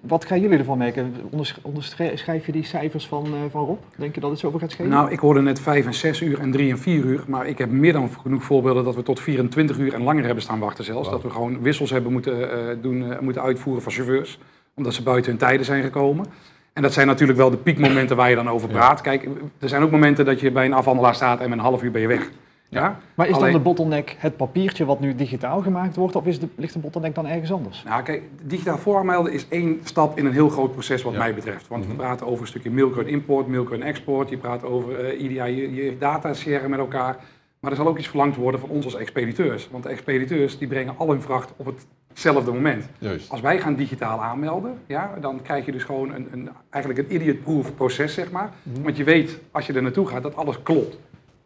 wat 0.00 0.24
gaan 0.24 0.40
jullie 0.40 0.58
ervan 0.58 0.78
merken? 0.78 1.14
Onders- 1.30 1.58
Onderschrijf 1.62 2.46
je 2.46 2.52
die 2.52 2.64
cijfers 2.64 3.06
van, 3.06 3.24
eh, 3.26 3.32
van 3.50 3.64
Rob? 3.64 3.78
Denk 3.96 4.14
je 4.14 4.20
dat 4.20 4.30
het 4.30 4.38
zoveel 4.38 4.58
gaat 4.58 4.70
schelen? 4.70 4.90
Nou, 4.90 5.10
ik 5.10 5.18
hoorde 5.18 5.40
net 5.42 5.60
5 5.60 5.86
en 5.86 5.94
6 5.94 6.20
uur 6.20 6.40
en 6.40 6.50
3 6.50 6.70
en 6.70 6.78
4 6.78 7.04
uur. 7.04 7.24
Maar 7.26 7.46
ik 7.46 7.58
heb 7.58 7.70
meer 7.70 7.92
dan 7.92 8.08
genoeg 8.22 8.42
voorbeelden 8.42 8.84
dat 8.84 8.94
we 8.94 9.02
tot 9.02 9.20
24 9.20 9.78
uur 9.78 9.94
en 9.94 10.02
langer 10.02 10.24
hebben 10.24 10.42
staan 10.42 10.58
wachten 10.58 10.84
zelfs. 10.84 11.10
Dat 11.10 11.22
we 11.22 11.30
gewoon 11.30 11.62
wissels 11.62 11.90
hebben 11.90 12.12
moeten, 12.12 12.50
eh, 12.50 12.76
doen, 12.82 13.12
eh, 13.12 13.18
moeten 13.20 13.42
uitvoeren 13.42 13.82
van 13.82 13.92
chauffeurs. 13.92 14.38
Omdat 14.76 14.94
ze 14.94 15.02
buiten 15.02 15.30
hun 15.30 15.40
tijden 15.40 15.66
zijn 15.66 15.82
gekomen. 15.82 16.26
En 16.74 16.82
dat 16.82 16.92
zijn 16.92 17.06
natuurlijk 17.06 17.38
wel 17.38 17.50
de 17.50 17.56
piekmomenten 17.56 18.16
waar 18.16 18.28
je 18.30 18.34
dan 18.34 18.48
over 18.48 18.68
praat. 18.68 19.00
Kijk, 19.00 19.28
er 19.58 19.68
zijn 19.68 19.82
ook 19.82 19.90
momenten 19.90 20.24
dat 20.24 20.40
je 20.40 20.50
bij 20.50 20.64
een 20.64 20.72
afhandelaar 20.72 21.14
staat 21.14 21.40
en 21.40 21.48
met 21.48 21.58
een 21.58 21.64
half 21.64 21.82
uur 21.82 21.90
ben 21.90 22.00
je 22.00 22.06
weg. 22.08 22.30
Ja? 22.68 22.98
maar 23.14 23.28
is 23.28 23.34
Alleen- 23.34 23.44
dan 23.52 23.58
de 23.62 23.64
bottleneck 23.68 24.16
het 24.18 24.36
papiertje 24.36 24.84
wat 24.84 25.00
nu 25.00 25.14
digitaal 25.14 25.60
gemaakt 25.62 25.96
wordt? 25.96 26.16
Of 26.16 26.26
is 26.26 26.38
de, 26.38 26.48
ligt 26.56 26.72
de 26.72 26.78
bottleneck 26.78 27.14
dan 27.14 27.26
ergens 27.26 27.52
anders? 27.52 27.82
Nou, 27.82 28.02
kijk, 28.02 28.22
digitaal 28.42 28.78
voormelden 28.78 29.32
is 29.32 29.46
één 29.48 29.80
stap 29.84 30.18
in 30.18 30.26
een 30.26 30.32
heel 30.32 30.48
groot 30.48 30.72
proces 30.72 31.02
wat 31.02 31.12
Ja. 31.12 31.18
mij 31.18 31.34
betreft. 31.34 31.68
Want 31.68 31.86
we 31.86 31.94
praten 31.94 32.26
over 32.26 32.40
een 32.42 32.46
stukje 32.48 32.70
mailcode 32.70 33.10
import, 33.10 33.46
mailcode 33.48 33.84
export. 33.84 34.28
Je 34.28 34.36
praat 34.36 34.64
over 34.64 35.04
eh 35.04 35.20
IDA, 35.22 35.44
je, 35.44 35.74
je 35.74 35.96
data 35.98 36.34
sharen 36.34 36.70
met 36.70 36.78
elkaar. 36.78 37.16
Maar 37.60 37.70
er 37.70 37.76
zal 37.76 37.86
ook 37.88 37.98
iets 37.98 38.08
verlangd 38.08 38.36
worden 38.36 38.60
van 38.60 38.68
ons 38.68 38.84
als 38.84 38.94
expediteurs. 38.96 39.68
Want 39.70 39.82
de 39.82 39.88
expediteurs 39.88 40.58
die 40.58 40.68
brengen 40.68 40.94
al 40.98 41.08
hun 41.10 41.22
vracht 41.22 41.52
op 41.56 41.66
hetzelfde 42.14 42.52
moment. 42.52 42.84
Juist. 42.98 43.30
Als 43.30 43.40
wij 43.40 43.60
gaan 43.60 43.74
digitaal 43.74 44.22
aanmelden, 44.22 44.78
ja, 44.86 45.14
dan 45.20 45.42
krijg 45.42 45.66
je 45.66 45.72
dus 45.72 45.84
gewoon 45.84 46.14
een, 46.14 46.28
een, 46.30 46.50
eigenlijk 46.70 47.08
een 47.08 47.14
idiot-proof 47.14 47.74
proces, 47.74 48.14
zeg 48.14 48.30
maar. 48.30 48.50
Want 48.82 48.96
je 48.96 49.04
weet, 49.04 49.38
als 49.50 49.66
je 49.66 49.72
er 49.72 49.82
naartoe 49.82 50.06
gaat, 50.06 50.22
dat 50.22 50.36
alles 50.36 50.62
klopt. 50.62 50.98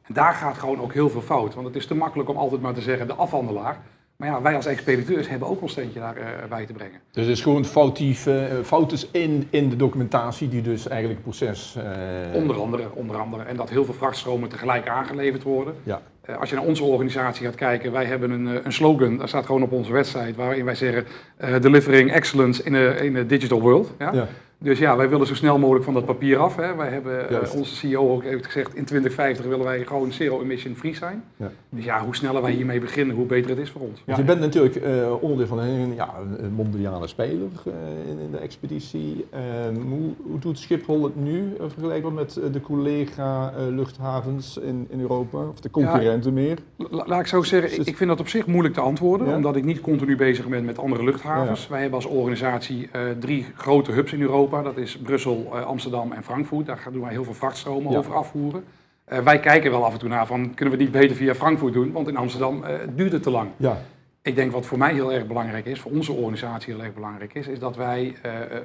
En 0.03 0.15
daar 0.15 0.35
gaat 0.35 0.59
gewoon 0.59 0.81
ook 0.81 0.93
heel 0.93 1.11
veel 1.11 1.21
fout. 1.21 1.55
Want 1.55 1.67
het 1.67 1.77
is 1.77 1.87
te 1.87 1.95
makkelijk 1.95 2.29
om 2.29 2.37
altijd 2.37 2.61
maar 2.61 2.75
te 2.75 2.81
zeggen, 2.81 3.07
de 3.07 3.15
afhandelaar. 3.15 3.81
Maar 4.19 4.29
ja, 4.29 4.43
wij 4.43 4.55
als 4.55 4.67
expediteurs 4.67 5.29
hebben 5.29 5.49
ook 5.49 5.63
ons 5.63 5.73
steentje 5.73 6.01
daarbij 6.01 6.25
bij 6.49 6.67
te 6.67 6.73
brengen. 6.73 7.01
Dus 7.13 7.25
het 7.27 7.37
is 7.37 7.43
gewoon 7.43 7.65
foutief, 7.65 8.27
eh, 8.27 8.43
fouten 8.65 8.99
in, 9.13 9.47
in 9.51 9.69
de 9.69 9.77
documentatie 9.77 10.49
die 10.49 10.63
dus 10.63 10.89
eigenlijk 10.89 11.21
het 11.25 11.37
proces... 11.37 11.77
eh, 11.77 12.35
Onder 12.35 12.61
andere, 12.61 12.89
onder 12.95 13.17
andere. 13.17 13.43
En 13.43 13.57
dat 13.57 13.71
heel 13.71 13.85
veel 13.85 13.95
vrachtstromen 13.95 14.49
tegelijk 14.49 14.89
aangeleverd 14.89 15.43
worden. 15.43 15.75
Ja. 15.83 16.01
Eh, 16.21 16.37
als 16.41 16.51
je 16.51 16.57
naar 16.57 16.65
onze 16.65 16.85
organisatie 16.85 17.47
gaat 17.47 17.55
kijken, 17.55 17.93
wij 17.93 18.05
hebben 18.05 18.31
een, 18.31 18.49
eh, 18.49 18.65
een 18.65 18.73
slogan, 18.73 19.17
dat 19.17 19.29
staat 19.29 19.47
gewoon 19.47 19.63
op 19.63 19.73
onze 19.73 19.93
website, 19.93 20.35
waarin 20.37 20.65
wij 20.65 20.75
zeggen 20.75 21.05
eh, 21.37 21.61
delivering 21.61 22.13
excellence 22.13 22.63
in 22.63 22.75
a, 22.75 22.91
in 22.95 23.17
a 23.17 23.23
digital 23.23 23.61
world. 23.61 23.93
Ja? 23.99 24.13
Ja. 24.13 24.29
Dus 24.61 24.79
ja, 24.79 24.97
wij 24.97 25.09
willen 25.09 25.27
zo 25.27 25.35
snel 25.35 25.59
mogelijk 25.59 25.85
van 25.85 25.95
dat 25.95 26.05
papier 26.05 26.39
af. 26.39 26.57
Hè. 26.57 26.75
Wij 26.77 26.89
hebben, 26.89 27.29
eh, 27.43 27.55
onze 27.55 27.75
CEO 27.75 28.11
ook 28.11 28.23
heeft 28.23 28.45
gezegd, 28.47 28.75
in 28.75 28.85
2050 28.85 29.47
willen 29.47 29.65
wij 29.65 29.85
gewoon 29.85 30.13
zero 30.13 30.41
emission 30.43 30.75
free 30.75 30.95
zijn. 30.95 31.25
Ja. 31.37 31.51
Dus 31.69 31.85
ja, 31.85 32.05
hoe 32.05 32.17
sneller 32.17 32.43
wij 32.43 32.53
hiermee 32.53 32.81
beginnen, 32.81 33.17
hoe 33.17 33.27
beter 33.27 33.51
het 33.51 33.59
is 33.59 33.71
voor 33.71 33.81
ons. 33.81 34.03
Je 34.17 34.23
bent 34.25 34.41
natuurlijk 34.41 34.77
eh, 34.77 35.13
onderdeel 35.21 35.47
van 35.47 35.59
een, 35.59 35.95
ja, 35.95 36.15
een- 36.41 36.53
mondiale 36.53 37.07
speler 37.07 37.49
eh, 37.67 37.73
in, 38.11 38.19
in 38.19 38.31
de 38.31 38.37
expeditie. 38.39 39.27
Ehm, 39.31 39.75
hoe, 39.75 40.11
hoe 40.23 40.39
doet 40.39 40.59
Schiphol 40.59 41.03
het 41.05 41.17
nu 41.23 41.53
vergelijkbaar 41.69 42.13
met 42.13 42.41
de 42.53 42.61
collega-luchthavens 42.61 44.57
in, 44.57 44.87
in 44.91 45.01
Europa? 45.01 45.39
Of 45.39 45.61
de 45.61 45.71
concurrenten 45.71 46.33
meer? 46.33 46.59
La- 46.77 47.05
laat 47.07 47.21
ik 47.21 47.27
zo 47.27 47.43
zeggen, 47.43 47.87
ik, 47.87 47.97
vind 47.97 48.11
dat 48.11 48.21
op 48.21 48.29
zich 48.29 48.47
moeilijk 48.47 48.75
te 48.75 48.81
antwoorden, 48.81 49.35
omdat 49.35 49.57
ik 49.57 49.65
niet 49.65 49.81
continu 49.81 50.17
bezig 50.17 50.49
ben 50.49 50.65
met 50.65 50.79
andere 50.79 51.05
luchthavens. 51.05 51.69
Wij 51.69 51.81
hebben 51.81 51.99
als 51.99 52.09
organisatie 52.09 52.89
drie 53.21 53.47
grote 53.57 53.93
hubs 53.93 54.13
in 54.13 54.21
Europa. 54.21 54.48
Dat 54.51 54.77
is 54.77 54.99
Brussel, 54.99 55.51
eh, 55.53 55.65
Amsterdam 55.65 56.13
en 56.13 56.25
Frankfurt. 56.25 56.67
Daar 56.67 56.79
gaan 56.79 56.93
doen 56.93 57.03
wij 57.03 57.11
heel 57.11 57.25
veel 57.25 57.35
vrachtstromen 57.35 57.93
Ja. 57.93 57.99
over 57.99 58.15
afvoeren. 58.15 58.65
Eh, 59.05 59.19
wij 59.19 59.41
kijken 59.41 59.71
wel 59.71 59.85
af 59.85 59.93
en 59.93 59.99
toe 59.99 60.09
naar 60.09 60.27
van, 60.27 60.55
kunnen 60.55 60.77
we 60.77 60.83
niet 60.83 60.93
beter 60.93 61.17
via 61.17 61.35
Frankfurt 61.35 61.73
doen? 61.73 61.93
Want 61.93 62.09
in 62.09 62.17
Amsterdam 62.17 62.65
eh, 62.65 62.75
duurt 62.95 63.13
het 63.13 63.23
te 63.23 63.31
lang. 63.31 63.51
Ja. 63.57 63.79
Ik 64.23 64.35
denk 64.35 64.53
wat 64.53 64.67
voor 64.67 64.79
mij 64.79 64.93
heel 64.93 65.13
erg 65.13 65.27
belangrijk 65.27 65.67
is, 65.67 65.81
voor 65.81 65.93
onze 65.93 66.13
organisatie 66.13 66.75
heel 66.75 66.83
erg 66.85 66.95
belangrijk 66.95 67.35
is, 67.35 67.47
is 67.47 67.59
dat 67.59 67.77
wij 67.77 68.17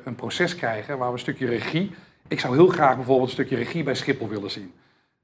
een 0.03 0.15
proces 0.15 0.55
krijgen 0.55 0.97
waar 0.97 1.07
we 1.07 1.13
een 1.13 1.19
stukje 1.19 1.45
regie. 1.45 1.91
Ik 2.27 2.39
zou 2.39 2.55
heel 2.55 2.67
graag 2.67 2.95
bijvoorbeeld 2.95 3.27
een 3.27 3.33
stukje 3.33 3.55
regie 3.55 3.83
bij 3.83 3.95
Schiphol 3.95 4.27
willen 4.27 4.51
zien. 4.51 4.73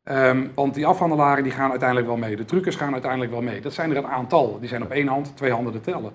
Ehm, 0.04 0.48
want 0.54 0.74
die 0.74 0.86
afhandelaren 0.86 1.44
die 1.44 1.52
gaan 1.52 1.70
uiteindelijk 1.70 2.08
wel 2.08 2.18
mee. 2.18 2.36
De 2.36 2.46
truckers 2.46 2.76
gaan 2.76 2.94
uiteindelijk 2.94 3.32
wel 3.32 3.42
mee. 3.42 3.62
Dat 3.62 3.74
zijn 3.74 3.92
er 3.92 3.98
een 3.98 4.08
aantal. 4.08 4.60
Die 4.60 4.70
zijn 4.70 4.84
op 4.84 4.92
één 4.92 5.08
hand, 5.08 5.32
twee 5.36 5.52
handen 5.52 5.74
te 5.74 5.82
tellen. 5.82 6.12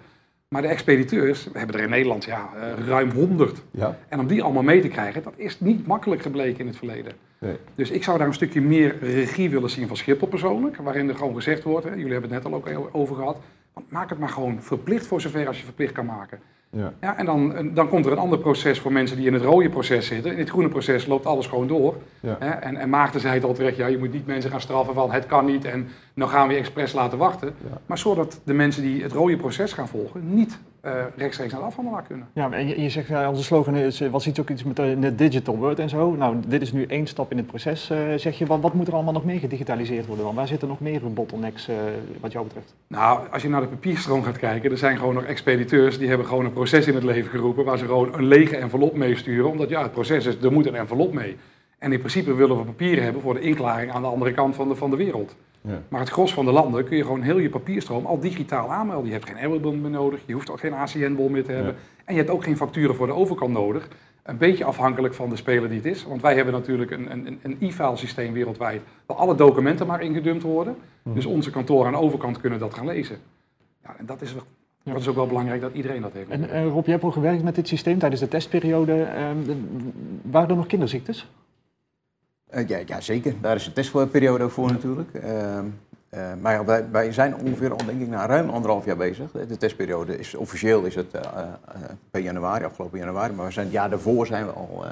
Maar 0.55 0.63
de 0.63 0.69
expediteurs, 0.69 1.45
we 1.53 1.59
hebben 1.59 1.77
er 1.77 1.83
in 1.83 1.91
Nederland 1.91 2.25
ja, 2.25 2.51
eh, 2.57 2.87
ruim 2.87 3.11
100. 3.11 3.63
Ja. 3.71 3.99
En 4.09 4.19
om 4.19 4.27
die 4.27 4.43
allemaal 4.43 4.63
mee 4.63 4.81
te 4.81 4.89
krijgen, 4.89 5.23
dat 5.23 5.33
is 5.37 5.61
niet 5.61 5.87
makkelijk 5.87 6.23
gebleken 6.23 6.61
in 6.61 6.67
het 6.67 6.77
verleden. 6.77 7.13
Nee. 7.39 7.57
Dus 7.75 7.91
ik 7.91 8.05
zou 8.05 8.19
daar 8.19 8.27
een 8.27 8.35
stukje 8.35 8.61
meer 8.61 8.99
regie 9.01 9.51
willen 9.51 9.71
zien 9.71 9.87
van 9.87 9.97
Schiphol 9.97 10.29
persoonlijk. 10.29 10.77
Waarin 10.77 11.09
er 11.09 11.15
gewoon 11.15 11.35
gezegd 11.35 11.63
wordt, 11.63 11.85
hè, 11.85 11.91
jullie 11.91 12.13
hebben 12.13 12.33
het 12.33 12.43
net 12.43 12.53
al 12.53 12.59
ook 12.59 12.89
over 12.93 13.17
gehad. 13.17 13.41
Maak 13.89 14.11
het 14.11 14.19
maar 14.19 14.29
gewoon 14.29 14.63
verplicht 14.63 15.07
voor 15.07 15.21
zover 15.21 15.47
als 15.47 15.59
je 15.59 15.65
verplicht 15.65 15.93
kan 15.93 16.07
maken. 16.07 16.39
Ja. 16.75 16.93
Ja, 17.01 17.17
en 17.17 17.27
dan, 17.27 17.55
en 17.55 17.75
dan 17.75 17.89
komt 17.89 18.07
er 18.07 18.13
een 18.13 18.19
ander 18.19 18.39
proces 18.39 18.79
voor 18.81 18.93
mensen 18.93 19.17
die 19.17 19.27
in 19.27 19.33
het 19.33 19.43
rode 19.43 19.69
proces 19.69 20.07
zitten. 20.07 20.33
In 20.33 20.39
het 20.39 20.51
groene 20.51 20.69
proces 20.69 21.07
loopt 21.07 21.27
alles 21.27 21.47
gewoon 21.47 21.67
door. 21.67 21.95
Ja. 22.21 22.37
Hè? 22.39 22.51
En, 22.51 22.77
en 22.77 22.89
Maarten 22.89 23.21
zei 23.21 23.35
het 23.35 23.45
al 23.45 23.55
terecht, 23.55 23.77
ja, 23.77 23.87
je 23.87 23.99
moet 23.99 24.13
niet 24.13 24.27
mensen 24.27 24.51
gaan 24.51 24.61
straffen 24.61 24.95
van 24.95 25.13
het 25.13 25.27
kan 25.27 25.45
niet 25.45 25.65
en 25.65 25.89
nou 26.15 26.31
gaan 26.31 26.47
we 26.49 26.55
je 26.55 26.59
expres 26.59 26.93
laten 26.93 27.19
wachten. 27.19 27.55
Ja. 27.71 27.81
Maar 27.87 27.99
zodat 27.99 28.41
de 28.45 28.55
mensen 28.55 28.83
die 28.83 29.03
het 29.03 29.13
rode 29.13 29.37
proces 29.37 29.73
gaan 29.73 29.89
volgen 29.89 30.35
niet 30.35 30.59
eh, 30.85 31.05
rechtstreeks 31.17 31.53
naar 31.53 31.61
de 31.61 31.67
afhandelaar 31.67 32.03
kunnen. 32.03 32.29
Ja, 32.33 32.53
en 32.53 32.69
je, 32.69 32.83
je 32.83 32.89
zegt, 32.89 33.09
ja, 33.09 33.29
onze 33.29 33.43
slogan 33.43 33.77
is, 33.77 34.01
eh, 34.01 34.11
was 34.11 34.27
iets 34.27 34.41
ook 34.41 34.51
iets 34.51 34.63
met 34.63 34.77
de, 34.77 34.97
de 34.99 35.15
digital 35.15 35.57
world 35.57 35.79
en 35.79 35.89
zo. 35.89 36.15
Nou, 36.15 36.37
dit 36.47 36.63
is 36.63 36.73
nu 36.73 36.85
één 36.87 37.07
stap 37.07 37.31
in 37.31 37.37
het 37.37 37.47
proces, 37.47 37.91
eh, 37.91 37.99
zeg 38.17 38.39
je. 38.39 38.47
Wat, 38.47 38.61
wat 38.61 38.75
moet 38.75 38.87
er 38.87 38.95
allemaal 38.95 39.13
nog 39.13 39.25
meer 39.25 39.39
gedigitaliseerd 39.39 40.07
worden 40.07 40.25
dan? 40.25 40.35
Waar 40.35 40.47
zitten 40.47 40.69
nog 40.69 40.81
meer 40.81 41.13
bottlenecks 41.13 41.69
eh, 41.69 41.77
wat 42.21 42.33
jou 42.33 42.45
betreft? 42.45 42.75
Nou, 42.87 43.29
als 43.33 43.43
je 43.43 43.49
naar 43.49 43.61
de 43.61 43.67
papierstroom 43.67 44.23
gaat 44.23 44.39
kijken, 44.39 44.71
er 44.71 44.79
zijn 44.79 44.99
gewoon 44.99 45.15
nog 45.15 45.25
expediteurs 45.25 45.99
die 45.99 46.09
hebben 46.09 46.27
gewoon 46.27 46.45
een 46.45 46.53
proces 46.53 46.87
in 46.87 46.95
het 46.95 47.05
leven 47.05 47.31
geroepen 47.31 47.65
waar 47.65 47.79
ze 47.79 47.85
gewoon 47.85 48.15
een 48.15 48.27
lege 48.27 48.57
envelop 48.57 48.97
mee 48.97 49.17
sturen. 49.17 49.51
Omdat 49.51 49.69
ja, 49.69 49.83
het 49.83 49.93
proces 49.93 50.27
is, 50.27 50.37
er 50.43 50.53
moet 50.53 50.67
een 50.67 50.75
envelop 50.75 51.13
mee. 51.13 51.37
En 51.79 51.93
in 51.93 51.99
principe 51.99 52.35
willen 52.35 52.57
we 52.57 52.65
papieren 52.65 53.05
hebben 53.05 53.23
voor 53.23 53.35
de 53.35 53.41
inklaring 53.41 53.93
aan 53.93 54.03
de 54.03 54.09
andere 54.09 54.33
kant 54.33 54.55
van 54.55 54.69
de, 54.69 54.75
van 54.75 54.91
de 54.91 54.97
wereld. 54.97 55.37
Ja. 55.69 55.83
Maar 55.89 56.01
het 56.01 56.09
gros 56.09 56.35
van 56.35 56.45
de 56.45 56.53
landen 56.53 56.85
kun 56.85 56.97
je 56.97 57.03
gewoon 57.03 57.23
heel 57.23 57.39
je 57.39 57.49
papierstroom 57.49 58.07
al 58.07 58.19
digitaal 58.19 58.73
aanmelden. 58.73 59.07
Je 59.07 59.13
hebt 59.13 59.29
geen 59.29 59.37
Airbnb 59.37 59.81
meer 59.83 59.91
nodig, 59.91 60.21
je 60.27 60.33
hoeft 60.33 60.51
ook 60.51 60.61
geen 60.61 60.75
ACN-bol 60.75 61.29
meer 61.29 61.45
te 61.45 61.53
hebben. 61.53 61.75
En 62.05 62.15
je 62.15 62.21
hebt 62.21 62.33
ook 62.33 62.45
geen 62.45 62.57
facturen 62.57 62.95
voor 62.95 63.07
de 63.07 63.13
overkant 63.13 63.53
nodig. 63.53 63.89
Een 64.23 64.39
beetje 64.39 64.65
afhankelijk 64.65 65.15
van 65.15 65.29
de 65.29 65.37
speler 65.37 65.69
die 65.69 65.79
het 65.79 65.87
is. 65.87 66.05
Want 66.05 66.23
wij 66.23 66.35
hebben 66.35 66.55
natuurlijk 66.55 66.91
een, 66.91 67.11
een, 67.11 67.39
een 67.43 67.57
e-file 67.61 67.97
systeem 67.97 68.33
wereldwijd 68.33 68.83
waar 69.07 69.17
alle 69.17 69.35
documenten 69.35 69.87
maar 69.87 70.03
ingedumpt 70.03 70.43
worden. 70.43 70.77
Dus 71.03 71.27
onze 71.27 71.51
kantoren 71.51 71.87
aan 71.87 71.93
de 71.93 71.99
overkant 71.99 72.41
kunnen 72.41 72.59
dat 72.59 72.75
gaan 72.75 72.87
lezen. 72.87 73.17
Ja, 73.83 73.95
en 73.99 74.07
dat 74.07 74.23
is, 74.23 74.35
dat 74.83 75.01
is 75.01 75.09
ook 75.09 75.15
wel 75.15 75.27
belangrijk 75.27 75.61
dat 75.61 75.75
iedereen 75.75 76.03
dat 76.03 76.13
heeft. 76.13 76.31
En 76.31 76.51
eh, 76.51 76.67
Rob, 76.67 76.85
je 76.85 76.91
hebt 76.91 77.05
ook 77.05 77.13
gewerkt 77.13 77.43
met 77.43 77.55
dit 77.55 77.69
systeem 77.69 77.99
tijdens 77.99 78.21
de 78.21 78.29
testperiode. 78.29 79.03
Ehm, 79.03 79.39
waren 80.23 80.49
er 80.49 80.57
nog 80.57 80.67
kinderziektes? 80.67 81.29
Eh, 82.55 82.69
ja, 82.69 82.79
ja, 82.87 83.01
zeker. 83.01 83.35
Daar 83.41 83.57
is 83.57 83.65
de 83.65 83.73
testperiode 83.73 84.45
ook 84.45 84.51
voor 84.51 84.73
natuurlijk. 84.73 85.15
Ehm, 85.15 85.65
eh, 86.09 86.21
maar 86.41 86.53
ja, 86.53 86.65
wij, 86.65 86.85
wij 86.91 87.13
zijn 87.13 87.37
ongeveer 87.37 87.71
al 87.71 87.85
denk 87.87 88.01
ik 88.01 88.09
na 88.09 88.27
ruim 88.27 88.51
anderhalf 88.51 88.85
jaar 88.85 88.97
bezig. 88.97 89.31
De 89.31 89.57
testperiode 89.57 90.19
is 90.19 90.35
officieel 90.35 90.83
is 90.83 90.95
het 90.95 91.15
eh, 91.15 91.23
per 92.11 92.21
januari, 92.21 92.65
afgelopen 92.65 92.99
januari. 92.99 93.33
Maar 93.33 93.47
we 93.47 93.53
zijn, 93.53 93.67
het 93.67 93.75
jaar 93.75 93.91
daarvoor 93.91 94.27
zijn 94.27 94.47
we 94.47 94.53
al 94.53 94.85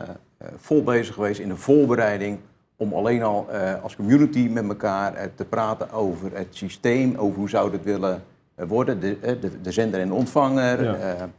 vol 0.56 0.82
bezig 0.82 1.14
geweest 1.14 1.40
in 1.40 1.48
de 1.48 1.56
voorbereiding. 1.56 2.38
Om 2.76 2.92
alleen 2.92 3.22
al 3.22 3.48
als 3.82 3.96
community 3.96 4.48
met 4.48 4.68
elkaar 4.68 5.28
te 5.34 5.44
praten 5.44 5.92
over 5.92 6.30
het 6.34 6.48
systeem. 6.50 7.16
Over 7.16 7.38
hoe 7.38 7.48
zou 7.48 7.72
het 7.72 7.84
willen 7.84 8.22
worden. 8.54 9.00
De, 9.00 9.18
de, 9.20 9.60
de 9.60 9.72
zender 9.72 10.00
en 10.00 10.08
de 10.08 10.14
ontvanger. 10.14 10.84
Ja. 10.84 11.30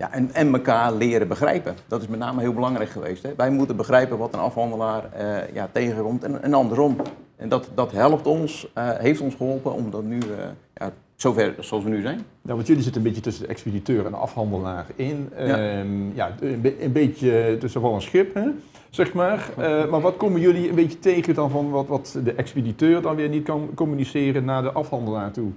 Ja, 0.00 0.12
en, 0.12 0.30
en 0.32 0.52
elkaar 0.52 0.92
leren 0.92 1.28
begrijpen. 1.28 1.74
Dat 1.86 2.02
is 2.02 2.08
met 2.08 2.18
name 2.18 2.40
heel 2.40 2.52
belangrijk 2.52 2.90
geweest. 2.90 3.22
Hè. 3.22 3.30
Wij 3.36 3.50
moeten 3.50 3.76
begrijpen 3.76 4.18
wat 4.18 4.34
een 4.34 4.40
afhandelaar 4.40 5.12
eh, 5.12 5.54
ja, 5.54 5.68
tegenkomt 5.72 6.24
en, 6.24 6.42
en 6.42 6.54
andersom. 6.54 6.96
En 7.36 7.48
dat, 7.48 7.68
dat 7.74 7.92
helpt 7.92 8.26
ons, 8.26 8.68
eh, 8.74 8.88
heeft 8.88 9.20
ons 9.20 9.34
geholpen 9.34 9.72
om 9.72 9.90
dat 9.90 10.04
nu, 10.04 10.18
eh, 10.18 10.26
ja, 10.74 10.92
zover 11.16 11.54
zoals 11.58 11.84
we 11.84 11.90
nu 11.90 12.00
zijn. 12.02 12.20
Nou, 12.42 12.56
want 12.56 12.66
jullie 12.66 12.82
zitten 12.82 13.00
een 13.00 13.06
beetje 13.06 13.22
tussen 13.22 13.42
de 13.42 13.50
expediteur 13.50 14.04
en 14.04 14.10
de 14.10 14.16
afhandelaar 14.16 14.86
in. 14.94 15.28
Ja. 15.38 15.44
Ja, 15.46 15.84
ja 16.14 16.34
een, 16.40 16.60
be- 16.60 16.82
een 16.84 16.92
beetje 16.92 17.56
tussen 17.58 17.82
wel 17.82 17.94
een 17.94 18.02
schip, 18.02 18.34
hè, 18.34 18.46
zeg 18.90 19.12
maar. 19.12 19.48
Eh, 19.56 19.86
maar 19.90 20.00
wat 20.00 20.16
komen 20.16 20.40
jullie 20.40 20.68
een 20.68 20.74
beetje 20.74 20.98
tegen 20.98 21.34
dan 21.34 21.50
van 21.50 21.70
wat, 21.70 21.86
wat 21.86 22.18
de 22.24 22.32
expediteur 22.34 23.02
dan 23.02 23.16
weer 23.16 23.28
niet 23.28 23.44
kan 23.44 23.70
communiceren 23.74 24.44
naar 24.44 24.62
de 24.62 24.72
afhandelaar 24.72 25.30
toe? 25.30 25.50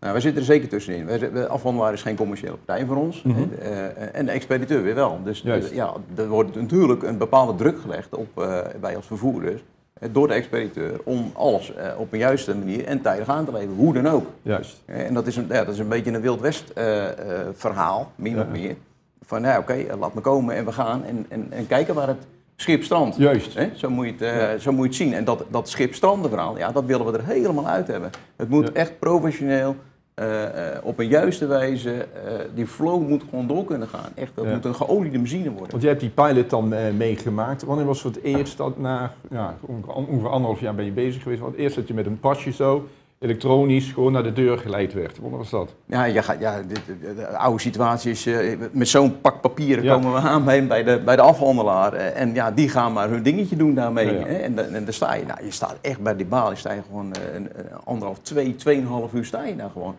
Nou, 0.00 0.12
wij 0.12 0.20
zitten 0.20 0.40
er 0.40 0.46
zeker 0.46 0.68
tussenin. 0.68 1.06
Wij, 1.06 1.46
afhandelaar 1.48 1.92
is 1.92 2.02
geen 2.02 2.16
commerciële 2.16 2.56
partij 2.64 2.86
voor 2.86 2.96
ons. 2.96 3.22
Mhm. 3.22 3.38
Eh, 3.60 4.14
en 4.16 4.26
de 4.26 4.32
expediteur 4.32 4.82
weer 4.82 4.94
wel. 4.94 5.20
Dus 5.24 5.40
Juist. 5.40 5.70
eh, 5.70 5.76
ja, 5.76 5.92
er 6.16 6.28
wordt 6.28 6.54
natuurlijk 6.54 7.02
een 7.02 7.18
bepaalde 7.18 7.54
druk 7.54 7.80
gelegd 7.80 8.14
op 8.14 8.28
eh, 8.42 8.58
wij 8.80 8.96
als 8.96 9.06
vervoerders. 9.06 9.62
door 10.10 10.28
de 10.28 10.34
expediteur 10.34 11.00
om 11.04 11.30
alles 11.34 11.72
op 11.98 12.12
een 12.12 12.18
juiste 12.18 12.56
manier 12.56 12.84
en 12.84 13.00
tijdig 13.00 13.28
aan 13.28 13.44
te 13.44 13.52
leveren, 13.52 13.74
hoe 13.76 13.92
dan 13.92 14.06
ook. 14.08 14.26
Juist. 14.42 14.82
En 14.84 15.14
dat 15.14 15.26
is 15.26 15.36
een, 15.36 15.46
ja, 15.48 15.64
dat 15.64 15.74
is 15.74 15.78
een 15.80 15.88
beetje 15.88 16.12
een 16.12 16.20
Wild 16.20 16.40
West 16.40 16.70
eh, 16.70 17.04
verhaal, 17.52 18.12
min 18.14 18.34
Ja. 18.34 18.40
of 18.42 18.48
meer. 18.48 18.76
Van 19.24 19.56
oké, 19.56 19.84
laat 19.98 20.14
me 20.14 20.20
komen 20.20 20.54
en 20.54 20.64
we 20.64 20.72
gaan 20.72 21.04
en, 21.04 21.26
en, 21.28 21.46
en 21.50 21.66
kijken 21.66 21.94
waar 21.94 22.06
het 22.08 22.26
schip 22.56 22.82
strandt. 22.82 23.16
Juist. 23.16 23.58
Zo, 23.74 23.90
moet 23.90 24.06
je 24.06 24.12
het, 24.12 24.20
eh, 24.22 24.58
zo 24.60 24.72
moet 24.72 24.82
je 24.82 24.88
het 24.88 24.94
zien. 24.94 25.14
En 25.14 25.24
dat, 25.24 25.44
dat 25.50 25.68
schip 25.68 25.94
stranden 25.94 26.30
verhaal, 26.30 26.58
ja, 26.58 26.72
dat 26.72 26.84
willen 26.84 27.06
we 27.06 27.18
er 27.18 27.24
helemaal 27.24 27.66
uit 27.66 27.86
hebben. 27.86 28.10
Het 28.36 28.48
moet 28.48 28.66
Ja. 28.66 28.72
echt 28.72 28.98
professioneel, 28.98 29.76
eh, 30.14 30.74
eh, 30.74 30.84
op 30.84 30.98
een 30.98 31.08
juiste 31.08 31.46
wijze, 31.46 32.06
die 32.54 32.66
flow 32.66 33.08
moet 33.08 33.22
gewoon 33.30 33.46
door 33.46 33.64
kunnen 33.64 33.88
gaan. 33.88 34.10
Echt, 34.14 34.30
dat 34.34 34.44
Ja. 34.44 34.52
moet 34.54 34.64
een 34.64 34.74
geoliede 34.74 35.18
machine 35.18 35.50
worden. 35.50 35.70
Want 35.70 35.82
jij 35.82 35.90
hebt 35.90 36.02
die 36.02 36.10
pilot 36.10 36.50
dan 36.50 36.74
meegemaakt. 36.96 37.62
Wanneer 37.62 37.86
was 37.86 38.00
voor 38.00 38.10
het 38.10 38.22
eerst 38.22 38.56
dat 38.56 38.78
na 38.78 39.12
ja, 39.30 39.56
ongeveer 39.60 39.94
ongeveer 39.94 40.28
anderhalf 40.30 40.60
jaar 40.60 40.74
ben 40.74 40.84
je 40.84 40.90
bezig 40.92 41.22
geweest? 41.22 41.40
Want 41.40 41.54
eerst 41.56 41.76
dat 41.76 41.88
je 41.88 41.94
met 41.94 42.06
een 42.06 42.20
pasje 42.20 42.52
zo 42.52 42.86
elektronisch 43.18 43.92
gewoon 43.92 44.12
naar 44.12 44.22
de 44.22 44.32
deur 44.32 44.58
geleid 44.58 44.92
werd. 44.92 45.18
Wanneer 45.18 45.38
was 45.38 45.50
dat? 45.50 45.74
Ja, 45.86 46.04
je 46.04 46.22
gaat, 46.22 46.40
ja 46.40 46.62
de, 46.62 46.74
de- 47.00 47.14
de 47.14 47.26
oude 47.36 47.60
situatie 47.60 48.10
is, 48.10 48.26
eh, 48.26 48.56
met 48.72 48.88
zo'n 48.88 49.20
pak 49.20 49.40
papieren 49.40 49.84
Ja. 49.84 49.94
komen 49.94 50.12
we 50.12 50.18
aan 50.18 50.44
bij, 50.44 50.66
bij, 50.66 50.82
de, 50.84 51.00
bij 51.04 51.16
de 51.16 51.22
afhandelaar. 51.22 51.92
eh, 51.92 52.20
En 52.20 52.34
ja, 52.34 52.50
die 52.50 52.68
gaan 52.68 52.92
maar 52.92 53.08
hun 53.08 53.22
dingetje 53.22 53.56
doen 53.56 53.74
daarmee. 53.74 54.06
Ja, 54.06 54.12
ja. 54.20 54.26
En, 54.26 54.54
dan- 54.54 54.64
en 54.64 54.84
dan 54.84 54.92
sta 54.94 55.14
je, 55.14 55.24
nou, 55.24 55.44
je 55.44 55.50
staat 55.50 55.76
echt 55.80 56.00
bij 56.02 56.16
die 56.16 56.26
balie, 56.26 56.56
sta 56.56 56.72
je 56.72 56.82
gewoon 56.86 57.12
eh, 57.12 57.34
een, 57.34 57.48
anderhalf, 57.84 58.18
twee, 58.18 58.54
tweeënhalf 58.56 59.12
uur 59.12 59.24
sta 59.24 59.44
je 59.44 59.56
daar 59.56 59.70
gewoon. 59.70 59.94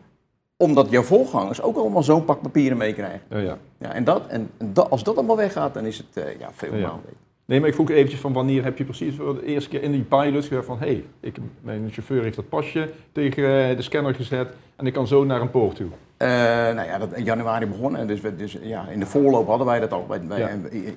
Omdat 0.57 0.89
jouw 0.89 1.03
voorgangers 1.03 1.61
ook 1.61 1.77
allemaal 1.77 2.03
zo'n 2.03 2.25
pak 2.25 2.41
papieren 2.41 2.77
meekrijgen. 2.77 3.21
Ja, 3.29 3.37
ja. 3.37 3.57
Ja, 3.79 3.93
en 3.93 4.03
dat, 4.03 4.21
en 4.27 4.49
dat, 4.63 4.89
als 4.89 5.03
dat 5.03 5.15
allemaal 5.17 5.37
weggaat, 5.37 5.73
dan 5.73 5.85
is 5.85 5.97
het 5.97 6.25
eh, 6.25 6.39
ja, 6.39 6.49
veel 6.53 6.73
Ja, 6.73 6.79
ja. 6.79 6.99
Nee, 7.47 7.59
maar 7.59 7.69
ik 7.69 7.75
vroeg 7.75 7.89
eventjes 7.89 8.19
van 8.19 8.33
wanneer 8.33 8.63
heb 8.63 8.77
je 8.77 8.83
precies 8.83 9.15
voor 9.15 9.35
de 9.35 9.45
eerste 9.45 9.69
keer 9.69 9.83
in 9.83 9.91
die 9.91 10.01
pilot 10.01 10.45
gezegd 10.45 10.65
van 10.65 10.79
hé, 10.79 10.85
hey, 10.85 11.03
ik- 11.19 11.37
mijn 11.61 11.89
chauffeur 11.91 12.23
heeft 12.23 12.35
dat 12.35 12.49
pasje 12.49 12.89
tegen 13.11 13.69
eh, 13.69 13.75
de 13.75 13.81
scanner 13.81 14.15
gezet 14.15 14.47
en 14.75 14.85
ik 14.87 14.93
kan 14.93 15.07
zo 15.07 15.23
naar 15.25 15.41
een 15.41 15.51
poort 15.51 15.75
toe. 15.75 15.87
Eh, 16.17 16.27
nou 16.75 16.87
ja, 16.87 16.97
dat 16.97 17.13
in 17.13 17.23
januari 17.23 17.65
begonnen. 17.65 18.07
Dus, 18.07 18.21
we, 18.21 18.35
dus 18.35 18.57
ja, 18.61 18.87
in 18.87 18.99
de 18.99 19.05
voorloop 19.05 19.47
hadden 19.47 19.67
wij 19.67 19.79
dat 19.79 19.91
al 19.93 20.05
bij, 20.07 20.21
bij 20.21 20.39
Ja. 20.39 20.49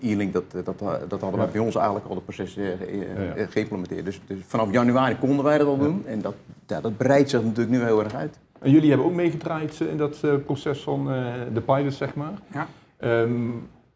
E-Link. 0.02 0.32
Dat, 0.32 0.44
dat, 0.50 0.64
dat 1.08 1.20
hadden 1.20 1.30
Ja. 1.30 1.36
wij 1.36 1.48
bij 1.48 1.60
ons 1.60 1.74
eigenlijk 1.74 2.06
al 2.06 2.14
het 2.14 2.24
proces 2.24 2.56
eh, 2.56 2.72
eh, 2.72 3.36
Ja, 3.36 3.46
geïmplementeerd. 3.50 4.04
Dus, 4.04 4.20
dus 4.26 4.38
vanaf 4.46 4.72
januari 4.72 5.16
konden 5.18 5.44
wij 5.44 5.58
dat 5.58 5.66
al 5.66 5.78
doen. 5.78 6.02
En 6.06 6.20
dat, 6.20 6.34
ja, 6.66 6.80
dat 6.80 6.96
breidt 6.96 7.30
zich 7.30 7.42
natuurlijk 7.42 7.70
nu 7.70 7.84
heel 7.84 8.04
erg 8.04 8.14
uit. 8.14 8.38
En 8.60 8.70
jullie 8.70 8.88
hebben 8.88 9.06
ook 9.06 9.14
meegedraaid 9.14 9.80
eh, 9.80 9.88
in 9.88 9.96
dat 9.96 10.18
eh, 10.22 10.34
proces 10.46 10.80
van 10.80 11.12
eh, 11.12 11.24
de 11.54 11.60
pilot, 11.60 11.94
zeg 11.94 12.14
maar. 12.14 12.32
Ja. 12.52 12.66
Ehm, 12.96 13.40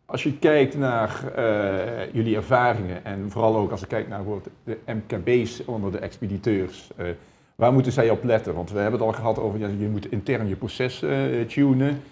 als 0.07 0.23
je 0.23 0.39
kijkt 0.39 0.77
naar 0.77 1.33
eh, 1.35 2.13
jullie 2.13 2.37
ervaringen 2.37 3.05
en 3.05 3.31
vooral 3.31 3.57
ook 3.57 3.71
als 3.71 3.81
je 3.81 3.87
kijkt 3.87 4.09
naar 4.09 4.23
de 4.65 4.79
MKB's 4.87 5.63
onder 5.65 5.93
de 5.93 5.99
expediteurs, 5.99 6.91
eh, 6.97 7.07
waar 7.55 7.73
moeten 7.73 7.93
zij 7.93 8.11
op 8.11 8.25
letten? 8.25 8.55
Want 8.55 8.71
we 8.71 8.79
hebben 8.79 9.01
het 9.01 9.09
al 9.09 9.15
gehad 9.15 9.39
over, 9.39 9.59
ja, 9.59 9.67
je 9.67 9.89
moet 9.89 10.11
intern 10.11 10.49
je 10.49 10.57
proces 10.57 11.03
eh, 11.03 11.41
tunen. 11.47 12.03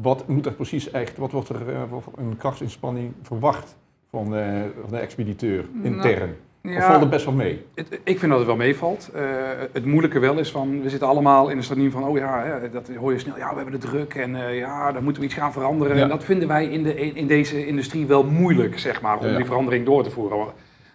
Wat 0.00 0.28
moet 0.28 0.46
er 0.46 0.52
precies 0.52 0.90
echt, 0.90 1.16
wat 1.16 1.32
wordt 1.32 1.48
er 1.48 1.68
een 2.16 2.36
krachtsinspanning 2.36 3.12
verwacht 3.22 3.76
van, 4.10 4.26
van 4.80 4.90
de 4.90 4.98
expediteur 4.98 5.64
intern? 5.82 6.18
Nou, 6.18 6.38
Of 6.68 6.84
valt 6.84 7.00
het 7.00 7.10
best 7.10 7.24
wel 7.24 7.34
mee? 7.34 7.64
Het- 7.74 8.00
ik 8.04 8.18
vind 8.18 8.30
dat 8.30 8.38
het 8.38 8.46
wel 8.46 8.56
meevalt. 8.56 9.10
Eh, 9.14 9.22
het 9.72 9.84
moeilijke 9.84 10.18
wel 10.18 10.38
is 10.38 10.50
van, 10.50 10.82
we 10.82 10.88
zitten 10.88 11.08
allemaal 11.08 11.48
in 11.48 11.56
een 11.56 11.62
stadium 11.62 11.90
van, 11.90 12.04
oh 12.04 12.16
ja, 12.18 12.42
hè, 12.44 12.70
dat 12.70 12.90
hoor 12.98 13.12
je 13.12 13.18
snel, 13.18 13.36
ja, 13.36 13.48
we 13.50 13.54
hebben 13.60 13.80
de 13.80 13.86
druk 13.86 14.14
en 14.14 14.34
eh, 14.46 14.58
ja, 14.58 14.92
daar 14.92 15.02
moeten 15.02 15.22
we 15.22 15.28
iets 15.28 15.36
gaan 15.36 15.52
veranderen. 15.52 15.96
Ja. 15.96 16.02
En 16.02 16.08
dat 16.08 16.24
vinden 16.24 16.48
wij 16.48 16.66
in, 16.66 16.82
de, 16.82 16.94
in 17.14 17.26
deze 17.26 17.66
industrie 17.66 18.06
wel 18.06 18.24
moeilijk, 18.24 18.78
zeg 18.78 19.00
maar, 19.02 19.18
om 19.18 19.24
Ja, 19.24 19.30
ja. 19.30 19.36
die 19.36 19.44
verandering 19.46 19.84
door 19.86 20.02
te 20.02 20.10
voeren. 20.10 20.46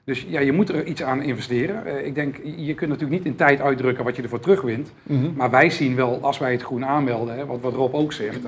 Dus 0.03 0.25
ja, 0.29 0.39
je 0.39 0.51
moet 0.51 0.69
er 0.69 0.85
iets 0.85 1.03
aan 1.03 1.21
investeren. 1.21 1.85
Eh, 1.85 2.05
ik 2.05 2.15
denk, 2.15 2.35
je 2.57 2.73
kunt 2.73 2.89
natuurlijk 2.89 3.17
niet 3.17 3.25
in 3.31 3.35
tijd 3.35 3.61
uitdrukken 3.61 4.03
wat 4.03 4.15
je 4.15 4.21
ervoor 4.21 4.39
terugwint. 4.39 4.91
Maar 5.35 5.49
wij 5.49 5.69
zien 5.69 5.95
wel, 5.95 6.19
als 6.21 6.37
wij 6.37 6.51
het 6.51 6.61
groen 6.63 6.85
aanmelden, 6.85 7.35
hè, 7.37 7.45
wat, 7.45 7.59
wat 7.61 7.73
Rob 7.73 7.95
ook 7.95 8.13
zegt, 8.13 8.39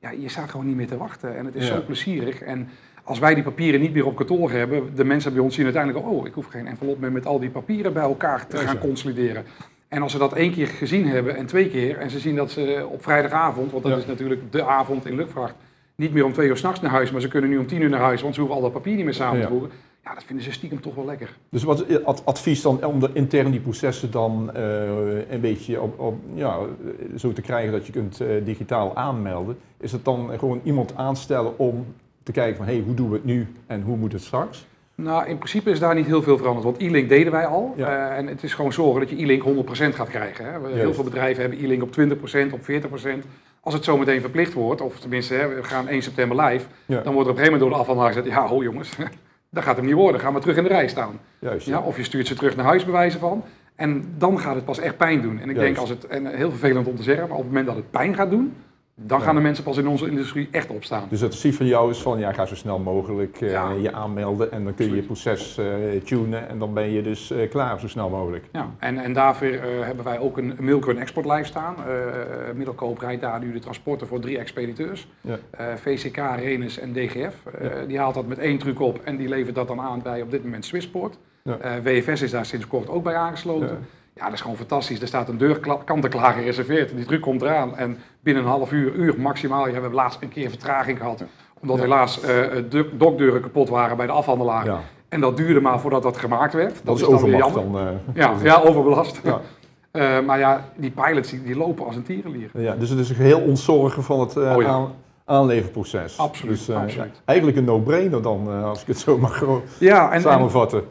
ja, 0.00 0.10
je 0.10 0.28
staat 0.28 0.50
gewoon 0.50 0.66
niet 0.66 0.76
meer 0.76 0.86
te 0.86 0.96
wachten. 0.96 1.36
En 1.36 1.44
het 1.44 1.54
is 1.54 1.68
Ja. 1.68 1.74
zo 1.74 1.82
plezierig. 1.86 2.40
En 2.42 2.68
als 3.08 3.18
wij 3.18 3.34
die 3.34 3.42
papieren 3.42 3.80
niet 3.80 3.92
meer 3.92 4.06
op 4.06 4.16
kantoor 4.16 4.50
hebben, 4.50 4.94
de 4.94 5.04
mensen 5.04 5.32
bij 5.32 5.42
ons 5.42 5.54
zien 5.54 5.64
uiteindelijk, 5.64 6.06
oh, 6.06 6.26
ik 6.26 6.32
hoef 6.34 6.46
geen 6.46 6.66
envelop 6.66 7.00
meer 7.00 7.12
met 7.12 7.26
al 7.26 7.38
die 7.38 7.50
papieren 7.50 7.92
bij 7.92 8.02
elkaar 8.02 8.46
te 8.46 8.56
gaan 8.56 8.78
consolideren. 8.78 9.44
En 9.88 10.02
als 10.02 10.12
ze 10.12 10.18
dat 10.18 10.32
één 10.32 10.52
keer 10.52 10.66
gezien 10.66 11.06
hebben 11.08 11.36
en 11.36 11.46
twee 11.46 11.68
keer, 11.68 11.98
en 11.98 12.10
ze 12.10 12.18
zien 12.18 12.36
dat 12.36 12.50
ze 12.50 12.86
op 12.90 13.02
vrijdagavond, 13.02 13.70
want 13.70 13.82
dat 13.82 13.92
Ja. 13.92 13.98
is 13.98 14.06
natuurlijk 14.06 14.52
de 14.52 14.64
avond 14.64 15.06
in 15.06 15.14
luchtvracht, 15.16 15.54
niet 15.94 16.12
meer 16.12 16.24
om 16.24 16.32
twee 16.32 16.48
uur 16.48 16.56
s'nachts 16.56 16.80
naar 16.80 16.90
huis, 16.90 17.10
maar 17.10 17.20
ze 17.20 17.28
kunnen 17.28 17.50
nu 17.50 17.58
om 17.58 17.66
tien 17.66 17.82
uur 17.82 17.88
naar 17.90 18.00
huis, 18.00 18.22
want 18.22 18.34
ze 18.34 18.40
hoeven 18.40 18.56
al 18.58 18.62
dat 18.64 18.72
papier 18.72 18.94
niet 18.96 19.04
meer 19.04 19.14
samen 19.14 19.40
te 19.42 19.48
voegen. 19.48 19.70
Ja, 20.04 20.14
dat 20.14 20.24
vinden 20.24 20.44
ze 20.44 20.52
stiekem 20.52 20.80
toch 20.80 20.94
wel 20.94 21.04
lekker. 21.04 21.36
Dus 21.50 21.62
wat 21.62 21.84
is 21.88 22.04
ad- 22.04 22.22
advies 22.24 22.62
dan 22.62 22.84
om 22.84 23.00
de, 23.00 23.10
intern 23.12 23.50
die 23.50 23.60
processen 23.60 24.10
dan 24.10 24.50
eh, 24.54 25.30
een 25.30 25.40
beetje 25.40 25.80
op, 25.80 25.98
op, 26.00 26.14
ja, 26.34 26.56
eh, 26.58 27.18
zo 27.18 27.32
te 27.32 27.40
krijgen 27.40 27.72
dat 27.72 27.86
je 27.86 27.92
kunt 27.92 28.20
eh, 28.20 28.28
digitaal 28.44 28.96
aanmelden? 28.96 29.56
Is 29.80 29.92
het 29.92 30.04
dan 30.04 30.30
gewoon 30.38 30.60
iemand 30.64 30.96
aanstellen 30.96 31.58
om 31.58 31.86
te 32.32 32.40
kijken 32.40 32.56
van 32.56 32.66
hey, 32.66 32.82
hoe 32.86 32.94
doen 32.94 33.08
we 33.08 33.14
het 33.14 33.24
nu 33.24 33.46
en 33.66 33.82
hoe 33.82 33.96
moet 33.96 34.12
het 34.12 34.22
straks? 34.22 34.66
Nou, 34.94 35.26
in 35.28 35.36
principe 35.38 35.70
is 35.70 35.78
daar 35.78 35.94
niet 35.94 36.06
heel 36.06 36.22
veel 36.22 36.36
veranderd, 36.38 36.64
want 36.64 36.78
e-link 36.78 37.08
deden 37.08 37.32
wij 37.32 37.46
al. 37.46 37.74
Ja. 37.76 38.10
Eh, 38.10 38.16
en 38.18 38.26
het 38.26 38.42
is 38.42 38.54
gewoon 38.54 38.72
zorgen 38.72 39.00
dat 39.00 39.10
je 39.10 39.16
e-link 39.16 39.42
100% 39.42 39.94
gaat 39.94 40.08
krijgen. 40.08 40.44
Hè. 40.52 40.60
We- 40.60 40.66
Heel 40.68 40.76
Juist. 40.76 40.94
veel 40.94 41.04
bedrijven 41.04 41.40
hebben 41.42 41.64
e-link 41.64 41.82
op 41.82 41.92
20%, 41.92 42.52
op 42.52 42.64
40%. 42.64 43.24
Als 43.60 43.74
het 43.74 43.84
zometeen 43.84 44.20
verplicht 44.20 44.52
wordt, 44.52 44.80
of 44.80 44.98
tenminste, 45.00 45.34
hè, 45.34 45.48
we 45.48 45.62
gaan 45.62 45.88
1 45.88 46.02
september 46.02 46.40
live, 46.44 46.66
Ja. 46.86 47.00
dan 47.00 47.12
wordt 47.12 47.28
er 47.28 47.32
op 47.34 47.38
een 47.38 47.44
gegeven 47.44 47.52
moment 47.52 47.60
door 47.60 47.70
de 47.70 47.76
afhandelaar 47.76 48.12
gezegd, 48.12 48.34
ja, 48.34 48.46
ho 48.46 48.62
jongens, 48.62 48.96
dat 49.50 49.62
gaat 49.64 49.76
hem 49.76 49.84
niet 49.84 49.94
worden, 49.94 50.20
ga 50.20 50.30
maar 50.30 50.40
terug 50.40 50.56
in 50.56 50.62
de 50.62 50.68
rij 50.68 50.88
staan. 50.88 51.20
Juist. 51.38 51.66
Ja, 51.66 51.80
of 51.80 51.96
je 51.96 52.02
stuurt 52.04 52.26
ze 52.26 52.34
terug 52.34 52.56
naar 52.56 52.64
huis, 52.64 52.84
bij 52.84 52.92
wijze 52.92 53.18
van. 53.18 53.44
En 53.76 54.04
dan 54.18 54.40
gaat 54.40 54.54
het 54.54 54.64
pas 54.64 54.78
echt 54.78 54.96
pijn 54.96 55.22
doen. 55.22 55.30
En 55.40 55.50
ik 55.50 55.56
Juist. 55.56 55.60
denk, 55.60 55.76
als 55.76 55.88
het, 55.90 56.06
en 56.06 56.26
heel 56.26 56.50
vervelend 56.50 56.86
om 56.86 56.96
te 56.96 57.02
zeggen, 57.02 57.28
maar 57.28 57.36
op 57.36 57.42
het 57.42 57.48
moment 57.52 57.66
dat 57.66 57.76
het 57.76 57.90
pijn 57.90 58.14
gaat 58.14 58.30
doen, 58.30 58.54
dan 59.00 59.20
gaan 59.20 59.34
de 59.34 59.40
mensen 59.40 59.64
pas 59.64 59.76
in 59.76 59.88
onze 59.88 60.06
industrie 60.06 60.48
echt 60.50 60.70
opstaan. 60.70 61.06
Dus 61.08 61.20
het 61.20 61.32
advies 61.32 61.56
van 61.56 61.66
jou 61.66 61.90
is 61.90 61.98
van 61.98 62.18
ja, 62.18 62.32
ga 62.32 62.46
zo 62.46 62.54
snel 62.54 62.78
mogelijk 62.78 63.40
eh, 63.40 63.50
Ja. 63.50 63.70
je 63.70 63.92
aanmelden 63.92 64.52
en 64.52 64.64
dan 64.64 64.74
kun 64.74 64.88
je 64.88 64.94
je 64.94 65.02
proces 65.02 65.58
eh, 65.58 65.66
tunen 66.04 66.48
en 66.48 66.58
dan 66.58 66.74
ben 66.74 66.90
je 66.90 67.02
dus 67.02 67.30
eh, 67.30 67.50
klaar 67.50 67.80
zo 67.80 67.88
snel 67.88 68.08
mogelijk. 68.08 68.44
Ja, 68.52 68.70
en, 68.78 68.98
en 68.98 69.12
daarvoor 69.12 69.48
hebben 69.84 70.04
wij 70.04 70.18
ook 70.18 70.38
een 70.38 70.54
Milkrun 70.58 70.98
Export 70.98 71.26
Live 71.26 71.44
staan. 71.44 71.74
Middelkoop 72.54 72.98
rijdt 72.98 73.20
daar 73.20 73.40
nu 73.40 73.52
de 73.52 73.58
transporten 73.58 74.06
voor 74.06 74.20
drie 74.20 74.38
expediteurs. 74.38 75.08
Ja. 75.20 75.38
VCK, 75.76 76.16
Renes 76.16 76.78
en 76.78 76.92
DGF. 76.92 77.34
Die 77.86 77.98
haalt 77.98 78.14
dat 78.14 78.26
met 78.26 78.38
één 78.38 78.58
truc 78.58 78.80
op 78.80 79.00
en 79.04 79.16
die 79.16 79.28
levert 79.28 79.54
dat 79.54 79.68
dan 79.68 79.80
aan 79.80 80.02
bij 80.02 80.22
op 80.22 80.30
dit 80.30 80.44
moment 80.44 80.64
Swissport. 80.64 81.18
WFS 81.82 82.22
is 82.22 82.30
daar 82.30 82.46
sinds 82.46 82.66
kort 82.66 82.88
ook 82.88 83.02
bij 83.02 83.14
aangesloten. 83.14 83.78
Ja. 84.18 84.24
Dat 84.24 84.32
is 84.32 84.40
gewoon 84.40 84.56
fantastisch. 84.56 85.00
Er 85.00 85.06
staat 85.06 85.28
een 85.28 85.38
deur 85.38 85.58
kant-en-klaar 85.84 86.32
gereserveerd. 86.32 86.96
Die 86.96 87.04
truc 87.04 87.20
komt 87.20 87.42
eraan 87.42 87.76
en 87.76 87.98
binnen 88.20 88.42
een 88.42 88.48
half 88.48 88.72
uur, 88.72 88.92
uur 88.94 89.14
maximaal. 89.20 89.60
Ja, 89.60 89.66
we 89.66 89.72
hebben 89.72 89.92
laatst 89.94 90.22
een 90.22 90.28
keer 90.28 90.48
vertraging 90.48 90.98
gehad. 90.98 91.24
Omdat 91.60 91.76
Ja. 91.76 91.82
helaas 91.82 92.20
eh, 92.20 92.26
de 92.70 92.90
dokdeuren 92.92 93.40
kapot 93.40 93.68
waren 93.68 93.96
bij 93.96 94.06
de 94.06 94.12
afhandelaar. 94.12 94.64
Ja. 94.64 94.80
En 95.08 95.20
dat 95.20 95.36
duurde 95.36 95.60
maar 95.60 95.80
voordat 95.80 96.02
dat 96.02 96.16
gemaakt 96.16 96.52
werd. 96.52 96.74
Dat, 96.74 96.84
Dat 96.84 96.94
is 97.14 97.20
dan 97.20 97.30
jammer. 97.30 97.62
dan. 97.72 97.78
eh, 97.78 98.14
Ja, 98.14 98.32
ja 98.42 98.60
overbelast. 98.60 99.20
Ja. 99.24 99.40
Eh, 99.90 100.20
maar 100.20 100.38
ja, 100.38 100.64
die 100.76 100.90
pilots 100.90 101.30
die, 101.30 101.42
die 101.42 101.56
lopen 101.56 101.86
als 101.86 101.96
een 101.96 102.02
tierenlier. 102.02 102.50
Ja, 102.54 102.74
dus 102.74 102.90
het 102.90 102.98
is 102.98 103.12
heel 103.12 103.40
ontzorgen 103.40 104.02
van 104.02 104.20
het 104.20 104.36
eh, 104.36 104.56
Oh 104.56 104.62
ja. 104.62 104.68
aan- 104.68 104.92
aanleverproces. 105.24 106.18
Absoluut, 106.18 106.56
Dus, 106.58 106.68
eh, 106.68 106.82
absoluut. 106.82 107.22
eigenlijk 107.24 107.58
een 107.58 107.64
no-brainer 107.64 108.22
dan, 108.22 108.46
eh, 108.50 108.64
als 108.64 108.80
ik 108.80 108.86
het 108.86 108.98
zo 108.98 109.18
mag 109.18 109.42
en, 110.12 110.20
samenvatten. 110.20 110.82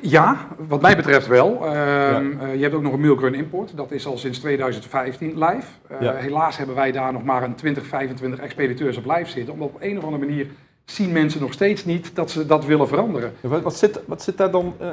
Ja, 0.00 0.36
wat 0.68 0.80
mij 0.80 0.96
betreft 0.96 1.26
wel. 1.26 1.66
Ehm, 1.66 2.40
eh, 2.40 2.54
je 2.54 2.62
hebt 2.62 2.74
ook 2.74 2.82
nog 2.82 2.92
een 2.92 3.00
Milkrun 3.00 3.34
Import. 3.34 3.76
Dat 3.76 3.90
is 3.92 4.06
al 4.06 4.18
sinds 4.18 4.38
2015 4.38 5.28
live. 5.44 5.66
Eh, 5.88 6.00
Ja. 6.00 6.14
Helaas 6.14 6.56
hebben 6.56 6.74
wij 6.76 6.92
daar 6.92 7.12
nog 7.12 7.24
maar 7.24 7.42
een 7.42 7.54
20, 7.54 7.86
25 7.86 8.38
expediteurs 8.40 8.96
op 8.96 9.04
live 9.06 9.30
zitten. 9.30 9.52
Omdat 9.52 9.68
op 9.68 9.76
een 9.80 9.98
of 9.98 10.04
andere 10.04 10.26
manier 10.26 10.46
zien 10.84 11.12
mensen 11.12 11.40
nog 11.40 11.52
steeds 11.52 11.84
niet 11.84 12.10
dat 12.14 12.30
ze 12.30 12.46
dat 12.46 12.64
willen 12.64 12.88
veranderen. 12.88 13.32
Ja, 13.40 13.48
Wat, 13.48 13.62
wat, 13.62 13.76
zit, 13.76 14.00
wat 14.06 14.22
zit 14.22 14.36
daar 14.36 14.50
dan? 14.50 14.74
eh, 14.78 14.88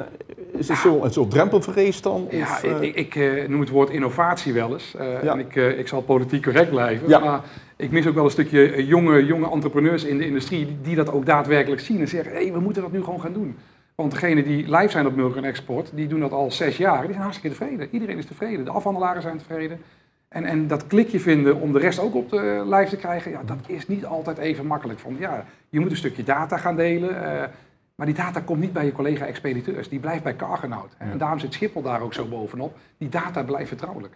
is 0.52 0.68
het 0.68 0.78
zo, 0.78 1.02
een 1.02 1.12
soort 1.12 1.30
drempelvrees 1.30 2.02
dan? 2.02 2.26
Ja, 2.30 2.42
Of, 2.42 2.62
eh, 2.62 2.80
ik, 2.82 3.14
ik 3.14 3.48
noem 3.48 3.60
het 3.60 3.68
woord 3.70 3.90
innovatie 3.90 4.52
wel 4.52 4.72
eens. 4.72 4.94
Ja. 5.22 5.32
En 5.32 5.38
ik, 5.38 5.54
ik 5.54 5.88
zal 5.88 6.02
politiek 6.02 6.42
correct 6.42 6.70
blijven. 6.70 7.08
Ja. 7.08 7.18
Maar 7.18 7.40
ik 7.76 7.90
mis 7.90 8.06
ook 8.06 8.14
wel 8.14 8.24
een 8.24 8.30
stukje 8.30 8.86
jonge, 8.86 9.24
jonge 9.26 9.50
entrepreneurs 9.50 10.04
in 10.04 10.18
de 10.18 10.26
industrie 10.26 10.66
die, 10.66 10.78
die 10.82 10.96
dat 10.96 11.12
ook 11.12 11.26
daadwerkelijk 11.26 11.80
zien 11.80 12.00
en 12.00 12.08
zeggen, 12.08 12.32
hé, 12.32 12.42
hey, 12.42 12.52
we 12.52 12.60
moeten 12.60 12.82
dat 12.82 12.92
nu 12.92 13.02
gewoon 13.02 13.20
gaan 13.20 13.32
doen. 13.32 13.56
Want 14.02 14.12
degenen 14.12 14.44
die 14.44 14.70
live 14.76 14.88
zijn 14.88 15.06
op 15.06 15.16
Milk 15.16 15.36
Export, 15.36 15.90
die 15.94 16.06
doen 16.06 16.20
dat 16.20 16.32
al 16.32 16.50
zes 16.50 16.76
jaar. 16.76 17.00
Die 17.00 17.10
zijn 17.10 17.22
hartstikke 17.22 17.56
tevreden. 17.56 17.88
Iedereen 17.90 18.18
is 18.18 18.26
tevreden. 18.26 18.64
De 18.64 18.70
afhandelaren 18.70 19.22
zijn 19.22 19.38
tevreden. 19.38 19.80
En, 20.28 20.44
en 20.44 20.66
dat 20.66 20.86
klikje 20.86 21.20
vinden 21.20 21.60
om 21.60 21.72
de 21.72 21.78
rest 21.78 21.98
ook 21.98 22.14
op 22.14 22.30
de 22.30 22.62
lijf 22.66 22.88
te 22.88 22.96
krijgen, 22.96 23.30
ja, 23.30 23.42
dat 23.44 23.58
is 23.66 23.88
niet 23.88 24.06
altijd 24.06 24.38
even 24.38 24.66
makkelijk. 24.66 24.98
Van, 24.98 25.16
ja, 25.18 25.44
je 25.68 25.80
moet 25.80 25.90
een 25.90 25.96
stukje 25.96 26.22
data 26.24 26.56
gaan 26.56 26.76
delen. 26.76 27.22
eh, 27.22 27.48
maar 27.94 28.06
die 28.06 28.14
data 28.14 28.40
komt 28.40 28.60
niet 28.60 28.72
bij 28.72 28.84
je 28.84 28.92
collega-expediteurs. 28.92 29.88
Die 29.88 29.98
blijft 29.98 30.22
bij 30.22 30.36
Cargonaut. 30.36 30.96
Ja. 30.98 31.10
En 31.10 31.18
daarom 31.18 31.38
zit 31.38 31.52
Schiphol 31.52 31.82
daar 31.82 32.00
ook 32.00 32.14
zo 32.14 32.24
bovenop. 32.24 32.76
Die 32.98 33.08
data 33.08 33.42
blijft 33.42 33.68
vertrouwelijk. 33.68 34.14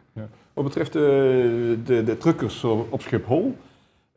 Wat 0.52 0.64
betreft 0.64 0.92
de, 0.92 1.78
de, 1.84 2.04
de 2.04 2.16
truckers 2.16 2.64
op 2.64 3.00
Schiphol, 3.00 3.56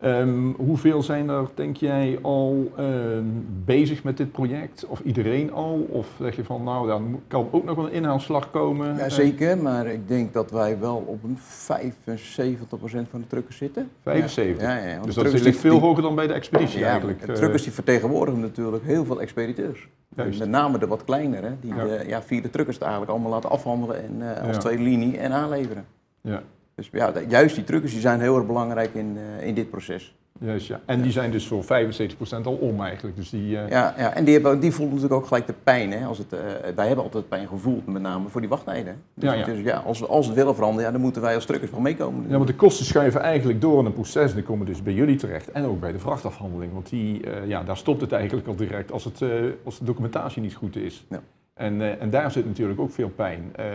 Ehm, 0.06 0.52
hoeveel 0.58 1.04
zijn 1.04 1.30
er, 1.30 1.48
denk 1.56 1.78
jij, 1.78 2.20
al 2.22 2.72
ehm, 2.78 3.24
bezig 3.66 4.04
met 4.04 4.18
dit 4.18 4.32
project? 4.32 4.86
Of 4.88 5.00
iedereen 5.00 5.52
al? 5.54 5.88
Of 5.90 6.08
zeg 6.20 6.36
je 6.36 6.44
van, 6.44 6.64
nou, 6.64 6.88
dan 6.88 7.20
kan 7.28 7.48
ook 7.52 7.64
nog 7.64 7.76
wel 7.76 7.86
een 7.86 7.92
inhaalslag 7.92 8.52
komen? 8.52 8.96
Ja, 8.96 9.04
Eh, 9.04 9.12
zeker, 9.12 9.58
maar 9.58 9.88
ik 9.88 10.08
denk 10.08 10.34
dat 10.34 10.52
wij 10.52 10.80
wel 10.80 10.96
op 11.08 11.24
een 11.24 11.38
75% 11.38 13.08
van 13.10 13.20
de 13.22 13.28
truckers 13.28 13.58
zitten. 13.58 13.90
75? 14.02 14.62
Ja, 14.62 14.78
ja, 14.78 14.88
ja, 14.88 15.02
dus 15.02 15.16
de 15.16 15.24
dat 15.24 15.42
ligt 15.42 15.60
veel 15.60 15.80
hoger 15.80 16.04
dan 16.04 16.16
bij 16.16 16.28
de 16.28 16.34
expeditie 16.34 16.80
Ja, 16.80 16.88
eigenlijk. 16.90 17.20
de 17.26 17.32
eh. 17.32 17.34
truckers 17.38 17.64
die 17.64 17.72
vertegenwoordigen 17.72 18.40
natuurlijk 18.42 18.84
heel 18.84 19.06
veel 19.06 19.22
expediteurs. 19.22 19.88
Juist. 20.16 20.40
Met 20.40 20.50
name 20.50 20.78
de 20.78 20.88
wat 20.88 21.04
kleinere, 21.04 21.52
die 21.62 21.74
Ja. 21.76 21.86
ja, 22.08 22.22
via 22.22 22.42
de 22.42 22.50
truckers 22.50 22.76
het 22.76 22.84
eigenlijk 22.84 23.12
allemaal 23.14 23.32
laten 23.32 23.50
afhandelen 23.50 24.04
en, 24.04 24.36
eh, 24.38 24.48
als 24.48 24.58
tweede 24.58 24.84
linie 24.84 25.18
en 25.18 25.32
aanleveren. 25.32 25.86
Ja, 26.22 26.42
Dus 26.76 26.90
ja, 26.92 27.14
juist 27.28 27.56
die 27.56 27.64
truckers 27.64 27.92
die 27.92 28.02
zijn 28.02 28.20
heel 28.20 28.36
erg 28.36 28.46
belangrijk 28.46 28.94
in, 28.94 29.18
eh, 29.40 29.48
in 29.48 29.54
dit 29.54 29.70
proces. 29.70 30.16
juist 30.40 30.68
ja. 30.68 30.82
En 30.86 31.02
die 31.02 31.12
zijn 31.12 31.32
dus 31.32 31.48
voor 31.48 31.64
75% 31.64 32.46
al 32.46 32.54
om 32.54 32.82
eigenlijk. 32.82 33.16
Dus 33.16 33.30
die, 33.30 33.58
eh, 33.58 33.70
Ja, 33.70 33.94
ja, 33.98 34.14
en 34.14 34.24
die, 34.24 34.34
hebben, 34.34 34.60
die 34.60 34.72
voelen 34.72 34.96
natuurlijk 34.96 35.22
ook 35.22 35.28
gelijk 35.28 35.48
de 35.48 35.54
pijn. 35.64 35.92
Hè, 35.92 36.06
als 36.06 36.18
het, 36.18 36.34
eh, 36.34 36.40
wij 36.76 36.88
hebben 36.88 37.04
altijd 37.04 37.30
pijn 37.30 37.48
gevoeld, 37.48 37.86
met 37.86 38.02
name 38.02 38.30
voor 38.30 38.42
die 38.42 38.50
wachttijden. 38.50 39.02
Dus, 39.14 39.30
Ja, 39.30 39.36
ja. 39.36 39.46
dus 39.46 39.60
ja, 39.60 39.78
als, 39.78 40.00
we, 40.00 40.06
als 40.06 40.26
we 40.26 40.32
het 40.32 40.42
willen 40.42 40.56
veranderen, 40.56 40.86
ja, 40.86 40.92
dan 40.92 41.02
moeten 41.02 41.22
wij 41.22 41.36
als 41.36 41.46
truckers 41.46 41.72
wel 41.72 41.80
meekomen. 41.80 42.26
Ja, 42.28 42.36
want 42.36 42.48
de 42.48 42.56
kosten 42.56 42.86
schuiven 42.86 43.22
eigenlijk 43.22 43.62
door 43.62 43.80
in 43.80 43.86
een 43.86 43.94
proces. 43.94 44.30
En 44.30 44.36
die 44.36 44.46
komen 44.46 44.66
dus 44.66 44.84
bij 44.84 44.94
jullie 44.94 45.16
terecht 45.16 45.52
en 45.52 45.66
ook 45.66 45.80
bij 45.80 45.92
de 45.92 46.00
vrachtafhandeling. 46.00 46.74
Want 46.74 46.90
die, 46.90 47.22
ja, 47.48 47.64
daar 47.64 47.78
stopt 47.78 48.02
het 48.02 48.12
eigenlijk 48.12 48.48
al 48.48 48.56
direct 48.56 48.92
als, 48.92 49.04
het, 49.04 49.22
als 49.64 49.80
de 49.80 49.86
documentatie 49.86 50.42
niet 50.42 50.56
goed 50.56 50.76
is. 50.76 51.06
Ja. 51.10 51.22
En, 51.56 51.82
eh, 51.82 52.02
en 52.02 52.10
daar 52.10 52.32
zit 52.32 52.46
natuurlijk 52.46 52.80
ook 52.80 52.92
veel 52.92 53.10
pijn. 53.10 53.52
Eh 53.56 53.66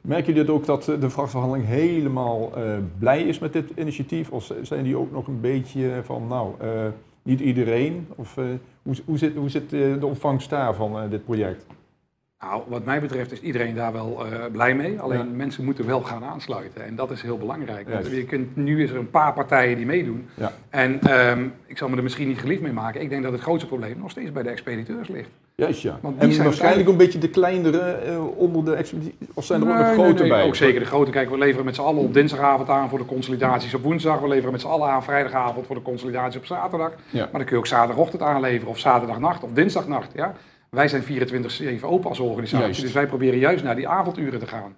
merken 0.00 0.34
jullie 0.34 0.52
ook 0.52 0.66
dat 0.66 0.88
eh, 0.88 1.00
de 1.00 1.10
vrachtafhandeling 1.10 1.66
helemaal 1.66 2.52
blij 2.98 3.22
is 3.22 3.38
met 3.38 3.52
dit 3.52 3.70
initiatief? 3.76 4.30
Of 4.30 4.52
zijn 4.62 4.84
die 4.84 4.96
ook 4.96 5.12
nog 5.12 5.26
een 5.26 5.40
beetje 5.40 6.00
van, 6.04 6.26
nou, 6.26 6.54
niet 7.22 7.40
iedereen? 7.40 8.08
Of 8.16 8.34
hoe, 8.82 8.94
hoe 9.04 9.18
zit, 9.18 9.36
hoe 9.36 9.48
zit 9.48 9.70
de 9.70 10.06
ontvangst 10.06 10.50
daar 10.50 10.74
van 10.74 10.98
eh, 10.98 11.10
dit 11.10 11.24
project? 11.24 11.66
Nou, 12.42 12.62
wat 12.68 12.84
mij 12.84 13.00
betreft 13.00 13.32
is 13.32 13.40
iedereen 13.40 13.74
daar 13.74 13.92
wel 13.92 14.26
eh, 14.26 14.38
blij 14.52 14.74
mee. 14.74 15.00
Alleen 15.00 15.18
Ja. 15.18 15.24
mensen 15.24 15.64
moeten 15.64 15.86
wel 15.86 16.00
gaan 16.00 16.24
aansluiten. 16.24 16.84
En 16.84 16.96
dat 16.96 17.10
is 17.10 17.22
heel 17.22 17.38
belangrijk. 17.38 17.88
Want 17.88 18.06
je 18.06 18.24
kunt, 18.24 18.56
nu 18.56 18.82
is 18.82 18.90
er 18.90 18.96
een 18.96 19.10
paar 19.10 19.32
partijen 19.32 19.76
die 19.76 19.86
meedoen. 19.86 20.28
Ja. 20.34 20.52
En 20.70 21.00
ehm, 21.00 21.44
ik 21.66 21.78
zal 21.78 21.88
me 21.88 21.96
er 21.96 22.02
misschien 22.02 22.28
niet 22.28 22.38
geliefd 22.38 22.62
mee 22.62 22.72
maken. 22.72 23.00
Ik 23.00 23.08
denk 23.08 23.22
dat 23.22 23.32
het 23.32 23.40
grootste 23.40 23.66
probleem 23.66 23.98
nog 23.98 24.10
steeds 24.10 24.32
bij 24.32 24.42
de 24.42 24.48
expediteurs 24.48 25.08
ligt. 25.08 25.28
Juist 25.54 25.82
ja. 25.82 25.98
Want 26.00 26.20
die 26.20 26.28
En 26.28 26.34
zijn 26.34 26.46
waarschijnlijk 26.46 26.88
een 26.88 26.96
beetje 26.96 27.18
de 27.18 27.28
kleinere 27.28 27.80
eh, 27.80 28.38
onder 28.38 28.64
de 28.64 28.74
expeditie. 28.74 29.14
Of 29.34 29.44
zijn 29.44 29.62
er 29.62 29.68
ook 29.68 29.76
nog 29.76 29.92
grote 29.92 30.12
nee, 30.12 30.20
nee, 30.20 30.28
bij? 30.28 30.42
Ook 30.42 30.54
zeker 30.56 30.80
de 30.80 30.86
grote. 30.86 31.10
Kijk, 31.10 31.30
we 31.30 31.38
leveren 31.38 31.64
met 31.64 31.74
z'n 31.74 31.80
allen 31.80 32.02
op 32.02 32.14
dinsdagavond 32.14 32.68
aan 32.68 32.88
voor 32.88 32.98
de 32.98 33.04
consolidaties 33.04 33.74
op 33.74 33.82
woensdag. 33.82 34.20
We 34.20 34.28
leveren 34.28 34.52
met 34.52 34.60
z'n 34.60 34.66
allen 34.66 34.88
aan 34.88 35.02
vrijdagavond 35.02 35.66
voor 35.66 35.76
de 35.76 35.82
consolidaties 35.82 36.36
op 36.38 36.46
zaterdag. 36.46 36.92
Ja. 37.10 37.18
Maar 37.18 37.30
dan 37.32 37.44
kun 37.44 37.50
je 37.50 37.56
ook 37.56 37.66
zaterdagochtend 37.66 38.22
aanleveren 38.22 38.68
of 38.68 38.78
zaterdagnacht 38.78 39.42
of 39.42 39.52
dinsdagnacht. 39.52 40.10
Ja? 40.14 40.34
Wij 40.76 40.88
zijn 40.88 41.02
24-7 41.80 41.84
open 41.84 42.08
als 42.08 42.18
organisatie. 42.18 42.64
Juist. 42.64 42.80
Dus 42.80 42.92
wij 42.92 43.06
proberen 43.06 43.38
juist 43.38 43.64
naar 43.64 43.76
die 43.76 43.88
avonduren 43.88 44.38
te 44.40 44.46
gaan. 44.46 44.76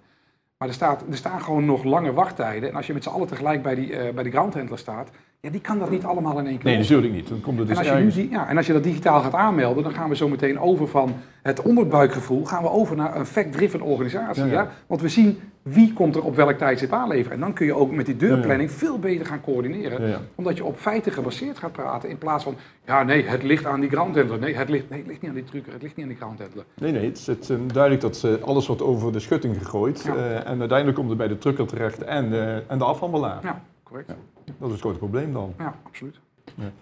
Maar 0.57 0.67
er, 0.67 0.73
staat, 0.73 1.03
er 1.09 1.17
staan 1.17 1.41
gewoon 1.41 1.65
nog 1.65 1.83
lange 1.83 2.13
wachttijden. 2.13 2.69
En 2.69 2.75
als 2.75 2.87
je 2.87 2.93
met 2.93 3.03
z'n 3.03 3.09
allen 3.09 3.27
tegelijk 3.27 3.61
bij 3.61 3.75
die, 3.75 3.95
eh 3.95 4.13
bij 4.13 4.23
die 4.23 4.31
groundhandler 4.31 4.77
staat, 4.77 5.09
ja, 5.45 5.51
die 5.51 5.61
kan 5.61 5.79
dat 5.79 5.89
niet 5.89 6.03
allemaal 6.03 6.39
in 6.39 6.47
één 6.47 6.57
keer 6.57 6.69
Nee, 6.69 6.77
natuurlijk 6.77 7.13
niet. 7.13 7.27
Dan 7.27 7.41
komt 7.41 7.59
het 7.59 7.69
En 7.69 7.75
dus 7.75 7.91
als, 7.91 8.15
je 8.15 8.21
nu 8.21 8.29
ja, 8.29 8.47
en 8.47 8.57
als 8.57 8.65
je 8.65 8.73
dat 8.73 8.83
digitaal 8.83 9.21
gaat 9.21 9.33
aanmelden, 9.33 9.83
dan 9.83 9.93
gaan 9.93 10.09
we 10.09 10.15
zo 10.15 10.29
meteen 10.29 10.59
over 10.59 10.87
van 10.87 11.15
het 11.41 11.61
onderbuikgevoel, 11.61 12.45
gaan 12.45 12.63
we 12.63 12.69
over 12.69 12.95
naar 12.95 13.15
een 13.15 13.25
fact-driven 13.25 13.81
organisatie. 13.81 14.43
Ja, 14.43 14.49
Ja, 14.49 14.61
ja. 14.61 14.69
Want 14.87 15.01
we 15.01 15.09
zien 15.09 15.39
wie 15.61 15.93
komt 15.93 16.15
er 16.15 16.23
op 16.23 16.35
welk 16.35 16.57
tijdstip 16.57 16.93
aanleveren. 16.93 17.31
En 17.31 17.39
dan 17.39 17.53
kun 17.53 17.65
je 17.65 17.73
ook 17.75 17.91
met 17.91 18.05
die 18.05 18.17
deurplanning 18.17 18.71
veel 18.71 18.99
beter 18.99 19.25
gaan 19.25 19.41
coördineren. 19.41 20.21
Omdat 20.35 20.57
je 20.57 20.65
op 20.65 20.77
feiten 20.77 21.11
gebaseerd 21.11 21.57
gaat 21.57 21.71
praten 21.71 22.09
in 22.09 22.17
plaats 22.17 22.43
van, 22.43 22.55
ja 22.85 23.03
nee, 23.03 23.25
het 23.25 23.43
ligt 23.43 23.65
aan 23.65 23.79
die 23.79 23.89
groundhandler. 23.89 24.39
Nee, 24.39 24.55
het 24.55 24.69
ligt, 24.69 24.89
nee, 24.89 24.99
het 24.99 25.07
ligt 25.07 25.21
niet 25.21 25.29
aan 25.29 25.37
die 25.37 25.45
trucker, 25.45 25.73
het 25.73 25.81
ligt 25.81 25.95
niet 25.95 26.05
aan 26.05 26.11
die 26.11 26.21
groundhandler. 26.21 26.65
Nee, 26.75 26.91
nee, 26.91 27.05
het 27.05 27.17
is 27.17 27.27
het, 27.27 27.49
eh, 27.49 27.57
duidelijk 27.73 28.01
dat 28.01 28.23
eh, 28.23 28.43
alles 28.43 28.67
wordt 28.67 28.81
over 28.81 29.11
de 29.11 29.19
schutting 29.19 29.57
gegooid. 29.57 30.05
Eh, 30.05 30.35
en 30.35 30.59
uiteindelijk 30.59 30.95
komt 30.95 31.09
het 31.09 31.17
bij 31.17 31.27
de 31.27 31.37
trucker 31.37 31.67
terecht 31.67 32.03
en, 32.03 32.33
en 32.67 32.77
de 32.77 32.83
afhandelaar. 32.83 33.39
Ja, 33.43 33.61
correct. 33.83 34.13
Dat 34.45 34.67
is 34.67 34.71
het 34.71 34.79
grote 34.81 34.97
probleem 34.97 35.33
dan. 35.33 35.53
Ja, 35.57 35.75
absoluut. 35.83 36.19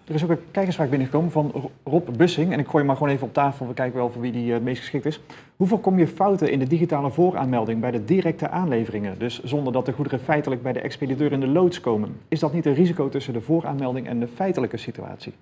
Er 0.04 0.14
is 0.14 0.24
ook 0.24 0.30
een 0.30 0.38
kijkersvraag 0.50 0.88
binnengekomen 0.88 1.30
van 1.30 1.50
Ro- 1.54 1.70
Rob 1.84 2.08
Bussing. 2.16 2.52
En 2.52 2.58
ik 2.58 2.64
gooi 2.64 2.76
hem 2.78 2.86
maar 2.86 2.96
gewoon 2.96 3.12
even 3.12 3.26
op 3.26 3.32
tafel. 3.32 3.66
We 3.68 3.74
kijken 3.74 3.96
wel 3.98 4.10
voor 4.10 4.20
wie 4.22 4.32
die 4.32 4.46
eh, 4.48 4.52
het 4.54 4.62
meest 4.62 4.80
geschikt 4.80 5.06
is. 5.06 5.20
Hoe 5.56 5.66
voorkom 5.66 5.98
je 5.98 6.06
fouten 6.06 6.50
in 6.50 6.58
de 6.58 6.66
digitale 6.66 7.10
vooraanmelding 7.10 7.80
bij 7.80 7.90
de 7.90 8.04
directe 8.04 8.48
aanleveringen? 8.48 9.18
Dus 9.18 9.42
zonder 9.42 9.72
dat 9.72 9.86
de 9.86 9.92
goederen 9.92 10.20
feitelijk 10.20 10.62
bij 10.62 10.72
de 10.72 10.80
expediteur 10.80 11.32
in 11.32 11.40
de 11.40 11.46
loods 11.46 11.80
komen. 11.80 12.16
Is 12.28 12.40
dat 12.40 12.52
niet 12.52 12.66
een 12.66 12.74
risico 12.74 13.08
tussen 13.08 13.32
de 13.32 13.40
vooraanmelding 13.40 14.06
en 14.06 14.20
de 14.20 14.28
feitelijke 14.28 14.76
situatie? 14.76 15.32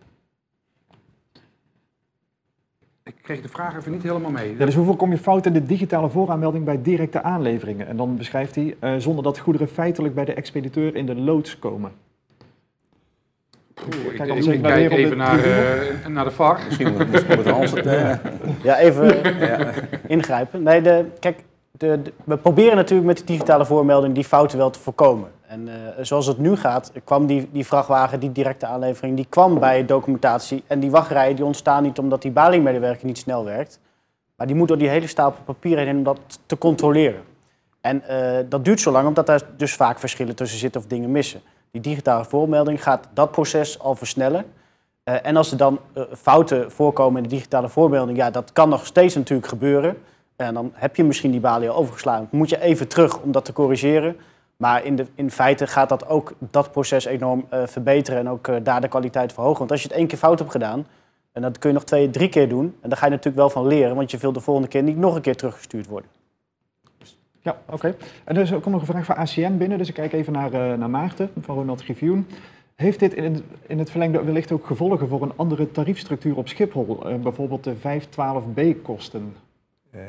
Ik 3.05 3.15
kreeg 3.23 3.43
de 3.43 3.49
vraag 3.49 3.77
even 3.77 3.93
niet 3.93 4.03
helemaal 4.03 4.31
mee. 4.31 4.57
Ja, 4.57 4.65
dus 4.65 4.75
hoe 4.75 4.85
voorkom 4.85 5.11
je 5.11 5.19
fouten 5.19 5.55
in 5.55 5.61
de 5.61 5.67
digitale 5.67 6.09
vooraanmelding 6.09 6.65
bij 6.65 6.83
directe 6.83 7.23
aanleveringen? 7.23 7.87
En 7.87 7.97
dan 7.97 8.17
beschrijft 8.17 8.55
hij 8.55 8.77
eh, 8.79 8.95
zonder 8.97 9.25
dat 9.25 9.39
goederen 9.39 9.69
feitelijk 9.69 10.15
bij 10.15 10.25
de 10.25 10.35
expediteur 10.35 10.95
in 10.97 11.07
de 11.07 11.15
loods 11.15 11.59
komen. 11.59 11.93
Oeh, 13.87 14.13
ik, 14.13 14.17
Kijk 14.17 14.29
ik, 14.29 14.37
even 14.37 14.53
ik 14.53 14.61
naar 14.61 14.73
kijk 14.73 14.91
even 14.93 15.21
eh, 15.21 16.07
naar 16.07 16.25
de 16.25 16.31
VAR. 16.31 16.61
Misschien 16.67 16.93
moet 16.93 17.37
moet 17.37 17.47
Hans 17.47 17.71
het... 17.71 17.87
eh, 17.87 18.15
Ja, 18.63 18.79
even 18.79 19.21
ingrijpen. 20.07 20.63
Nee, 20.63 20.83
de, 20.83 21.05
kijk, 21.21 21.45
de, 21.71 22.03
de- 22.03 22.13
we 22.25 22.37
proberen 22.37 22.77
natuurlijk 22.77 23.07
met 23.09 23.19
de 23.19 23.25
digitale 23.25 23.65
voormelding 23.67 24.15
die 24.15 24.25
fouten 24.25 24.59
wel 24.59 24.71
te 24.71 24.79
voorkomen. 24.79 25.31
En 25.47 25.69
eh, 25.69 25.75
zoals 26.05 26.27
het 26.27 26.39
nu 26.39 26.57
gaat, 26.57 26.93
kwam 27.05 27.27
die, 27.27 27.49
die 27.53 27.67
vrachtwagen, 27.67 28.21
die 28.21 28.33
directe 28.33 28.67
aanlevering, 28.67 29.17
die 29.17 29.27
kwam 29.29 29.59
bij 29.59 29.85
documentatie. 29.87 30.63
En 30.67 30.81
die 30.81 30.91
wachtrijen 30.91 31.37
die 31.37 31.45
ontstaan 31.45 31.83
niet 31.83 31.99
omdat 31.99 32.23
die 32.23 32.31
balingmedewerker 32.31 33.07
niet 33.07 33.19
snel 33.19 33.45
werkt. 33.45 33.81
Maar 34.37 34.47
die 34.47 34.57
moet 34.57 34.69
door 34.69 34.79
die 34.79 34.89
hele 34.89 35.07
stapel 35.07 35.43
papier 35.45 35.79
heen 35.79 35.97
om 35.97 36.03
dat 36.03 36.19
te 36.47 36.59
controleren. 36.59 37.21
En 37.81 38.03
eh, 38.09 38.45
dat 38.49 38.65
duurt 38.65 38.81
zo 38.81 38.91
lang 38.91 39.07
omdat 39.09 39.27
daar 39.27 39.41
dus 39.57 39.75
vaak 39.75 39.99
verschillen 39.99 40.35
tussen 40.37 40.59
zitten 40.59 40.81
of 40.81 40.87
dingen 40.87 41.11
missen. 41.11 41.41
Die 41.73 41.81
digitale 41.81 42.25
voormelding 42.25 42.83
gaat 42.83 43.09
dat 43.15 43.31
proces 43.31 43.79
al 43.79 43.95
versnellen. 43.95 44.45
Eh, 45.03 45.27
en 45.27 45.37
als 45.37 45.51
er 45.51 45.57
dan 45.57 45.79
eh, 45.93 46.03
fouten 46.17 46.71
voorkomen 46.71 47.17
in 47.17 47.29
de 47.29 47.35
digitale 47.35 47.69
voormelding, 47.69 48.19
ja, 48.19 48.31
dat 48.31 48.53
kan 48.53 48.69
nog 48.69 48.87
steeds 48.87 49.15
natuurlijk 49.15 49.49
gebeuren. 49.49 49.97
En 50.37 50.55
dan 50.55 50.73
heb 50.75 50.97
je 50.97 51.05
misschien 51.05 51.31
die 51.31 51.41
balie 51.41 51.69
al 51.69 51.77
overgeslagen. 51.77 52.29
Moet 52.31 52.49
je 52.49 52.61
even 52.61 52.89
terug 52.89 53.21
om 53.21 53.33
dat 53.33 53.45
te 53.45 53.53
corrigeren. 53.53 54.17
Maar 54.57 54.85
in, 54.85 54.97
de, 54.97 55.07
in 55.15 55.31
feite 55.31 55.67
gaat 55.67 55.89
dat 55.89 56.09
ook 56.09 56.33
dat 56.39 56.73
proces 56.73 57.05
enorm 57.05 57.47
eh, 57.49 57.67
verbeteren 57.67 58.21
en 58.21 58.29
ook 58.29 58.65
daar 58.65 58.81
de 58.81 58.89
kwaliteit 58.89 59.33
verhogen. 59.33 59.59
Want 59.59 59.71
als 59.71 59.83
je 59.83 59.89
het 59.89 59.97
één 59.97 60.07
keer 60.07 60.19
fout 60.19 60.39
hebt 60.39 60.51
gedaan, 60.51 60.87
en 61.33 61.43
dat 61.43 61.59
kun 61.59 61.69
je 61.69 61.75
nog 61.75 61.85
twee, 61.85 62.11
drie 62.11 62.29
keer 62.29 62.49
doen. 62.49 62.77
En 62.81 62.89
daar 62.89 62.99
ga 62.99 63.05
je 63.05 63.11
natuurlijk 63.11 63.37
wel 63.37 63.51
van 63.51 63.67
leren, 63.67 63.97
want 63.97 64.11
je 64.11 64.19
wil 64.19 64.33
de 64.33 64.41
volgende 64.41 64.69
keer 64.69 64.83
niet 64.83 64.97
nog 64.97 65.15
een 65.15 65.21
keer 65.21 65.37
teruggestuurd 65.37 65.87
worden. 65.87 66.11
Ja, 67.43 67.57
oké. 67.71 67.95
En 68.25 68.37
er 68.37 68.43
is 68.43 68.53
ook 68.53 68.67
nog 68.67 68.81
een 68.81 68.87
vraag 68.87 69.05
van 69.05 69.17
ACM 69.17 69.57
binnen, 69.57 69.79
dus 69.79 69.89
ik 69.89 69.95
kijk 69.95 70.13
even 70.13 70.33
naar, 70.33 70.53
eh, 70.53 70.79
naar 70.79 70.91
Maarten 70.91 71.31
van 71.41 71.55
Ronald 71.55 71.83
Griffioen. 71.83 72.27
Heeft 72.75 72.99
dit 72.99 73.15
in 73.15 73.25
het, 73.25 73.43
in 73.67 73.79
het 73.79 73.91
verlengde 73.91 74.25
wellicht 74.25 74.53
ook 74.53 74.67
gevolgen 74.67 75.09
voor 75.09 75.23
een 75.23 75.33
andere 75.37 75.71
tariefstructuur 75.71 76.37
op 76.37 76.49
Schiphol? 76.49 77.07
Eh, 77.09 77.17
bijvoorbeeld 77.17 77.65
de 77.65 77.77
512B-kosten? 77.77 79.35
Eh, 79.91 80.01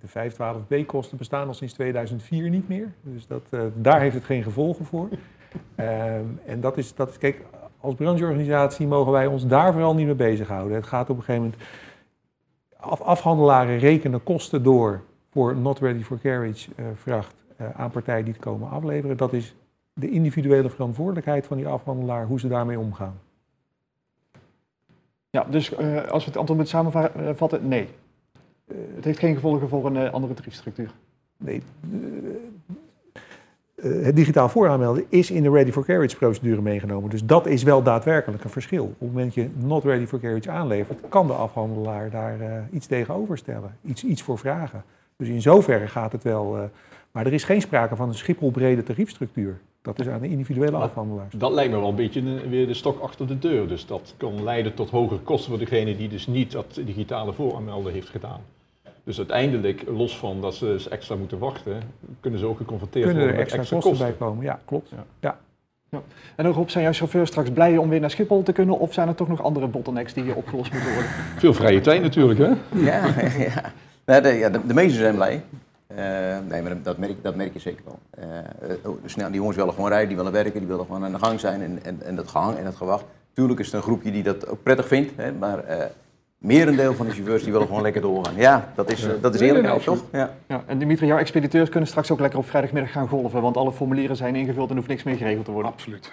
de 0.00 0.08
512B-kosten 0.08 1.18
bestaan 1.18 1.46
al 1.46 1.54
sinds 1.54 1.74
2004 1.74 2.50
niet 2.50 2.68
meer. 2.68 2.92
Dus 3.02 3.26
dat, 3.26 3.42
daar 3.74 4.00
heeft 4.00 4.14
het 4.14 4.24
geen 4.24 4.42
gevolgen 4.42 4.84
voor. 4.84 5.08
Ehm, 5.74 6.24
en 6.46 6.60
dat 6.60 6.76
is, 6.76 6.94
dat 6.94 7.10
is, 7.10 7.18
kijk, 7.18 7.42
als 7.80 7.94
brancheorganisatie 7.94 8.86
mogen 8.86 9.12
wij 9.12 9.26
ons 9.26 9.46
daar 9.46 9.72
vooral 9.72 9.94
niet 9.94 10.06
mee 10.06 10.14
bezighouden. 10.14 10.76
Het 10.76 10.86
gaat 10.86 11.10
op 11.10 11.16
een 11.16 11.22
gegeven 11.22 11.42
moment. 11.42 11.62
Af, 12.76 13.00
afhandelaren 13.00 13.78
rekenen 13.78 14.22
kosten 14.22 14.62
door 14.62 15.02
voor 15.36 15.56
not 15.56 15.78
ready 15.78 16.02
for 16.02 16.18
carriage 16.18 16.70
eh, 16.76 16.84
vracht 16.94 17.34
eh, 17.56 17.66
aan 17.74 17.90
partijen 17.90 18.24
die 18.24 18.32
het 18.32 18.42
komen 18.42 18.70
afleveren. 18.70 19.16
Dat 19.16 19.32
is 19.32 19.54
de 19.92 20.10
individuele 20.10 20.70
verantwoordelijkheid 20.70 21.46
van 21.46 21.56
die 21.56 21.66
afhandelaar, 21.66 22.26
hoe 22.26 22.40
ze 22.40 22.48
daarmee 22.48 22.78
omgaan. 22.78 23.18
Ja, 25.30 25.46
dus 25.50 25.74
eh, 25.74 26.04
als 26.04 26.24
we 26.24 26.30
het 26.30 26.38
antwoord 26.38 26.48
moeten 26.48 26.66
samenvatten, 26.66 27.68
nee. 27.68 27.88
Het 28.94 29.04
heeft 29.04 29.18
geen 29.18 29.34
gevolgen 29.34 29.68
voor 29.68 29.86
een 29.86 30.12
andere 30.12 30.34
tariefstructuur. 30.34 30.90
Nee, 31.36 31.62
het 33.80 34.16
digitaal 34.16 34.48
vooraanmelden 34.48 35.04
is 35.08 35.30
in 35.30 35.42
de 35.42 35.50
ready 35.50 35.70
for 35.70 35.84
carriage 35.84 36.16
procedure 36.16 36.62
meegenomen. 36.62 37.10
Dus 37.10 37.24
dat 37.24 37.46
is 37.46 37.62
wel 37.62 37.82
daadwerkelijk 37.82 38.44
een 38.44 38.50
verschil. 38.50 38.84
Op 38.84 39.00
het 39.00 39.08
moment 39.08 39.34
dat 39.34 39.44
je 39.44 39.50
not 39.56 39.84
ready 39.84 40.06
for 40.06 40.20
carriage 40.20 40.50
aanlevert, 40.50 41.00
kan 41.08 41.26
de 41.26 41.32
afhandelaar 41.32 42.10
daar 42.10 42.68
iets 42.72 42.86
tegenover 42.86 43.38
stellen, 43.38 43.76
iets, 43.82 44.04
iets 44.04 44.22
voor 44.22 44.38
vragen. 44.38 44.84
Dus 45.16 45.28
in 45.28 45.42
zoverre 45.42 45.86
gaat 45.86 46.12
het 46.12 46.22
wel. 46.22 46.56
eh, 46.56 46.62
maar 47.10 47.26
er 47.26 47.32
is 47.32 47.44
geen 47.44 47.60
sprake 47.60 47.96
van 47.96 48.08
een 48.08 48.14
schipholbrede 48.14 48.82
tariefstructuur. 48.82 49.58
Dat 49.82 49.98
is 50.00 50.08
aan 50.08 50.20
de 50.20 50.28
individuele 50.28 50.76
afhandelaars. 50.76 51.34
Dat 51.36 51.52
lijkt 51.52 51.72
me 51.72 51.78
wel 51.78 51.88
een 51.88 51.94
beetje 51.94 52.20
een- 52.20 52.48
weer 52.48 52.66
de 52.66 52.74
stok 52.74 53.00
achter 53.00 53.26
de 53.26 53.38
deur. 53.38 53.68
Dus 53.68 53.86
dat 53.86 54.14
kan 54.16 54.42
leiden 54.44 54.74
tot 54.74 54.90
hogere 54.90 55.20
kosten 55.20 55.48
voor 55.50 55.58
degene 55.58 55.96
die 55.96 56.08
dus 56.08 56.26
niet 56.26 56.52
dat 56.52 56.80
digitale 56.84 57.32
vooraanmelden 57.32 57.92
heeft 57.92 58.08
gedaan. 58.08 58.40
Dus 59.04 59.18
uiteindelijk, 59.18 59.82
los 59.88 60.18
van 60.18 60.40
dat 60.40 60.54
ze 60.54 60.72
eens 60.72 60.88
extra 60.88 61.16
moeten 61.16 61.38
wachten, 61.38 61.80
kunnen 62.20 62.40
ze 62.40 62.46
ook 62.46 62.56
geconfronteerd 62.56 63.04
Kunnen 63.04 63.22
er 63.22 63.28
worden 63.28 63.44
met 63.46 63.54
extra, 63.54 63.76
extra 63.76 63.76
kosten, 63.90 64.06
kosten. 64.06 64.18
bij 64.18 64.28
komen? 64.28 64.44
Ja, 64.44 64.60
klopt. 64.64 64.90
Ja. 64.90 65.04
Ja. 65.90 66.02
En 66.36 66.52
Rob, 66.52 66.68
zijn 66.68 66.84
jouw 66.84 66.92
chauffeurs 66.92 67.28
straks 67.30 67.50
blij 67.50 67.76
om 67.76 67.88
weer 67.88 68.00
naar 68.00 68.10
Schiphol 68.10 68.42
te 68.42 68.52
kunnen? 68.52 68.78
Of 68.78 68.92
zijn 68.92 69.08
er 69.08 69.14
toch 69.14 69.28
nog 69.28 69.42
andere 69.42 69.66
bottlenecks 69.66 70.12
die 70.12 70.22
hier 70.24 70.34
opgelost 70.34 70.72
moeten 70.72 70.92
worden? 70.92 71.10
Veel 71.36 71.54
vrije 71.54 71.80
tijd 71.80 72.02
natuurlijk, 72.02 72.38
hè? 72.38 72.48
Ja, 72.80 73.06
ja. 73.48 73.72
Nou, 74.06 74.22
de, 74.22 74.28
ja, 74.28 74.48
de, 74.48 74.74
meesten 74.74 75.00
zijn 75.00 75.14
blij. 75.14 75.42
Eh, 75.86 76.38
nee, 76.48 76.62
maar 76.62 76.82
dat 76.82 76.98
merk, 76.98 77.22
dat 77.22 77.34
merk 77.34 77.52
je 77.52 77.58
zeker 77.58 77.84
wel. 77.84 77.98
Nou, 79.16 79.30
die 79.30 79.40
jongens 79.40 79.56
willen 79.56 79.74
gewoon 79.74 79.88
rijden, 79.88 80.08
die 80.08 80.16
willen 80.16 80.32
werken, 80.32 80.58
die 80.58 80.68
willen 80.68 80.84
gewoon 80.84 81.04
aan 81.04 81.12
de 81.12 81.18
gang 81.18 81.40
zijn. 81.40 81.62
En, 81.62 81.78
en, 81.82 82.02
en 82.02 82.16
dat 82.16 82.28
gehang 82.28 82.56
en 82.56 82.64
dat 82.64 82.76
gewacht. 82.76 83.04
Tuurlijk 83.32 83.60
is 83.60 83.66
het 83.66 83.74
een 83.74 83.82
groepje 83.82 84.12
die 84.12 84.22
dat 84.22 84.48
ook 84.48 84.62
prettig 84.62 84.86
vindt, 84.86 85.12
hè, 85.16 85.32
maar 85.32 85.64
eh 85.64 85.86
merendeel 86.38 86.94
van 86.94 87.06
de 87.06 87.12
chauffeurs 87.12 87.42
die 87.42 87.52
willen 87.52 87.66
gewoon 87.66 87.82
lekker 87.82 88.00
doorgaan. 88.00 88.34
Ja, 88.36 88.72
dat 88.74 88.90
is, 88.90 89.04
eh, 89.04 89.10
dat 89.20 89.34
is 89.34 89.40
Nee, 89.40 89.50
nee, 89.50 89.62
eerlijk, 89.62 89.76
nee, 89.76 89.84
toch? 89.84 90.04
Ja. 90.12 90.34
Ja, 90.48 90.62
en 90.66 90.78
Dimitri, 90.78 91.06
jouw 91.06 91.18
expediteurs 91.18 91.68
kunnen 91.68 91.88
straks 91.88 92.10
ook 92.10 92.20
lekker 92.20 92.38
op 92.38 92.46
vrijdagmiddag 92.46 92.92
gaan 92.92 93.08
golven, 93.08 93.42
want 93.42 93.56
alle 93.56 93.72
formulieren 93.72 94.16
zijn 94.16 94.34
ingevuld 94.34 94.70
en 94.70 94.76
hoeft 94.76 94.88
niks 94.88 95.02
meer 95.02 95.16
geregeld 95.16 95.44
te 95.44 95.50
worden. 95.50 95.72
Absoluut. 95.72 96.10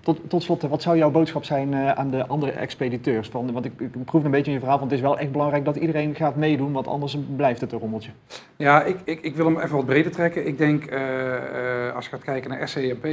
Tot, 0.00 0.20
tot 0.28 0.42
slot, 0.42 0.62
wat 0.62 0.82
zou 0.82 0.96
jouw 0.96 1.10
boodschap 1.10 1.44
zijn 1.44 1.74
eh, 1.74 1.90
aan 1.90 2.10
de 2.10 2.26
andere 2.26 2.50
expediteurs? 2.50 3.28
Van, 3.28 3.52
want 3.52 3.64
ik, 3.64 3.72
ik 3.78 4.04
proef 4.04 4.24
een 4.24 4.30
beetje 4.30 4.46
in 4.46 4.52
je 4.52 4.58
verhaal, 4.58 4.78
want 4.78 4.90
het 4.90 5.00
is 5.00 5.06
wel 5.06 5.18
echt 5.18 5.32
belangrijk 5.32 5.64
dat 5.64 5.76
iedereen 5.76 6.14
gaat 6.14 6.36
meedoen, 6.36 6.72
want 6.72 6.86
anders 6.86 7.18
blijft 7.36 7.60
het 7.60 7.72
een 7.72 7.78
rommeltje. 7.78 8.10
Ja, 8.56 8.82
ik, 8.82 8.96
ik, 9.04 9.20
ik 9.20 9.36
wil 9.36 9.46
hem 9.46 9.58
even 9.60 9.76
wat 9.76 9.86
breder 9.86 10.12
trekken. 10.12 10.46
Ik 10.46 10.58
denk, 10.58 10.84
eh, 10.84 11.86
eh, 11.88 11.94
als 11.94 12.04
je 12.04 12.10
gaat 12.10 12.24
kijken 12.24 12.50
naar 12.50 12.68
SCMP, 12.68 13.06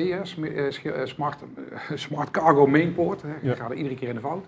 Smart, 1.04 1.38
Smart 2.06 2.32
Cargo 2.32 2.68
Mainport, 2.68 3.24
ik 3.42 3.56
ga 3.56 3.70
er 3.70 3.76
iedere 3.76 3.96
keer 3.96 4.10
in 4.10 4.16
de 4.16 4.22
fout. 4.22 4.46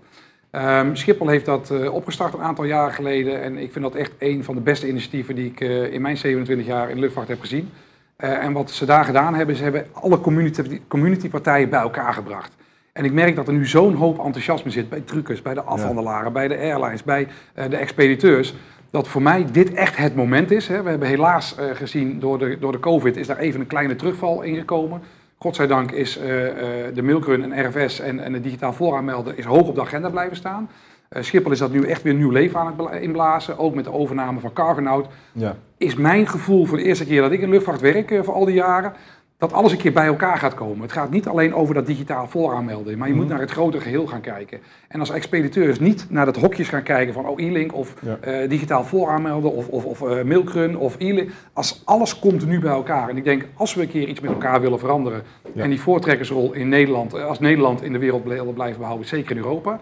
Ehm, 0.51 0.95
Schiphol 0.95 1.27
heeft 1.27 1.45
dat 1.45 1.69
eh, 1.69 1.93
opgestart 1.93 2.33
een 2.33 2.41
aantal 2.41 2.63
jaren 2.63 2.93
geleden 2.93 3.41
en 3.41 3.57
ik 3.57 3.71
vind 3.71 3.83
dat 3.83 3.95
echt 3.95 4.11
een 4.19 4.43
van 4.43 4.55
de 4.55 4.61
beste 4.61 4.87
initiatieven 4.87 5.35
die 5.35 5.45
ik 5.45 5.61
eh, 5.61 5.93
in 5.93 6.01
mijn 6.01 6.17
27 6.17 6.67
jaar 6.67 6.89
in 6.89 6.95
de 6.95 7.01
luchtvaart 7.01 7.27
heb 7.27 7.39
gezien. 7.39 7.69
Eh, 8.15 8.43
en 8.43 8.53
wat 8.53 8.71
ze 8.71 8.85
daar 8.85 9.05
gedaan 9.05 9.35
hebben, 9.35 9.55
ze 9.55 9.63
hebben 9.63 9.87
alle 9.91 10.19
community, 10.19 10.81
communitypartijen 10.87 11.69
bij 11.69 11.79
elkaar 11.79 12.13
gebracht. 12.13 12.55
En 12.93 13.05
ik 13.05 13.11
merk 13.11 13.35
dat 13.35 13.47
er 13.47 13.53
nu 13.53 13.65
zo'n 13.65 13.93
hoop 13.93 14.19
enthousiasme 14.25 14.71
zit 14.71 14.89
bij 14.89 15.01
truckers, 15.01 15.41
bij 15.41 15.53
de 15.53 15.61
afhandelaren, 15.61 16.33
bij 16.33 16.47
de 16.47 16.57
airlines, 16.57 17.03
bij 17.03 17.27
de 17.53 17.77
expediteurs. 17.77 18.53
Dat 18.89 19.07
voor 19.07 19.21
mij 19.21 19.45
dit 19.51 19.73
echt 19.73 19.97
het 19.97 20.15
moment 20.15 20.51
is. 20.51 20.67
Hè. 20.67 20.83
We 20.83 20.89
hebben 20.89 21.07
helaas 21.07 21.55
gezien 21.73 22.19
door 22.19 22.39
de, 22.39 22.57
door 22.59 22.71
de 22.71 22.79
COVID 22.79 23.17
is 23.17 23.27
daar 23.27 23.37
even 23.37 23.59
een 23.59 23.67
kleine 23.67 23.95
terugval 23.95 24.41
ingekomen. 24.41 25.01
Godzijdank 25.41 25.91
is 25.91 26.17
eh, 26.17 26.47
eh, 26.47 26.95
de 26.95 27.01
Milkrun 27.01 27.51
en 27.53 27.67
RFS 27.67 27.99
en, 27.99 28.19
en 28.19 28.33
het 28.33 28.43
digitaal 28.43 28.73
vooraanmelden 28.73 29.37
is 29.37 29.45
hoog 29.45 29.67
op 29.67 29.75
de 29.75 29.81
agenda 29.81 30.09
blijven 30.09 30.37
staan. 30.37 30.69
Eh, 31.09 31.23
Schiphol 31.23 31.51
is 31.51 31.59
dat 31.59 31.71
nu 31.71 31.83
echt 31.83 32.01
weer 32.03 32.13
nieuw 32.13 32.29
leven 32.29 32.59
aan 32.59 32.75
het 32.77 33.01
inblazen. 33.01 33.57
Ook 33.57 33.75
met 33.75 33.83
de 33.83 33.91
overname 33.93 34.39
van 34.39 34.53
Cargonaut 34.53 35.07
Ja. 35.31 35.55
is 35.77 35.95
mijn 35.95 36.27
gevoel 36.27 36.65
voor 36.65 36.77
de 36.77 36.83
eerste 36.83 37.05
keer 37.05 37.21
dat 37.21 37.31
ik 37.31 37.41
in 37.41 37.49
luchtvaart 37.49 37.81
werk 37.81 38.19
voor 38.23 38.33
al 38.33 38.45
die 38.45 38.53
jaren, 38.53 38.93
dat 39.39 39.53
alles 39.53 39.71
een 39.71 39.77
keer 39.77 39.93
bij 39.93 40.05
elkaar 40.05 40.37
gaat 40.37 40.53
komen. 40.53 40.81
Het 40.81 40.91
gaat 40.91 41.09
niet 41.11 41.27
alleen 41.27 41.53
over 41.53 41.73
dat 41.73 41.85
digitaal 41.85 42.27
vooraanmelden, 42.27 42.97
maar 42.97 43.07
je 43.07 43.13
moet 43.13 43.27
naar 43.27 43.39
het 43.39 43.51
grote 43.51 43.79
geheel 43.81 44.07
gaan 44.07 44.21
kijken. 44.21 44.59
En 44.87 44.99
als 44.99 45.09
expediteurs 45.09 45.79
niet 45.79 46.05
naar 46.09 46.25
dat 46.25 46.35
hokjes 46.35 46.69
gaan 46.69 46.83
kijken 46.83 47.13
van 47.13 47.27
oh 47.27 47.39
e-link 47.41 47.73
of 47.75 47.93
Ja. 48.01 48.17
eh, 48.21 48.49
digitaal 48.49 48.83
vooraanmelden 48.83 49.51
of, 49.51 49.67
of, 49.67 49.85
of 49.85 50.23
mailrun 50.23 50.77
of 50.77 50.95
e-link. 50.97 51.29
Als 51.53 51.81
alles 51.85 52.19
komt 52.19 52.45
nu 52.47 52.59
bij 52.59 52.71
elkaar. 52.71 53.09
En 53.09 53.17
ik 53.17 53.23
denk 53.23 53.45
als 53.53 53.73
we 53.73 53.81
een 53.81 53.89
keer 53.89 54.07
iets 54.07 54.19
met 54.19 54.31
elkaar 54.31 54.61
willen 54.61 54.79
veranderen 54.79 55.21
Ja. 55.53 55.63
en 55.63 55.69
die 55.69 55.81
voortrekkersrol 55.81 56.53
in 56.53 56.69
Nederland, 56.69 57.13
eh, 57.13 57.25
als 57.25 57.39
Nederland 57.39 57.81
in 57.83 57.93
de 57.93 57.99
wereld 57.99 58.23
blijven 58.53 58.79
behouden, 58.79 59.07
zeker 59.07 59.31
in 59.31 59.37
Europa, 59.37 59.79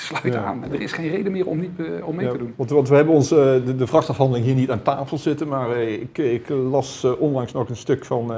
sluit 0.00 0.34
Ja. 0.34 0.44
aan. 0.44 0.64
Er 0.72 0.80
is 0.80 0.92
geen 0.92 1.08
reden 1.08 1.32
meer 1.32 1.46
om, 1.46 1.58
niet, 1.58 1.70
eh, 1.78 2.06
om 2.08 2.14
mee 2.16 2.26
Ja, 2.26 2.32
te 2.32 2.38
doen. 2.38 2.52
want, 2.56 2.70
want 2.70 2.88
we 2.88 2.94
hebben 2.94 3.14
ons, 3.14 3.30
eh, 3.30 3.38
de, 3.38 3.76
de 3.76 3.86
vrachtafhandeling 3.86 4.46
hier 4.46 4.54
niet 4.54 4.70
aan 4.70 4.82
tafel 4.82 5.18
zitten, 5.18 5.48
maar 5.48 5.70
eh, 5.70 5.92
ik, 5.92 6.18
ik 6.18 6.48
las 6.48 7.06
onlangs 7.18 7.52
nog 7.52 7.68
een 7.68 7.76
stuk 7.76 8.04
van 8.04 8.32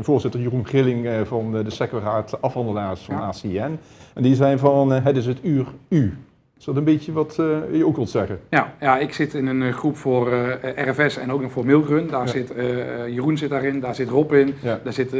voorzitter 0.00 0.40
Jeroen 0.40 0.66
Grilling 0.66 1.08
van 1.26 1.52
de, 1.52 1.62
de 1.62 1.70
sectorraad 1.70 2.42
afhandelaars 2.42 3.00
van 3.00 3.14
Ja. 3.14 3.20
ACN. 3.26 3.78
En 4.14 4.22
die 4.22 4.34
zei 4.34 4.58
van, 4.58 4.90
het 4.92 5.16
is 5.16 5.26
het 5.26 5.38
uur 5.42 5.66
U. 5.88 6.16
Is 6.58 6.64
dat 6.64 6.76
een 6.76 6.84
beetje 6.84 7.12
wat 7.12 7.34
je 7.72 7.82
ook 7.86 7.96
wilt 7.96 8.10
zeggen? 8.10 8.40
Ja, 8.50 8.74
ja, 8.80 8.98
ik 8.98 9.12
zit 9.12 9.34
in 9.34 9.46
een 9.46 9.72
groep 9.72 9.96
voor 9.96 10.28
RFS 10.76 11.16
en 11.16 11.32
ook 11.32 11.40
nog 11.42 11.52
voor 11.52 11.66
Milkrun. 11.66 12.06
Daar 12.06 12.28
zit 12.28 12.52
Jeroen 13.08 13.36
zit 13.38 13.50
daarin, 13.50 13.80
daar 13.80 13.94
zit 13.94 14.08
Rob 14.08 14.32
in, 14.32 14.54
daar 14.62 14.92
zit 14.92 15.10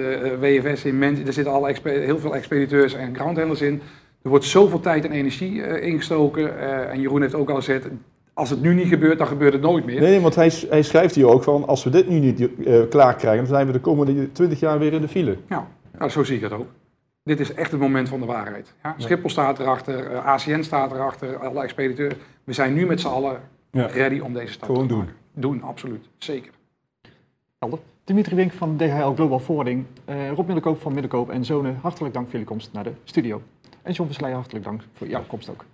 WFS 0.41 0.85
in, 0.85 0.99
mensen, 0.99 1.25
daar 1.25 1.33
zitten 1.33 1.53
alle 1.53 1.75
heel 1.83 2.19
veel 2.19 2.35
expediteurs 2.35 2.95
en 2.95 3.15
groundhandlers 3.15 3.61
in. 3.61 3.81
Er 4.29 4.35
wordt 4.35 4.49
zoveel 4.49 4.81
tijd 4.81 5.05
en 5.05 5.13
energie 5.13 5.63
eh, 5.63 5.87
ingestoken. 5.89 6.59
eh, 6.61 6.91
en 6.93 7.01
Jeroen 7.01 7.21
heeft 7.21 7.35
ook 7.35 7.51
al 7.51 7.55
gezegd, 7.57 7.89
als 8.35 8.51
het 8.51 8.61
nu 8.63 8.75
niet 8.75 8.87
gebeurt, 8.89 9.19
dan 9.19 9.27
gebeurt 9.27 9.53
het 9.53 9.63
nooit 9.63 9.85
meer. 9.85 10.01
Nee, 10.01 10.21
want 10.21 10.35
hij, 10.35 10.53
hij 10.71 10.83
schrijft 10.83 11.15
hier 11.15 11.27
ook 11.29 11.43
van, 11.43 11.67
als 11.67 11.85
we 11.85 11.91
dit 11.91 12.09
nu 12.09 12.19
niet 12.19 12.49
eh, 12.65 12.81
klaar 12.89 13.15
krijgen, 13.17 13.39
dan 13.45 13.55
zijn 13.55 13.67
we 13.67 13.73
de 13.73 13.81
komende 13.81 14.33
20 14.33 14.61
jaar 14.61 14.79
weer 14.79 14.93
in 14.93 15.01
de 15.01 15.09
file. 15.09 15.37
Ja, 15.49 15.67
nou, 15.99 16.11
zo 16.11 16.25
zie 16.25 16.37
ik 16.37 16.43
het 16.43 16.53
ook. 16.53 16.67
Dit 17.23 17.41
is 17.41 17.53
echt 17.55 17.71
het 17.71 17.81
moment 17.81 18.09
van 18.09 18.21
de 18.21 18.27
waarheid. 18.27 18.75
Ja? 18.83 18.95
Schiphol 18.99 19.31
staat 19.31 19.59
erachter, 19.59 20.11
eh, 20.11 20.25
ACN 20.27 20.63
staat 20.63 20.93
erachter, 20.93 21.37
alle 21.37 21.63
expediteurs. 21.63 22.15
We 22.45 22.53
zijn 22.53 22.75
nu 22.75 22.87
met 22.87 23.01
z'n 23.01 23.07
allen 23.09 23.41
Ja. 23.71 23.87
ready 23.87 24.19
om 24.21 24.33
deze 24.33 24.53
stap 24.53 24.67
Gewoon 24.69 24.83
te 24.83 24.89
doen. 24.89 24.99
maken. 24.99 25.15
Doen, 25.35 25.63
absoluut. 25.63 26.09
Zeker. 26.19 26.51
Helder. 27.59 27.79
Dimitri 28.05 28.35
Wink 28.37 28.53
van 28.53 28.77
DHL 28.77 29.13
Global 29.15 29.39
Forwarding, 29.41 29.85
eh, 30.05 30.31
Rob 30.31 30.47
Middelkoop 30.47 30.81
van 30.81 30.93
Middelkoop 30.93 31.31
en 31.31 31.45
Zonen, 31.45 31.79
hartelijk 31.83 32.15
dank 32.15 32.25
voor 32.27 32.33
jullie 32.35 32.49
komst 32.49 32.73
naar 32.73 32.85
de 32.85 32.93
studio. 33.05 33.43
En 33.89 33.95
John 33.95 34.09
Versleijen, 34.09 34.39
hartelijk 34.39 34.65
dank 34.65 34.83
voor 34.93 35.09
jouw 35.09 35.25
komst 35.27 35.49
ook. 35.49 35.65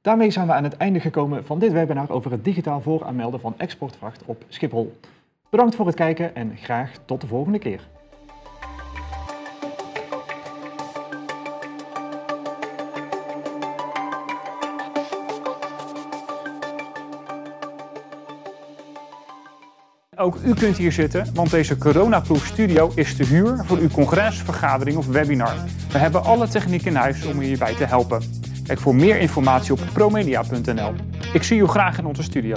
Daarmee 0.00 0.30
zijn 0.30 0.46
we 0.46 0.52
aan 0.52 0.64
het 0.64 0.76
einde 0.76 1.00
gekomen 1.00 1.44
van 1.44 1.58
dit 1.58 1.72
webinar 1.72 2.10
over 2.10 2.30
het 2.30 2.44
digitaal 2.44 2.80
vooraanmelden 2.80 3.40
van 3.40 3.54
exportvracht 3.56 4.22
op 4.24 4.44
Schiphol. 4.48 4.96
Bedankt 5.50 5.74
voor 5.74 5.86
het 5.86 5.94
kijken 5.94 6.34
en 6.34 6.56
graag 6.56 6.92
tot 7.04 7.20
de 7.20 7.26
volgende 7.26 7.58
keer. 7.58 7.88
Ook 20.18 20.38
u 20.44 20.54
kunt 20.54 20.76
hier 20.76 20.92
zitten, 20.92 21.26
want 21.34 21.50
deze 21.50 21.78
coronaproof 21.78 22.46
studio 22.46 22.92
is 22.94 23.16
te 23.16 23.24
huur 23.24 23.64
voor 23.64 23.78
uw 23.78 23.88
congres, 23.88 24.38
vergadering 24.38 24.96
of 24.96 25.06
webinar. 25.06 25.54
We 25.90 25.98
hebben 25.98 26.22
alle 26.22 26.48
techniek 26.48 26.82
in 26.82 26.94
huis 26.94 27.26
om 27.26 27.40
u 27.40 27.44
hierbij 27.44 27.74
te 27.74 27.84
helpen. 27.84 28.22
Kijk 28.66 28.78
voor 28.78 28.94
meer 28.94 29.18
informatie 29.18 29.72
op 29.72 29.80
promedia.nl. 29.92 30.94
Ik 31.32 31.42
zie 31.42 31.60
u 31.60 31.66
graag 31.66 31.98
in 31.98 32.06
onze 32.06 32.22
studio. 32.22 32.56